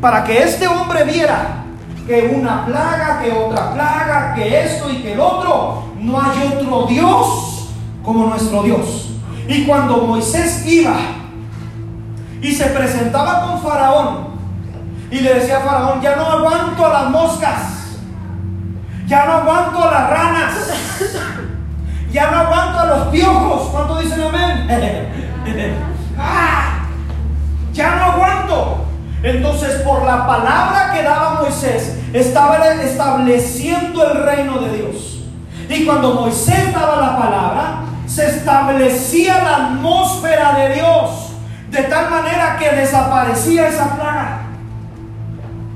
Para 0.00 0.22
que 0.24 0.42
este 0.42 0.68
hombre 0.68 1.04
viera 1.04 1.64
que 2.06 2.32
una 2.34 2.64
plaga, 2.64 3.20
que 3.22 3.32
otra 3.32 3.72
plaga, 3.74 4.34
que 4.34 4.64
esto 4.64 4.90
y 4.90 5.02
que 5.02 5.12
el 5.14 5.20
otro. 5.20 5.87
No 6.00 6.20
hay 6.20 6.52
otro 6.54 6.86
Dios 6.86 7.68
como 8.04 8.26
nuestro 8.26 8.62
Dios. 8.62 9.10
Y 9.48 9.64
cuando 9.64 9.98
Moisés 9.98 10.64
iba 10.66 10.96
y 12.40 12.52
se 12.52 12.66
presentaba 12.66 13.46
con 13.46 13.62
Faraón 13.62 14.28
y 15.10 15.20
le 15.20 15.34
decía 15.34 15.58
a 15.58 15.60
Faraón, 15.60 16.00
ya 16.00 16.16
no 16.16 16.26
aguanto 16.26 16.86
a 16.86 16.88
las 16.88 17.10
moscas, 17.10 17.62
ya 19.06 19.24
no 19.24 19.32
aguanto 19.32 19.82
a 19.82 19.90
las 19.90 20.10
ranas, 20.10 20.54
ya 22.12 22.30
no 22.30 22.38
aguanto 22.38 22.78
a 22.78 22.86
los 22.86 23.08
piojos. 23.08 23.68
¿Cuánto 23.70 23.98
dicen 24.00 24.22
amén? 24.22 24.68
¡Ah! 26.18 26.86
Ya 27.72 27.96
no 27.96 28.04
aguanto. 28.04 28.84
Entonces, 29.22 29.80
por 29.82 30.04
la 30.04 30.26
palabra 30.26 30.92
que 30.92 31.02
daba 31.02 31.40
Moisés, 31.40 31.98
estaba 32.12 32.56
estableciendo 32.74 34.12
el 34.12 34.22
reino 34.24 34.58
de 34.58 34.76
Dios. 34.76 35.17
Y 35.68 35.84
cuando 35.84 36.14
Moisés 36.14 36.72
daba 36.72 37.00
la 37.00 37.18
palabra, 37.18 37.80
se 38.06 38.26
establecía 38.26 39.42
la 39.42 39.66
atmósfera 39.66 40.54
de 40.54 40.74
Dios, 40.74 41.32
de 41.70 41.82
tal 41.84 42.10
manera 42.10 42.56
que 42.58 42.70
desaparecía 42.70 43.68
esa 43.68 43.94
plaga. 43.94 44.38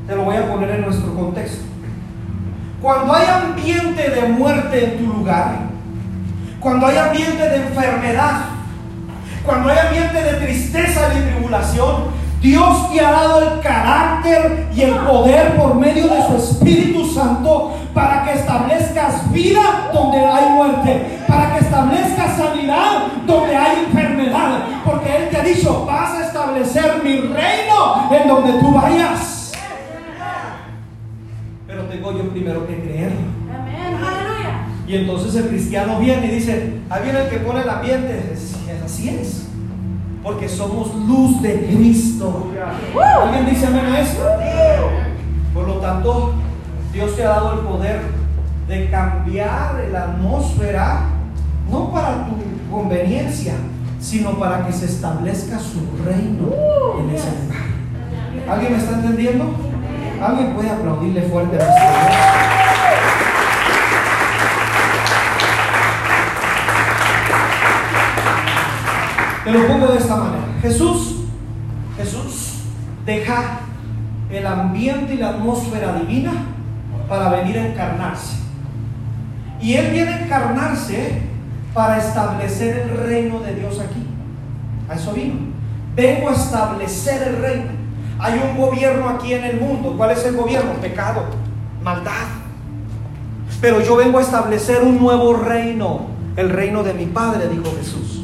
Te 0.06 0.16
lo 0.16 0.24
voy 0.24 0.36
a 0.36 0.50
poner 0.50 0.70
en 0.70 0.82
nuestro 0.82 1.14
contexto. 1.14 1.64
Cuando 2.80 3.14
hay 3.14 3.26
ambiente 3.26 4.10
de 4.10 4.28
muerte 4.28 4.84
en 4.84 4.98
tu 4.98 5.12
lugar, 5.12 5.58
cuando 6.58 6.86
hay 6.86 6.96
ambiente 6.96 7.48
de 7.48 7.56
enfermedad, 7.56 8.40
cuando 9.44 9.68
hay 9.68 9.78
ambiente 9.78 10.22
de 10.22 10.32
tristeza 10.44 11.08
y 11.14 11.32
tribulación, 11.32 12.21
Dios 12.42 12.92
te 12.92 13.00
ha 13.00 13.12
dado 13.12 13.40
el 13.40 13.60
carácter 13.60 14.66
y 14.74 14.82
el 14.82 14.94
poder 14.96 15.56
por 15.56 15.76
medio 15.76 16.08
de 16.08 16.26
su 16.26 16.36
Espíritu 16.36 17.06
Santo 17.06 17.72
para 17.94 18.24
que 18.24 18.32
establezcas 18.32 19.32
vida 19.32 19.90
donde 19.94 20.18
hay 20.18 20.50
muerte, 20.50 21.20
para 21.28 21.54
que 21.54 21.64
establezcas 21.64 22.36
sanidad 22.36 23.06
donde 23.28 23.54
hay 23.54 23.84
enfermedad, 23.86 24.58
porque 24.84 25.16
Él 25.16 25.28
te 25.30 25.36
ha 25.36 25.44
dicho, 25.44 25.86
vas 25.86 26.14
a 26.14 26.26
establecer 26.26 27.00
mi 27.04 27.20
reino 27.20 28.10
en 28.10 28.28
donde 28.28 28.52
tú 28.54 28.72
vayas. 28.72 29.52
Pero 31.68 31.82
tengo 31.84 32.12
yo 32.12 32.28
primero 32.28 32.66
que 32.66 32.82
creerlo. 32.82 33.20
Y 34.88 34.96
entonces 34.96 35.36
el 35.36 35.48
cristiano 35.48 36.00
viene 36.00 36.26
y 36.26 36.30
dice, 36.30 36.80
ahí 36.90 37.04
viene 37.04 37.20
el 37.20 37.28
que 37.28 37.36
pone 37.36 37.60
el 37.60 37.68
ambiente. 37.70 38.34
Así 38.84 39.08
es 39.08 39.51
porque 40.22 40.48
somos 40.48 40.94
luz 40.94 41.42
de 41.42 41.66
Cristo. 41.66 42.50
¿Alguien 43.22 43.46
dice 43.46 43.66
amén 43.66 43.86
a 43.86 44.00
esto? 44.00 44.22
Por 45.52 45.66
lo 45.66 45.74
tanto, 45.74 46.34
Dios 46.92 47.16
te 47.16 47.24
ha 47.24 47.30
dado 47.30 47.54
el 47.54 47.60
poder 47.60 48.00
de 48.68 48.90
cambiar 48.90 49.88
la 49.90 50.04
atmósfera, 50.04 51.00
no 51.70 51.90
para 51.90 52.26
tu 52.26 52.34
conveniencia, 52.70 53.54
sino 54.00 54.38
para 54.38 54.66
que 54.66 54.72
se 54.72 54.86
establezca 54.86 55.58
su 55.58 55.80
reino 56.04 56.52
en 57.00 57.14
ese 57.14 57.28
lugar. 57.42 57.72
¿Alguien 58.48 58.72
me 58.72 58.78
está 58.78 58.94
entendiendo? 58.94 59.54
¿Alguien 60.22 60.54
puede 60.54 60.70
aplaudirle 60.70 61.22
fuerte 61.22 61.56
a 61.56 62.31
Te 69.44 69.50
lo 69.50 69.66
pongo 69.66 69.88
de 69.88 69.98
esta 69.98 70.16
manera. 70.16 70.44
Jesús, 70.60 71.16
Jesús 71.96 72.60
deja 73.04 73.60
el 74.30 74.46
ambiente 74.46 75.14
y 75.14 75.18
la 75.18 75.30
atmósfera 75.30 75.94
divina 75.94 76.32
para 77.08 77.28
venir 77.30 77.58
a 77.58 77.66
encarnarse. 77.66 78.36
Y 79.60 79.74
Él 79.74 79.90
viene 79.92 80.12
a 80.12 80.24
encarnarse 80.24 81.22
para 81.74 81.98
establecer 81.98 82.88
el 82.88 82.96
reino 83.06 83.40
de 83.40 83.54
Dios 83.54 83.80
aquí. 83.80 84.06
A 84.88 84.94
eso 84.94 85.12
vino. 85.12 85.34
Vengo 85.96 86.28
a 86.28 86.32
establecer 86.32 87.22
el 87.28 87.42
reino. 87.42 87.70
Hay 88.18 88.40
un 88.40 88.56
gobierno 88.56 89.08
aquí 89.08 89.34
en 89.34 89.44
el 89.44 89.60
mundo. 89.60 89.94
¿Cuál 89.96 90.12
es 90.12 90.24
el 90.24 90.36
gobierno? 90.36 90.72
Pecado, 90.80 91.24
maldad. 91.82 92.26
Pero 93.60 93.80
yo 93.80 93.96
vengo 93.96 94.18
a 94.18 94.22
establecer 94.22 94.82
un 94.82 95.00
nuevo 95.00 95.34
reino. 95.34 96.06
El 96.36 96.50
reino 96.50 96.82
de 96.82 96.94
mi 96.94 97.06
Padre, 97.06 97.48
dijo 97.48 97.64
Jesús. 97.76 98.21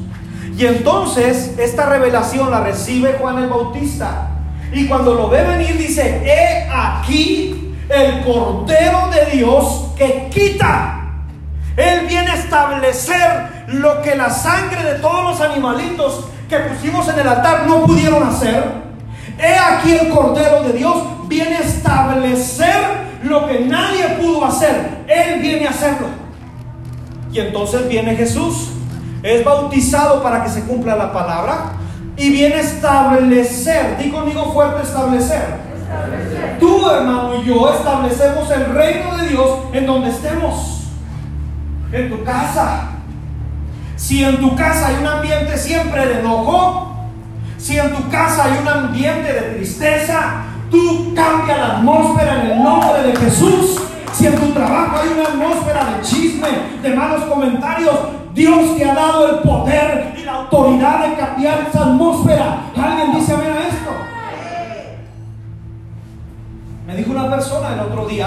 Y 0.59 0.67
entonces 0.67 1.55
esta 1.57 1.87
revelación 1.87 2.51
la 2.51 2.61
recibe 2.61 3.15
Juan 3.21 3.39
el 3.39 3.49
Bautista. 3.49 4.31
Y 4.73 4.89
cuando 4.89 5.15
lo 5.15 5.29
ve 5.29 5.45
venir 5.45 5.79
dice, 5.79 6.21
he 6.25 6.69
aquí 6.69 7.77
el 7.89 8.25
Cordero 8.25 9.09
de 9.09 9.37
Dios 9.37 9.91
que 9.97 10.29
quita. 10.31 11.13
Él 11.77 12.07
viene 12.09 12.33
a 12.33 12.35
establecer 12.35 13.67
lo 13.69 14.03
que 14.03 14.17
la 14.17 14.31
sangre 14.31 14.83
de 14.83 14.99
todos 14.99 15.31
los 15.31 15.41
animalitos 15.41 16.25
que 16.49 16.59
pusimos 16.59 17.09
en 17.09 17.21
el 17.21 17.29
altar 17.29 17.69
no 17.69 17.85
pudieron 17.85 18.25
hacer. 18.25 18.65
He 19.39 19.57
aquí 19.57 19.93
el 19.93 20.09
Cordero 20.09 20.65
de 20.65 20.73
Dios 20.73 20.97
viene 21.29 21.59
a 21.59 21.61
establecer 21.61 22.75
lo 23.23 23.47
que 23.47 23.61
nadie 23.61 24.09
pudo 24.21 24.45
hacer. 24.45 25.05
Él 25.07 25.41
viene 25.41 25.69
a 25.69 25.71
hacerlo. 25.71 26.09
Y 27.33 27.39
entonces 27.39 27.89
viene 27.89 28.17
Jesús 28.17 28.71
es 29.23 29.45
bautizado 29.45 30.23
para 30.23 30.45
que 30.45 30.51
se 30.51 30.63
cumpla 30.65 30.97
la 30.97 31.13
palabra 31.13 31.73
y 32.17 32.31
viene 32.31 32.57
a 32.57 32.61
establecer, 32.61 33.97
di 33.99 34.11
conmigo 34.11 34.53
fuerte 34.53 34.83
establecer. 34.83 35.43
establecer. 35.81 36.59
Tú, 36.59 36.91
hermano, 36.91 37.37
y 37.37 37.47
yo 37.47 37.73
establecemos 37.73 38.51
el 38.51 38.67
reino 38.75 39.17
de 39.17 39.29
Dios 39.29 39.51
en 39.73 39.87
donde 39.87 40.11
estemos, 40.11 40.85
en 41.93 42.11
tu 42.11 42.25
casa. 42.25 42.91
Si 43.97 44.23
en 44.23 44.39
tu 44.39 44.55
casa 44.55 44.89
hay 44.89 44.97
un 45.01 45.07
ambiente 45.07 45.57
siempre 45.57 46.07
de 46.07 46.21
enojo, 46.21 46.97
si 47.57 47.79
en 47.79 47.95
tu 47.95 48.09
casa 48.09 48.45
hay 48.45 48.59
un 48.63 48.69
ambiente 48.69 49.33
de 49.33 49.41
tristeza, 49.57 50.45
tú 50.71 51.13
cambia 51.15 51.57
la 51.57 51.77
atmósfera 51.79 52.41
en 52.43 52.51
el 52.53 52.63
nombre 52.63 53.03
de 53.03 53.17
Jesús. 53.17 53.68
Si 54.19 54.27
en 54.27 54.35
tu 54.35 54.51
trabajo 54.51 54.97
hay 54.97 55.11
una 55.11 55.29
atmósfera 55.29 55.93
de 55.93 56.03
chisme, 56.03 56.49
de 56.83 56.93
malos 56.93 57.23
comentarios, 57.27 57.95
Dios 58.35 58.77
te 58.77 58.85
ha 58.85 58.93
dado 58.93 59.29
el 59.29 59.39
poder 59.43 60.13
y 60.21 60.25
la 60.25 60.35
autoridad 60.35 61.09
de 61.09 61.15
cambiar 61.15 61.69
esa 61.69 61.85
atmósfera. 61.85 62.65
¿Alguien 62.77 63.15
dice 63.15 63.33
amén 63.33 63.53
a 63.53 63.69
esto? 63.69 63.91
Me 66.85 66.97
dijo 66.97 67.13
una 67.13 67.31
persona 67.31 67.75
el 67.75 67.79
otro 67.79 68.09
día, 68.09 68.27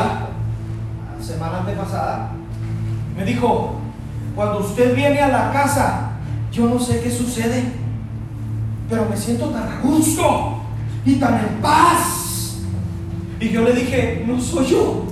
semana 1.20 1.58
antepasada, 1.58 2.30
me 3.18 3.26
dijo, 3.26 3.76
cuando 4.34 4.60
usted 4.60 4.96
viene 4.96 5.20
a 5.20 5.28
la 5.28 5.52
casa, 5.52 6.12
yo 6.54 6.68
no 6.68 6.80
sé 6.80 7.02
qué 7.02 7.12
sucede, 7.12 7.66
pero 8.90 9.08
me 9.10 9.18
siento 9.18 9.48
tan 9.48 9.64
a 9.64 9.82
gusto 9.84 10.62
y 11.06 11.16
tan 11.16 11.34
en 11.34 11.62
paz. 11.62 12.60
Y 13.42 13.50
yo 13.50 13.64
le 13.64 13.74
dije, 13.74 14.24
no 14.26 14.40
soy 14.40 14.68
yo, 14.68 15.11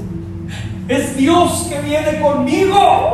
Es 0.90 1.16
Dios 1.16 1.68
que 1.70 1.80
viene 1.82 2.20
conmigo. 2.20 3.14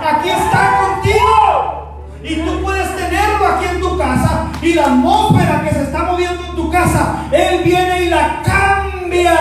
Aquí 0.00 0.28
está 0.28 0.78
contigo. 0.78 2.06
Y 2.22 2.36
tú 2.36 2.62
puedes 2.62 2.96
tenerlo 2.96 3.46
aquí 3.48 3.64
en 3.66 3.80
tu 3.80 3.98
casa. 3.98 4.48
Y 4.62 4.74
la 4.74 4.84
atmósfera 4.84 5.60
que 5.64 5.74
se 5.74 5.82
está 5.82 6.04
moviendo 6.04 6.44
en 6.44 6.54
tu 6.54 6.70
casa, 6.70 7.24
Él 7.32 7.64
viene 7.64 8.04
y 8.04 8.10
la 8.10 8.40
cambia. 8.44 9.36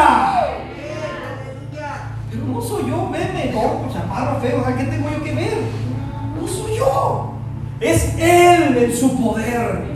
Pero 2.31 2.45
no 2.45 2.59
soy 2.59 2.89
yo, 2.89 3.07
veme, 3.11 3.51
gordo, 3.53 3.87
chaparro, 3.93 4.39
feo. 4.41 4.65
¿Qué 4.75 4.85
tengo 4.85 5.09
yo 5.11 5.23
que 5.23 5.35
ver? 5.35 5.57
No 6.41 6.47
soy 6.47 6.75
yo. 6.75 7.33
Es 7.79 8.15
Él 8.17 8.77
en 8.79 8.97
su 8.97 9.15
poder. 9.21 9.89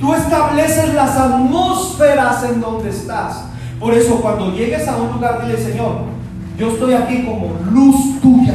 Tú 0.00 0.14
estableces 0.14 0.94
las 0.94 1.18
atmósferas 1.18 2.44
en 2.44 2.62
donde 2.62 2.88
estás. 2.88 3.44
Por 3.78 3.92
eso 3.92 4.22
cuando 4.22 4.52
llegues 4.52 4.88
a 4.88 4.96
un 4.96 5.12
lugar, 5.12 5.44
dile, 5.44 5.58
Señor, 5.58 6.13
yo 6.58 6.68
estoy 6.70 6.94
aquí 6.94 7.24
como 7.24 7.54
luz 7.70 8.20
tuya. 8.20 8.54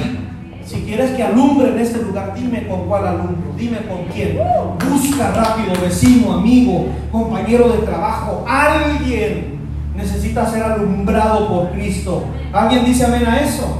Si 0.66 0.82
quieres 0.82 1.12
que 1.12 1.24
alumbre 1.24 1.70
en 1.70 1.80
este 1.80 2.02
lugar, 2.02 2.34
dime 2.36 2.68
con 2.68 2.88
cuál 2.88 3.08
alumbro, 3.08 3.54
dime 3.58 3.78
con 3.88 4.06
quién. 4.14 4.38
Busca 4.90 5.32
rápido, 5.32 5.74
vecino, 5.82 6.34
amigo, 6.34 6.88
compañero 7.12 7.70
de 7.70 7.80
trabajo, 7.80 8.46
alguien 8.48 9.60
necesita 9.96 10.46
ser 10.46 10.64
alumbrado 10.64 11.50
por 11.50 11.72
Cristo. 11.72 12.24
¿Alguien 12.54 12.86
dice 12.86 13.06
amén 13.06 13.26
a 13.26 13.40
eso? 13.40 13.80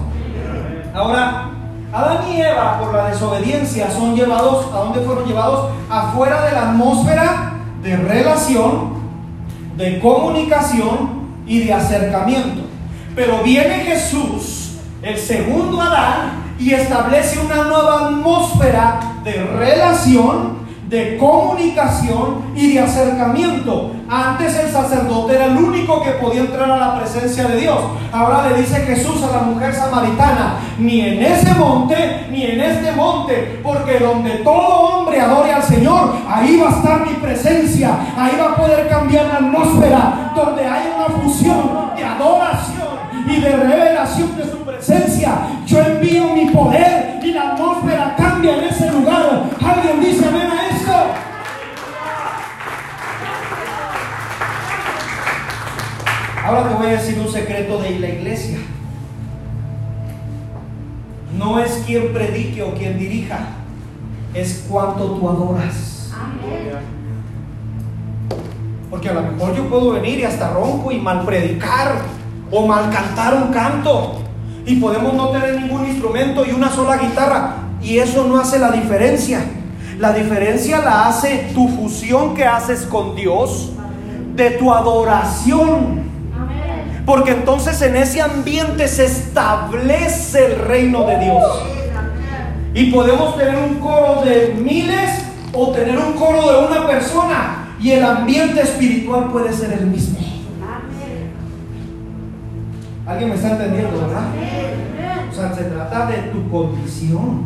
Ahora, 0.94 1.52
Adán 1.94 2.28
y 2.32 2.42
Eva 2.42 2.80
por 2.80 2.94
la 2.94 3.10
desobediencia 3.10 3.90
son 3.92 4.16
llevados, 4.16 4.68
¿a 4.74 4.78
dónde 4.80 5.02
fueron 5.02 5.26
llevados? 5.26 5.70
Afuera 5.90 6.46
de 6.46 6.52
la 6.52 6.72
atmósfera 6.72 7.54
de 7.82 7.98
relación, 7.98 8.94
de 9.78 10.00
comunicación 10.00 11.20
y 11.48 11.60
de 11.60 11.74
acercamiento. 11.74 12.69
Pero 13.16 13.44
viene 13.44 13.76
Jesús, 13.80 14.78
el 15.02 15.18
segundo 15.18 15.82
Adán, 15.82 16.54
y 16.60 16.74
establece 16.74 17.40
una 17.40 17.64
nueva 17.64 18.08
atmósfera 18.08 19.00
de 19.24 19.34
relación, 19.58 20.60
de 20.90 21.18
comunicación 21.18 22.42
y 22.56 22.74
de 22.74 22.80
acercamiento. 22.80 23.92
Antes 24.10 24.58
el 24.58 24.72
sacerdote 24.72 25.36
era 25.36 25.46
el 25.46 25.58
único 25.58 26.02
que 26.02 26.12
podía 26.12 26.42
entrar 26.42 26.70
a 26.70 26.78
la 26.78 27.00
presencia 27.00 27.48
de 27.48 27.58
Dios. 27.62 27.80
Ahora 28.12 28.50
le 28.50 28.58
dice 28.58 28.78
Jesús 28.82 29.22
a 29.24 29.38
la 29.38 29.44
mujer 29.44 29.74
samaritana, 29.74 30.56
ni 30.80 31.02
en 31.02 31.22
ese 31.22 31.54
monte, 31.54 32.26
ni 32.32 32.44
en 32.44 32.60
este 32.60 32.92
monte, 32.94 33.60
porque 33.64 34.00
donde 34.00 34.32
todo 34.38 34.58
hombre 34.58 35.22
adore 35.22 35.54
al 35.54 35.64
Señor, 35.64 36.16
ahí 36.28 36.58
va 36.58 36.70
a 36.70 36.78
estar 36.78 37.06
mi 37.06 37.14
presencia, 37.14 37.92
ahí 38.18 38.36
va 38.40 38.54
a 38.54 38.56
poder 38.56 38.90
cambiar 38.90 39.28
la 39.28 39.36
atmósfera, 39.36 40.34
donde 40.36 40.66
hay 40.66 40.92
una 40.96 41.22
fusión 41.22 41.70
de 41.96 42.04
adoración 42.04 42.79
y 43.30 43.40
de 43.40 43.56
revelación 43.56 44.36
de 44.36 44.44
su 44.44 44.58
presencia. 44.66 45.34
Yo 45.66 45.80
envío 45.82 46.34
mi 46.34 46.48
poder 46.48 47.20
y 47.24 47.32
la 47.32 47.52
atmósfera 47.52 48.16
cambia 48.18 48.58
en 48.58 48.64
ese 48.66 48.92
lugar. 48.92 49.44
Alguien 49.64 50.02
dice 50.02 50.28
amén 50.28 50.48
a 50.52 50.76
esto. 50.76 50.94
Ahora 56.44 56.70
te 56.70 56.76
voy 56.76 56.88
a 56.88 56.92
decir 56.92 57.20
un 57.20 57.32
secreto 57.32 57.80
de 57.80 58.00
la 58.00 58.10
iglesia. 58.10 58.58
No 61.38 61.60
es 61.60 61.84
quien 61.86 62.12
predique 62.12 62.64
o 62.64 62.74
quien 62.74 62.98
dirija, 62.98 63.38
es 64.34 64.66
cuánto 64.68 65.12
tú 65.12 65.30
adoras. 65.30 66.12
Porque 68.90 69.10
a 69.10 69.14
lo 69.14 69.22
mejor 69.22 69.56
yo 69.56 69.70
puedo 69.70 69.92
venir 69.92 70.20
y 70.20 70.24
hasta 70.24 70.52
ronco 70.52 70.92
y 70.92 71.00
mal 71.00 71.24
predicar 71.24 72.19
o 72.52 72.66
mal 72.68 72.90
cantar 72.90 73.36
un 73.36 73.52
canto. 73.52 74.22
Y 74.66 74.76
podemos 74.76 75.14
no 75.14 75.30
tener 75.30 75.60
ningún 75.60 75.88
instrumento 75.88 76.46
y 76.46 76.52
una 76.52 76.70
sola 76.70 76.98
guitarra. 76.98 77.56
Y 77.82 77.98
eso 78.00 78.26
no 78.26 78.40
hace 78.40 78.60
la 78.60 78.72
diferencia. 78.72 79.42
La 79.98 80.14
diferencia 80.14 80.80
la 80.80 81.08
hace 81.08 81.50
tu 81.54 81.68
fusión 81.68 82.34
que 82.34 82.46
haces 82.46 82.82
con 82.84 83.16
Dios, 83.16 83.72
de 84.36 84.52
tu 84.52 84.72
adoración. 84.72 86.10
Porque 87.06 87.32
entonces 87.32 87.82
en 87.82 87.96
ese 87.96 88.22
ambiente 88.22 88.88
se 88.88 89.06
establece 89.06 90.46
el 90.46 90.60
reino 90.60 91.06
de 91.06 91.20
Dios. 91.20 91.44
Y 92.74 92.92
podemos 92.92 93.36
tener 93.36 93.56
un 93.58 93.76
coro 93.80 94.22
de 94.24 94.56
miles 94.62 95.10
o 95.54 95.70
tener 95.72 95.98
un 95.98 96.14
coro 96.14 96.52
de 96.52 96.68
una 96.68 96.88
persona. 96.88 97.74
Y 97.82 97.92
el 97.92 98.06
ambiente 98.06 98.62
espiritual 98.62 99.32
puede 99.32 99.52
ser 99.52 99.74
el 99.74 99.88
mismo. 99.88 100.19
¿Alguien 103.10 103.30
me 103.30 103.36
está 103.36 103.54
entendiendo, 103.54 104.02
verdad? 104.02 104.28
O 105.32 105.34
sea, 105.34 105.52
se 105.52 105.64
trata 105.64 106.06
de 106.06 106.18
tu 106.32 106.48
condición. 106.48 107.46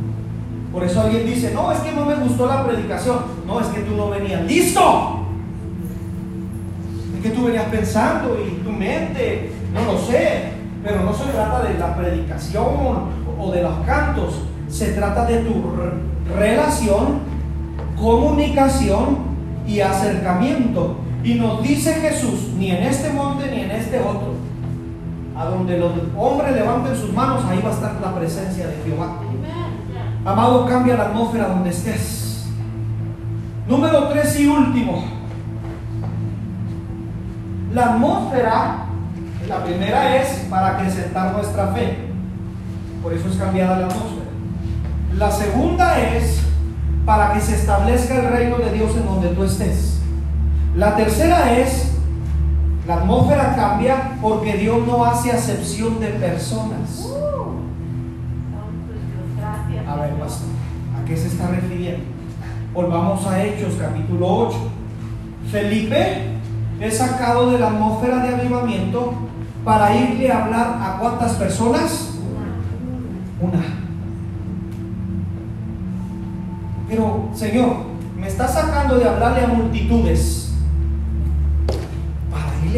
Por 0.74 0.84
eso 0.84 1.00
alguien 1.00 1.26
dice, 1.26 1.54
no, 1.54 1.72
es 1.72 1.80
que 1.80 1.94
no 1.94 2.06
me 2.06 2.16
gustó 2.16 2.48
la 2.48 2.68
predicación. 2.68 3.20
No, 3.48 3.62
es 3.62 3.68
que 3.68 3.80
tú 3.80 3.96
no 3.96 4.10
venías 4.10 4.44
listo. 4.44 5.22
Es 7.16 7.24
que 7.24 7.30
tú 7.30 7.46
venías 7.46 7.64
pensando 7.70 8.38
y 8.46 8.62
tu 8.62 8.72
mente, 8.74 9.54
no 9.74 9.94
lo 9.94 9.98
sé. 10.00 10.52
Pero 10.84 11.04
no 11.04 11.14
se 11.14 11.32
trata 11.32 11.64
de 11.64 11.80
la 11.80 11.96
predicación 11.96 12.66
o 13.40 13.52
de 13.52 13.64
los 13.64 13.86
cantos. 13.86 14.42
Se 14.68 14.92
trata 14.92 15.26
de 15.26 15.38
tu 15.38 15.64
relación, 16.38 17.20
comunicación 17.98 19.20
y 19.66 19.80
acercamiento. 19.80 20.98
Y 21.24 21.36
nos 21.36 21.64
dice 21.64 21.94
Jesús, 21.94 22.50
ni 22.58 22.72
en 22.72 22.84
este 22.84 23.14
monte 23.14 23.50
ni 23.50 23.62
en 23.62 23.72
este 23.72 24.02
otro 24.02 24.34
a 25.36 25.46
donde 25.46 25.78
los 25.78 25.92
hombres 26.18 26.54
levanten 26.54 26.96
sus 26.96 27.14
manos, 27.14 27.44
ahí 27.46 27.62
va 27.64 27.70
a 27.70 27.74
estar 27.74 27.96
la 28.02 28.14
presencia 28.16 28.68
de 28.68 28.76
Jehová. 28.84 29.18
Amado, 30.26 30.66
cambia 30.66 30.96
la 30.96 31.06
atmósfera 31.06 31.48
donde 31.50 31.70
estés. 31.70 32.46
Número 33.68 34.08
tres 34.10 34.40
y 34.40 34.48
último. 34.48 35.04
La 37.74 37.94
atmósfera, 37.94 38.86
la 39.48 39.64
primera 39.64 40.18
es 40.18 40.46
para 40.50 40.76
acrecentar 40.76 41.34
nuestra 41.34 41.68
fe. 41.68 42.10
Por 43.02 43.14
eso 43.14 43.28
es 43.28 43.36
cambiada 43.36 43.80
la 43.80 43.86
atmósfera. 43.88 44.24
La 45.18 45.32
segunda 45.32 46.00
es 46.00 46.42
para 47.06 47.34
que 47.34 47.42
se 47.42 47.56
establezca 47.56 48.16
el 48.16 48.30
reino 48.32 48.58
de 48.58 48.72
Dios 48.72 48.92
en 48.96 49.06
donde 49.06 49.30
tú 49.30 49.44
estés. 49.44 50.00
La 50.76 50.96
tercera 50.96 51.58
es 51.58 51.93
la 52.88 52.96
atmósfera 52.96 53.56
cambia 53.56 54.18
porque 54.22 54.58
Dios 54.58 54.86
no 54.86 55.06
hace 55.06 55.32
acepción 55.32 56.00
de 56.00 56.08
personas. 56.08 57.10
A 59.88 59.96
ver, 59.96 60.14
pastor, 60.16 60.48
¿a 61.00 61.06
qué 61.06 61.16
se 61.16 61.28
está 61.28 61.48
refiriendo? 61.48 62.04
Volvamos 62.74 63.26
a 63.28 63.44
Hechos, 63.44 63.76
capítulo 63.80 64.48
8. 64.48 64.58
Felipe 65.52 66.34
es 66.80 66.98
sacado 66.98 67.52
de 67.52 67.60
la 67.60 67.68
atmósfera 67.68 68.18
de 68.18 68.36
avivamiento 68.36 69.14
para 69.64 69.96
irle 69.96 70.32
a 70.32 70.46
hablar 70.46 70.78
a 70.82 70.98
cuántas 71.00 71.34
personas? 71.34 72.16
Una. 73.40 73.62
Pero, 76.90 77.30
Señor, 77.34 77.76
me 78.20 78.28
está 78.28 78.48
sacando 78.48 78.98
de 78.98 79.08
hablarle 79.08 79.42
a 79.42 79.48
multitudes 79.48 80.43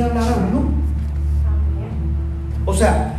hablar 0.02 0.24
a 0.24 0.36
uno. 0.36 0.70
O 2.66 2.74
sea, 2.74 3.16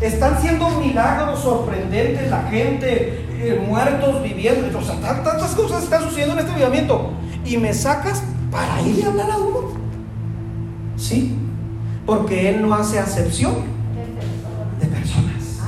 están 0.00 0.40
siendo 0.40 0.68
milagros 0.80 1.40
sorprendentes, 1.40 2.30
la 2.30 2.42
gente, 2.42 3.26
eh, 3.40 3.64
muertos 3.66 4.22
viviendo, 4.22 4.78
o 4.78 4.82
sea, 4.82 5.00
tantas 5.00 5.54
cosas 5.54 5.84
están 5.84 6.02
sucediendo 6.02 6.34
en 6.34 6.40
este 6.40 6.52
avivamiento. 6.52 7.12
Y 7.44 7.56
me 7.56 7.72
sacas 7.72 8.22
para 8.50 8.80
ir 8.82 9.04
a 9.04 9.08
hablar 9.08 9.30
a 9.30 9.38
uno. 9.38 9.58
Sí, 10.96 11.36
porque 12.04 12.50
Él 12.50 12.62
no 12.62 12.74
hace 12.74 12.98
acepción 12.98 13.54
de 14.80 14.86
personas. 14.86 15.60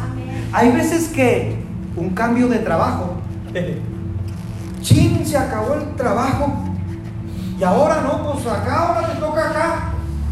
Hay 0.52 0.72
veces 0.72 1.08
que 1.08 1.56
un 1.96 2.10
cambio 2.10 2.48
de 2.48 2.58
trabajo, 2.58 3.14
chin, 4.80 5.24
se 5.24 5.36
acabó 5.36 5.74
el 5.74 5.94
trabajo. 5.94 6.64
Y 7.58 7.62
ahora 7.62 8.00
no, 8.00 8.32
pues 8.32 8.46
acá, 8.46 8.88
ahora 8.88 9.12
te 9.12 9.20
toca 9.20 9.50
acá. 9.50 9.89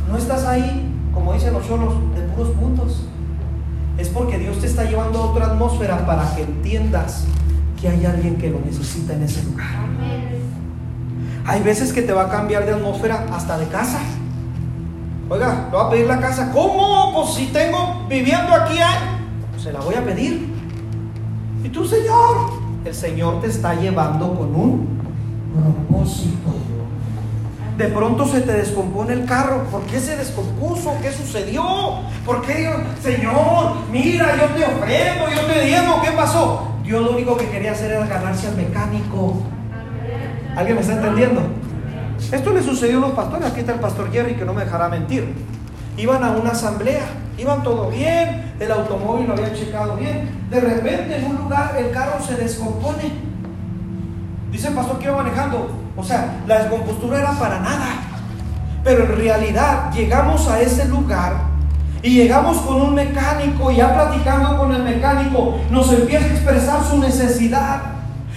No 0.09 0.16
estás 0.16 0.44
ahí, 0.46 0.90
como 1.12 1.34
dicen 1.34 1.52
los 1.52 1.66
cholos, 1.66 1.94
de 2.14 2.22
puros 2.22 2.50
puntos. 2.56 3.04
Es 3.98 4.09
porque 4.09 4.38
Dios 4.38 4.59
te 4.59 4.66
está 4.66 4.84
llevando 4.84 5.18
a 5.18 5.26
otra 5.26 5.46
atmósfera 5.46 6.06
para 6.06 6.34
que 6.34 6.42
entiendas 6.42 7.24
que 7.80 7.88
hay 7.88 8.06
alguien 8.06 8.36
que 8.36 8.50
lo 8.50 8.61
necesita 8.61 9.14
en 9.14 9.22
ese 9.22 9.42
lugar. 9.44 9.66
Hay 11.44 11.62
veces 11.62 11.92
que 11.92 12.02
te 12.02 12.12
va 12.12 12.24
a 12.24 12.28
cambiar 12.28 12.64
de 12.66 12.74
atmósfera 12.74 13.26
hasta 13.32 13.59
de 13.59 13.66
casa. 13.66 14.00
Oiga, 15.28 15.68
le 15.70 15.76
voy 15.76 15.86
a 15.86 15.90
pedir 15.90 16.06
la 16.06 16.20
casa. 16.20 16.50
¿Cómo? 16.52 17.12
Pues 17.14 17.34
si 17.34 17.46
tengo 17.46 18.06
viviendo 18.09 18.52
aquí, 18.54 18.78
¿eh? 18.78 19.59
se 19.59 19.72
la 19.72 19.80
voy 19.80 19.94
a 19.94 20.04
pedir. 20.04 20.48
¿Y 21.64 21.68
tú, 21.68 21.84
Señor? 21.84 22.50
El 22.84 22.94
Señor 22.94 23.40
te 23.40 23.48
está 23.48 23.74
llevando 23.74 24.32
con 24.34 24.54
un 24.54 24.88
propósito. 25.54 26.67
De 27.78 27.86
pronto 27.86 28.26
se 28.26 28.40
te 28.40 28.52
descompone 28.52 29.12
el 29.12 29.24
carro. 29.24 29.62
¿Por 29.70 29.82
qué 29.82 30.00
se 30.00 30.16
descompuso? 30.16 30.96
¿Qué 31.00 31.12
sucedió? 31.12 31.62
¿Por 32.26 32.44
qué 32.44 32.54
Dios, 32.54 32.74
Señor, 33.00 33.76
mira, 33.90 34.36
yo 34.36 34.46
te 34.46 34.64
ofrendo, 34.64 35.28
yo 35.30 35.46
te 35.46 35.64
digo, 35.64 36.02
¿qué 36.02 36.10
pasó? 36.10 36.72
Dios 36.82 37.00
lo 37.02 37.12
único 37.12 37.36
que 37.36 37.48
quería 37.48 37.72
hacer 37.72 37.92
era 37.92 38.04
ganarse 38.04 38.48
al 38.48 38.56
mecánico. 38.56 39.42
¿Alguien 40.56 40.74
me 40.74 40.80
está 40.80 40.94
entendiendo? 40.94 41.40
Esto 42.32 42.52
le 42.52 42.62
sucedió 42.64 42.98
a 42.98 43.00
los 43.02 43.12
pastores. 43.12 43.46
Aquí 43.46 43.60
está 43.60 43.74
el 43.74 43.80
pastor 43.80 44.10
Jerry 44.10 44.34
que 44.34 44.44
no 44.44 44.54
me 44.54 44.64
dejará 44.64 44.88
mentir. 44.88 45.32
Iban 45.96 46.24
a 46.24 46.32
una 46.32 46.50
asamblea, 46.50 47.06
iban 47.38 47.62
todo 47.62 47.90
bien, 47.90 48.54
el 48.58 48.72
automóvil 48.72 49.28
lo 49.28 49.34
habían 49.34 49.54
checado 49.54 49.94
bien. 49.94 50.46
De 50.50 50.58
repente 50.58 51.16
en 51.16 51.26
un 51.26 51.36
lugar 51.36 51.76
el 51.78 51.92
carro 51.92 52.20
se 52.26 52.34
descompone. 52.34 53.12
Dice 54.50 54.66
el 54.66 54.74
pastor 54.74 54.98
que 54.98 55.04
iba 55.04 55.16
manejando. 55.16 55.88
O 55.99 56.05
sea, 56.05 56.42
la 56.46 56.61
descompostura 56.61 57.18
era 57.18 57.32
para 57.32 57.59
nada. 57.59 57.88
Pero 58.84 59.05
en 59.05 59.16
realidad 59.16 59.90
llegamos 59.92 60.46
a 60.46 60.61
ese 60.61 60.86
lugar 60.86 61.34
y 62.03 62.11
llegamos 62.11 62.59
con 62.59 62.80
un 62.80 62.94
mecánico 62.94 63.72
y 63.72 63.76
ya 63.76 63.92
platicando 63.92 64.57
con 64.57 64.72
el 64.72 64.84
mecánico 64.84 65.59
nos 65.70 65.92
empieza 65.92 66.24
a 66.24 66.28
expresar 66.28 66.84
su 66.84 66.99
necesidad. 66.99 67.80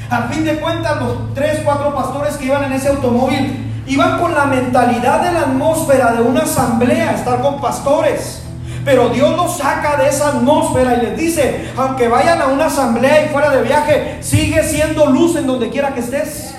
Al 0.10 0.28
fin 0.30 0.44
de 0.44 0.60
cuentas, 0.60 1.00
los 1.00 1.34
tres, 1.36 1.62
cuatro 1.64 1.94
pastores 1.94 2.36
que 2.36 2.46
iban 2.46 2.64
en 2.64 2.74
ese 2.74 2.90
automóvil 2.90 3.68
iban 3.86 4.20
con 4.20 4.34
la 4.34 4.46
mentalidad 4.46 5.22
de 5.22 5.32
la 5.32 5.42
atmósfera 5.42 6.14
de 6.14 6.24
una 6.24 6.42
asamblea, 6.42 7.14
estar 7.14 7.42
con 7.42 7.62
pastores. 7.62 8.42
Pero 8.84 9.10
Dios 9.10 9.38
los 9.38 9.58
saca 9.58 9.98
de 9.98 10.10
esa 10.10 10.30
atmósfera 10.30 10.96
y 10.96 11.02
les 11.02 11.18
dice, 11.18 11.70
aunque 11.78 12.08
vayan 12.08 12.42
a 12.42 12.48
una 12.48 12.66
asamblea 12.66 13.26
y 13.26 13.30
fuera 13.30 13.52
de 13.52 13.62
viaje, 13.62 14.18
sigue 14.22 14.64
siendo 14.64 15.06
luz 15.06 15.36
en 15.36 15.46
donde 15.46 15.70
quiera 15.70 15.94
que 15.94 16.00
estés. 16.00 16.51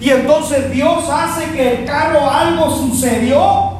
Y 0.00 0.10
entonces 0.10 0.70
Dios 0.70 1.08
hace 1.10 1.50
que 1.50 1.80
el 1.80 1.84
carro 1.84 2.30
algo 2.30 2.70
sucedió. 2.70 3.78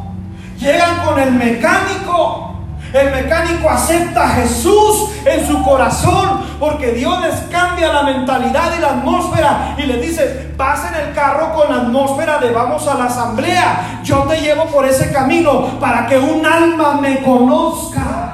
Llegan 0.58 1.06
con 1.06 1.18
el 1.18 1.32
mecánico. 1.32 2.44
El 2.92 3.10
mecánico 3.10 3.68
acepta 3.68 4.24
a 4.24 4.28
Jesús 4.30 5.10
en 5.24 5.46
su 5.46 5.62
corazón 5.62 6.40
porque 6.58 6.92
Dios 6.92 7.20
les 7.20 7.34
cambia 7.50 7.92
la 7.92 8.02
mentalidad 8.02 8.72
y 8.76 8.80
la 8.80 8.88
atmósfera 8.88 9.76
y 9.76 9.82
les 9.82 10.00
dice, 10.00 10.54
pasen 10.56 10.94
el 10.94 11.14
carro 11.14 11.52
con 11.52 11.68
la 11.68 11.82
atmósfera 11.82 12.38
de 12.38 12.50
vamos 12.50 12.88
a 12.88 12.94
la 12.94 13.04
asamblea. 13.04 14.00
Yo 14.02 14.22
te 14.22 14.40
llevo 14.40 14.64
por 14.66 14.86
ese 14.86 15.12
camino 15.12 15.78
para 15.78 16.06
que 16.06 16.18
un 16.18 16.44
alma 16.46 16.98
me 17.00 17.22
conozca. 17.22 18.28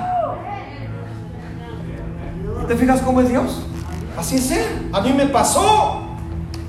¿Te 2.69 2.77
fijas 2.77 3.01
cómo 3.03 3.21
es 3.21 3.29
Dios? 3.29 3.67
Así 4.17 4.37
es 4.37 4.51
Él. 4.53 4.91
A 4.93 5.01
mí 5.01 5.13
me 5.13 5.27
pasó. 5.27 6.04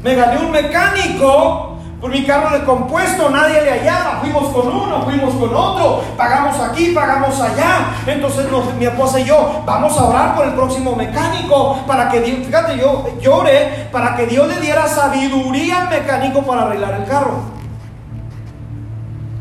Me 0.05 0.13
gané 0.13 0.37
un 0.37 0.51
mecánico 0.51 1.77
por 1.99 2.11
mi 2.11 2.23
carro 2.23 2.51
descompuesto, 2.55 3.27
nadie 3.31 3.59
le 3.63 3.71
hallaba. 3.71 4.19
Fuimos 4.21 4.53
con 4.53 4.67
uno, 4.67 5.01
fuimos 5.01 5.33
con 5.33 5.51
otro, 5.51 6.03
pagamos 6.15 6.59
aquí, 6.59 6.91
pagamos 6.91 7.41
allá. 7.41 7.87
Entonces 8.05 8.45
mi 8.77 8.85
esposa 8.85 9.19
y 9.19 9.23
yo 9.23 9.63
vamos 9.65 9.97
a 9.97 10.03
orar 10.03 10.35
por 10.35 10.45
el 10.45 10.53
próximo 10.53 10.95
mecánico 10.95 11.79
para 11.87 12.07
que 12.09 12.21
Dios, 12.21 12.45
fíjate, 12.45 12.77
yo 12.77 13.07
lloré 13.19 13.89
para 13.91 14.15
que 14.15 14.27
Dios 14.27 14.47
le 14.47 14.61
diera 14.61 14.87
sabiduría 14.87 15.81
al 15.81 15.89
mecánico 15.89 16.43
para 16.43 16.67
arreglar 16.67 16.93
el 17.01 17.05
carro. 17.05 17.54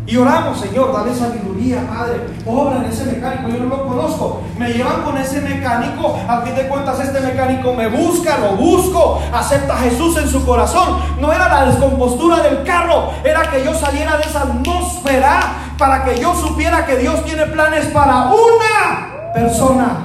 Y 0.07 0.19
oramos, 0.19 0.61
Señor, 0.61 0.93
dale 0.93 1.15
sabiduría, 1.15 1.81
Padre. 1.89 2.21
Obra 2.45 2.77
en 2.77 2.85
ese 2.85 3.07
mecánico, 3.07 3.49
yo 3.49 3.65
no 3.65 3.77
lo 3.77 3.87
conozco. 3.87 4.43
Me 4.59 4.71
llevan 4.71 5.03
con 5.03 5.17
ese 5.17 5.41
mecánico. 5.41 6.19
A 6.29 6.43
fin 6.43 6.55
de 6.55 6.69
cuentas, 6.69 7.01
este 7.01 7.21
mecánico 7.21 7.73
me 7.73 7.89
busca, 7.89 8.37
lo 8.39 8.57
busco. 8.57 9.23
Acepta 9.33 9.73
a 9.73 9.79
Jesús 9.79 10.19
en 10.19 10.29
su 10.29 10.45
corazón. 10.45 10.99
No 11.19 11.33
era 11.33 11.49
la 11.49 11.65
descompostura 11.67 12.43
del 12.43 12.65
carro, 12.65 13.13
era 13.25 13.51
que 13.51 13.65
yo 13.65 13.73
saliera 13.75 14.19
de 14.19 14.25
esa 14.25 14.43
atmósfera 14.43 15.41
para 15.79 16.05
que 16.05 16.21
yo 16.21 16.35
supiera 16.35 16.85
que 16.85 16.97
Dios 16.97 17.25
tiene 17.25 17.47
planes 17.47 17.87
para 17.87 18.27
una 18.27 19.33
persona. 19.33 19.97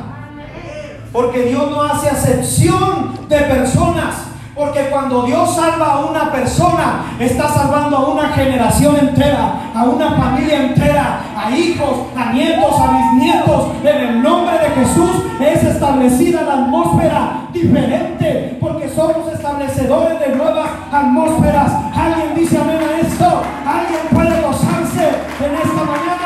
Porque 1.11 1.41
Dios 1.41 1.69
no 1.71 1.83
hace 1.83 2.07
acepción 2.09 3.27
de 3.27 3.37
personas. 3.37 4.28
Porque 4.59 4.89
cuando 4.89 5.21
Dios 5.21 5.55
salva 5.55 5.93
a 5.93 5.99
una 6.05 6.29
persona, 6.33 7.15
está 7.17 7.47
salvando 7.47 7.95
a 7.95 8.09
una 8.09 8.27
generación 8.33 8.97
entera, 8.97 9.71
a 9.73 9.85
una 9.85 10.11
familia 10.11 10.63
entera, 10.63 11.21
a 11.33 11.49
hijos, 11.49 11.99
a 12.13 12.33
nietos, 12.33 12.73
a 12.77 12.97
bisnietos. 12.97 13.67
En 13.85 13.97
el 14.01 14.21
nombre 14.21 14.59
de 14.59 14.69
Jesús 14.71 15.11
es 15.39 15.63
establecida 15.63 16.41
la 16.41 16.53
atmósfera 16.65 17.47
diferente, 17.53 18.57
porque 18.59 18.89
somos 18.89 19.31
establecedores 19.31 20.19
de 20.19 20.35
nuevas 20.35 20.69
atmósferas. 20.91 21.71
¿Alguien 21.95 22.35
dice 22.35 22.57
amén 22.57 22.79
a 22.83 22.99
esto? 22.99 23.41
¿Alguien 23.65 24.01
puede 24.11 24.41
gozarse 24.41 25.07
en 25.39 25.55
esta 25.55 25.83
mañana? 25.85 26.19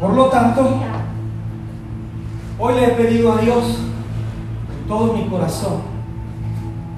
Por 0.00 0.14
lo 0.14 0.24
tanto, 0.26 0.80
Hoy 2.60 2.74
le 2.74 2.86
he 2.86 2.90
pedido 2.90 3.32
a 3.32 3.40
Dios 3.40 3.78
todo 4.88 5.16
mi 5.16 5.28
corazón 5.28 5.82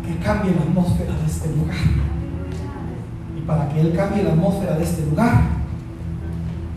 que 0.06 0.16
cambie 0.24 0.54
la 0.54 0.62
atmósfera 0.62 1.12
de 1.12 1.26
este 1.26 1.48
lugar. 1.50 1.76
Y 3.36 3.40
para 3.42 3.68
que 3.68 3.80
Él 3.80 3.92
cambie 3.94 4.22
la 4.22 4.30
atmósfera 4.30 4.76
de 4.78 4.84
este 4.84 5.04
lugar, 5.04 5.42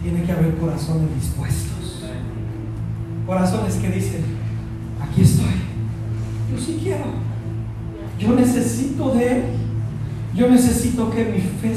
tiene 0.01 0.23
que 0.23 0.31
haber 0.34 0.57
corazones 0.57 1.15
dispuestos. 1.15 2.03
Corazones 3.25 3.75
que 3.75 3.89
dicen, 3.89 4.25
aquí 5.01 5.21
estoy, 5.21 5.45
yo 6.51 6.59
sí 6.59 6.79
quiero, 6.84 7.05
yo 8.19 8.36
necesito 8.36 9.13
de 9.13 9.31
Él, 9.31 9.43
yo 10.36 10.49
necesito 10.49 11.09
que 11.09 11.23
mi 11.23 11.39
fe 11.39 11.73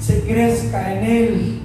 se 0.00 0.22
crezca 0.22 0.92
en 0.92 1.04
Él. 1.04 1.60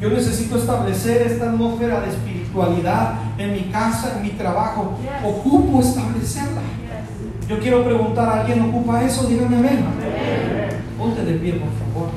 Yo 0.00 0.10
necesito 0.10 0.58
establecer 0.58 1.22
esta 1.22 1.50
atmósfera 1.50 2.00
de 2.00 2.08
espiritualidad 2.54 3.14
en 3.36 3.52
mi 3.52 3.60
casa, 3.72 4.16
en 4.16 4.22
mi 4.22 4.30
trabajo. 4.30 4.96
Ocupo 5.24 5.80
establecerla. 5.80 6.60
Yo 7.48 7.58
quiero 7.58 7.84
preguntar 7.84 8.28
a 8.28 8.40
alguien, 8.40 8.62
¿ocupa 8.62 9.02
eso? 9.02 9.26
Dígame 9.26 9.56
amén. 9.56 9.84
Ponte 10.96 11.24
de 11.24 11.34
pie, 11.34 11.54
por 11.54 11.68
favor. 11.68 12.10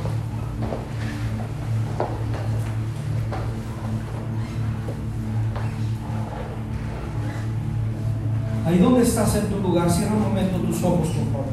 Ahí 8.66 8.80
donde 8.80 9.02
estás 9.02 9.36
en 9.38 9.48
tu 9.48 9.60
lugar, 9.60 9.90
cierra 9.90 10.14
un 10.14 10.24
momento 10.24 10.58
tus 10.58 10.84
ojos, 10.84 11.08
por 11.08 11.26
favor. 11.32 11.46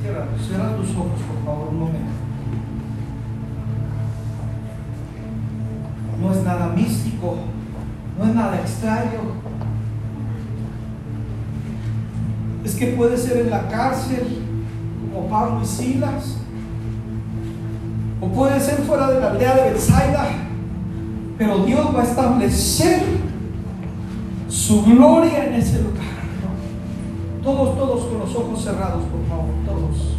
Cierra, 0.00 0.26
cierra 0.46 0.76
tus 0.76 0.90
ojos, 0.90 1.20
por 1.26 1.44
favor, 1.44 1.68
un 1.68 1.80
momento. 1.80 2.23
No 6.24 6.32
es 6.32 6.42
nada 6.42 6.68
místico, 6.68 7.36
no 8.18 8.24
es 8.24 8.34
nada 8.34 8.58
extraño. 8.58 9.20
Es 12.64 12.74
que 12.76 12.86
puede 12.88 13.18
ser 13.18 13.42
en 13.42 13.50
la 13.50 13.68
cárcel, 13.68 14.38
como 15.12 15.28
Pablo 15.28 15.60
y 15.62 15.66
Silas, 15.66 16.38
o 18.22 18.28
puede 18.28 18.58
ser 18.58 18.78
fuera 18.78 19.10
de 19.10 19.20
la 19.20 19.32
aldea 19.32 19.54
de 19.54 19.70
Bethsaida, 19.72 20.26
pero 21.36 21.58
Dios 21.58 21.94
va 21.94 22.00
a 22.00 22.04
establecer 22.04 23.02
su 24.48 24.82
gloria 24.82 25.44
en 25.44 25.54
ese 25.54 25.82
lugar. 25.82 26.04
Todos, 27.42 27.76
todos 27.76 28.04
con 28.06 28.20
los 28.20 28.34
ojos 28.34 28.64
cerrados, 28.64 29.02
por 29.04 29.28
favor, 29.28 29.50
todos. 29.66 30.14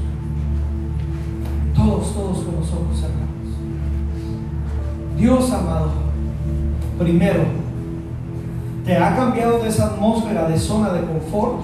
Todos, 1.74 2.14
todos 2.14 2.38
con 2.46 2.56
los 2.58 2.72
ojos 2.72 3.00
cerrados. 3.00 3.35
Dios 5.18 5.52
amado, 5.52 5.92
primero, 6.98 7.44
te 8.86 8.98
ha 8.98 9.16
cambiado 9.16 9.60
de 9.60 9.70
esa 9.70 9.88
atmósfera 9.88 10.48
de 10.48 10.58
zona 10.58 10.94
de 10.94 11.02
confort 11.06 11.62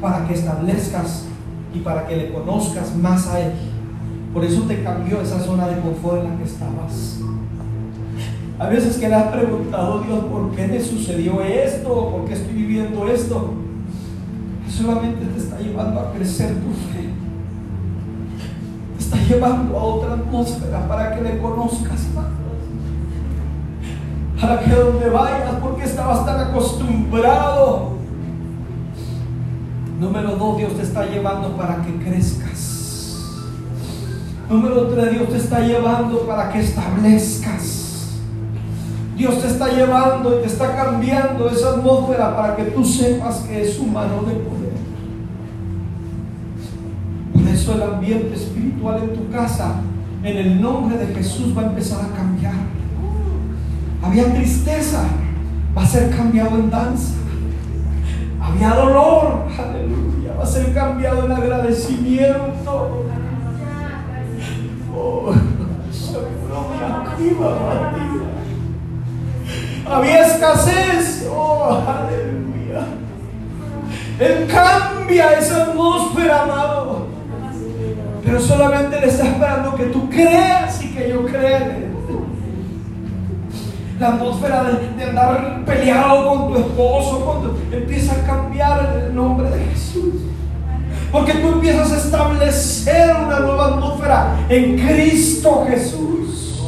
para 0.00 0.26
que 0.26 0.34
establezcas 0.34 1.26
y 1.74 1.78
para 1.80 2.06
que 2.06 2.16
le 2.16 2.32
conozcas 2.32 2.94
más 2.96 3.28
a 3.28 3.40
Él. 3.40 3.52
Por 4.32 4.44
eso 4.44 4.62
te 4.62 4.82
cambió 4.82 5.20
esa 5.20 5.40
zona 5.40 5.68
de 5.68 5.80
confort 5.80 6.24
en 6.24 6.30
la 6.30 6.36
que 6.36 6.44
estabas. 6.44 7.20
A 8.58 8.68
veces 8.68 8.96
que 8.96 9.08
le 9.08 9.14
has 9.14 9.32
preguntado, 9.32 10.00
Dios, 10.02 10.24
¿por 10.24 10.50
qué 10.52 10.68
me 10.68 10.80
sucedió 10.80 11.42
esto? 11.42 12.10
¿Por 12.10 12.24
qué 12.26 12.34
estoy 12.34 12.54
viviendo 12.54 13.08
esto? 13.08 13.54
solamente 14.72 15.26
te 15.26 15.38
está 15.38 15.58
llevando 15.58 16.00
a 16.00 16.12
crecer 16.12 16.48
tu 16.48 16.70
fe. 16.90 16.91
Llevando 19.28 19.78
a 19.78 19.82
otra 19.82 20.14
atmósfera 20.14 20.86
para 20.88 21.14
que 21.14 21.22
le 21.22 21.38
conozcas 21.38 22.00
más 22.14 22.32
para 24.42 24.58
que 24.58 24.74
donde 24.74 25.08
vayas, 25.08 25.54
porque 25.62 25.84
estabas 25.84 26.26
tan 26.26 26.40
acostumbrado. 26.40 27.92
Número 30.00 30.34
dos, 30.34 30.58
Dios 30.58 30.72
te 30.74 30.82
está 30.82 31.06
llevando 31.06 31.56
para 31.56 31.76
que 31.76 31.96
crezcas. 31.98 33.28
Número 34.50 34.88
tres, 34.88 35.12
Dios 35.12 35.28
te 35.28 35.36
está 35.36 35.60
llevando 35.60 36.26
para 36.26 36.50
que 36.50 36.58
establezcas. 36.58 38.18
Dios 39.16 39.40
te 39.40 39.46
está 39.46 39.68
llevando 39.68 40.36
y 40.36 40.42
te 40.42 40.48
está 40.48 40.74
cambiando 40.74 41.48
esa 41.48 41.74
atmósfera 41.74 42.36
para 42.36 42.56
que 42.56 42.64
tú 42.64 42.84
sepas 42.84 43.36
que 43.42 43.62
es 43.62 43.76
su 43.76 43.86
mano 43.86 44.24
de 44.24 44.34
poder. 44.34 44.71
El 47.70 47.80
ambiente 47.80 48.34
espiritual 48.34 49.02
en 49.04 49.14
tu 49.14 49.30
casa, 49.30 49.76
en 50.24 50.36
el 50.36 50.60
nombre 50.60 50.98
de 50.98 51.14
Jesús, 51.14 51.56
va 51.56 51.62
a 51.62 51.66
empezar 51.66 52.04
a 52.04 52.08
cambiar. 52.14 52.54
Había 54.02 54.34
tristeza, 54.34 55.04
va 55.76 55.82
a 55.82 55.86
ser 55.86 56.10
cambiado 56.10 56.58
en 56.58 56.70
danza. 56.70 57.14
Había 58.40 58.74
dolor, 58.74 59.44
aleluya, 59.56 60.34
va 60.36 60.42
a 60.42 60.46
ser 60.46 60.74
cambiado 60.74 61.24
en 61.24 61.32
agradecimiento. 61.32 63.06
Oh, 64.94 65.32
había 69.88 70.26
escasez, 70.26 71.28
oh, 71.32 71.80
aleluya. 71.86 72.86
Él 74.18 74.48
cambia 74.48 75.38
esa 75.38 75.62
atmósfera, 75.62 76.42
amado. 76.42 77.01
Pero 78.24 78.40
solamente 78.40 79.00
le 79.00 79.08
está 79.08 79.26
esperando 79.26 79.74
que 79.74 79.84
tú 79.84 80.08
creas 80.08 80.82
y 80.82 80.94
que 80.94 81.10
yo 81.10 81.26
crea 81.26 81.58
él 81.58 81.92
la 84.02 84.08
atmósfera 84.08 84.64
de, 84.64 85.04
andar 85.04 85.64
peleado 85.64 86.26
con 86.26 86.52
tu 86.52 86.58
esposo, 86.58 87.20
cuando 87.24 87.58
empieza 87.70 88.14
a 88.14 88.26
cambiar 88.26 88.96
en 88.96 89.04
el 89.04 89.14
nombre 89.14 89.48
de 89.48 89.64
Jesús. 89.66 90.14
Porque 91.12 91.34
tú 91.34 91.48
empiezas 91.52 91.92
a 91.92 91.96
establecer 91.98 93.14
una 93.14 93.38
nueva 93.38 93.66
atmósfera 93.68 94.36
en 94.48 94.76
Cristo 94.76 95.66
Jesús. 95.68 96.60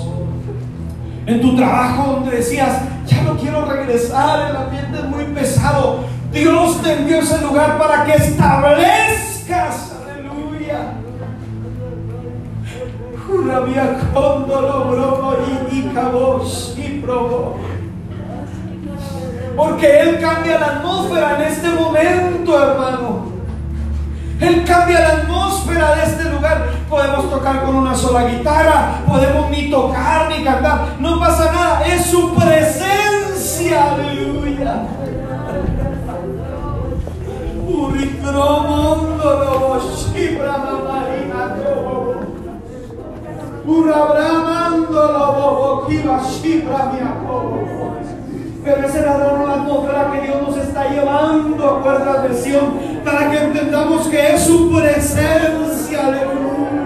En 1.27 1.41
tu 1.41 1.57
trabajo 1.57 2.13
donde 2.13 2.37
decías, 2.37 2.83
ya 3.07 3.23
no 3.23 3.37
quiero 3.37 3.65
regresar, 3.65 4.51
el 4.51 4.57
ambiente 4.57 4.99
es 4.99 5.05
muy 5.05 5.25
pesado. 5.35 6.05
Dios 6.33 6.83
te 6.83 6.93
envió 6.93 7.19
ese 7.19 7.41
lugar 7.41 7.79
para 7.79 8.05
que 8.05 8.13
establezcas, 8.13 9.93
aleluya, 10.03 10.93
Rabia 13.47 13.99
lo 14.14 14.38
bromo 14.47 15.34
y 15.70 15.76
y 15.76 17.01
probo. 17.01 17.57
Porque 19.57 20.01
Él 20.01 20.18
cambia 20.20 20.59
la 20.59 20.66
atmósfera 20.66 21.36
en 21.36 21.53
este 21.53 21.68
momento, 21.68 22.62
hermano. 22.62 23.26
Él 24.40 24.64
cambia 24.64 25.01
la 25.01 25.09
atmósfera 25.09 25.95
de 25.95 26.03
este 26.05 26.24
lugar. 26.30 26.70
Podemos 26.88 27.30
tocar 27.30 27.64
con 27.64 27.76
una 27.76 27.95
sola 27.95 28.24
guitarra, 28.24 29.03
podemos 29.07 29.51
ni 29.51 29.70
tocar 29.70 30.28
ni 30.28 30.42
cantar. 30.42 30.97
No 30.99 31.20
pasa 31.20 31.53
nada, 31.53 31.86
es 31.86 32.07
su 32.07 32.34
presencia. 32.34 33.92
Aleluya. 33.92 34.82
Pero 48.65 48.87
esa 48.87 48.99
era 48.99 49.19
la 49.19 49.55
atmósfera 49.55 50.11
que 50.12 50.21
Dios 50.23 50.43
nos 50.43 50.57
está 50.57 50.89
llevando 50.89 51.69
a 51.69 51.83
cuarta 51.83 52.23
versión 52.23 52.79
para 53.05 53.31
que 53.31 53.39
entendamos 53.39 54.07
que 54.09 54.35
es 54.35 54.43
su 54.43 54.71
presencia, 54.71 56.07
aleluya 56.07 56.84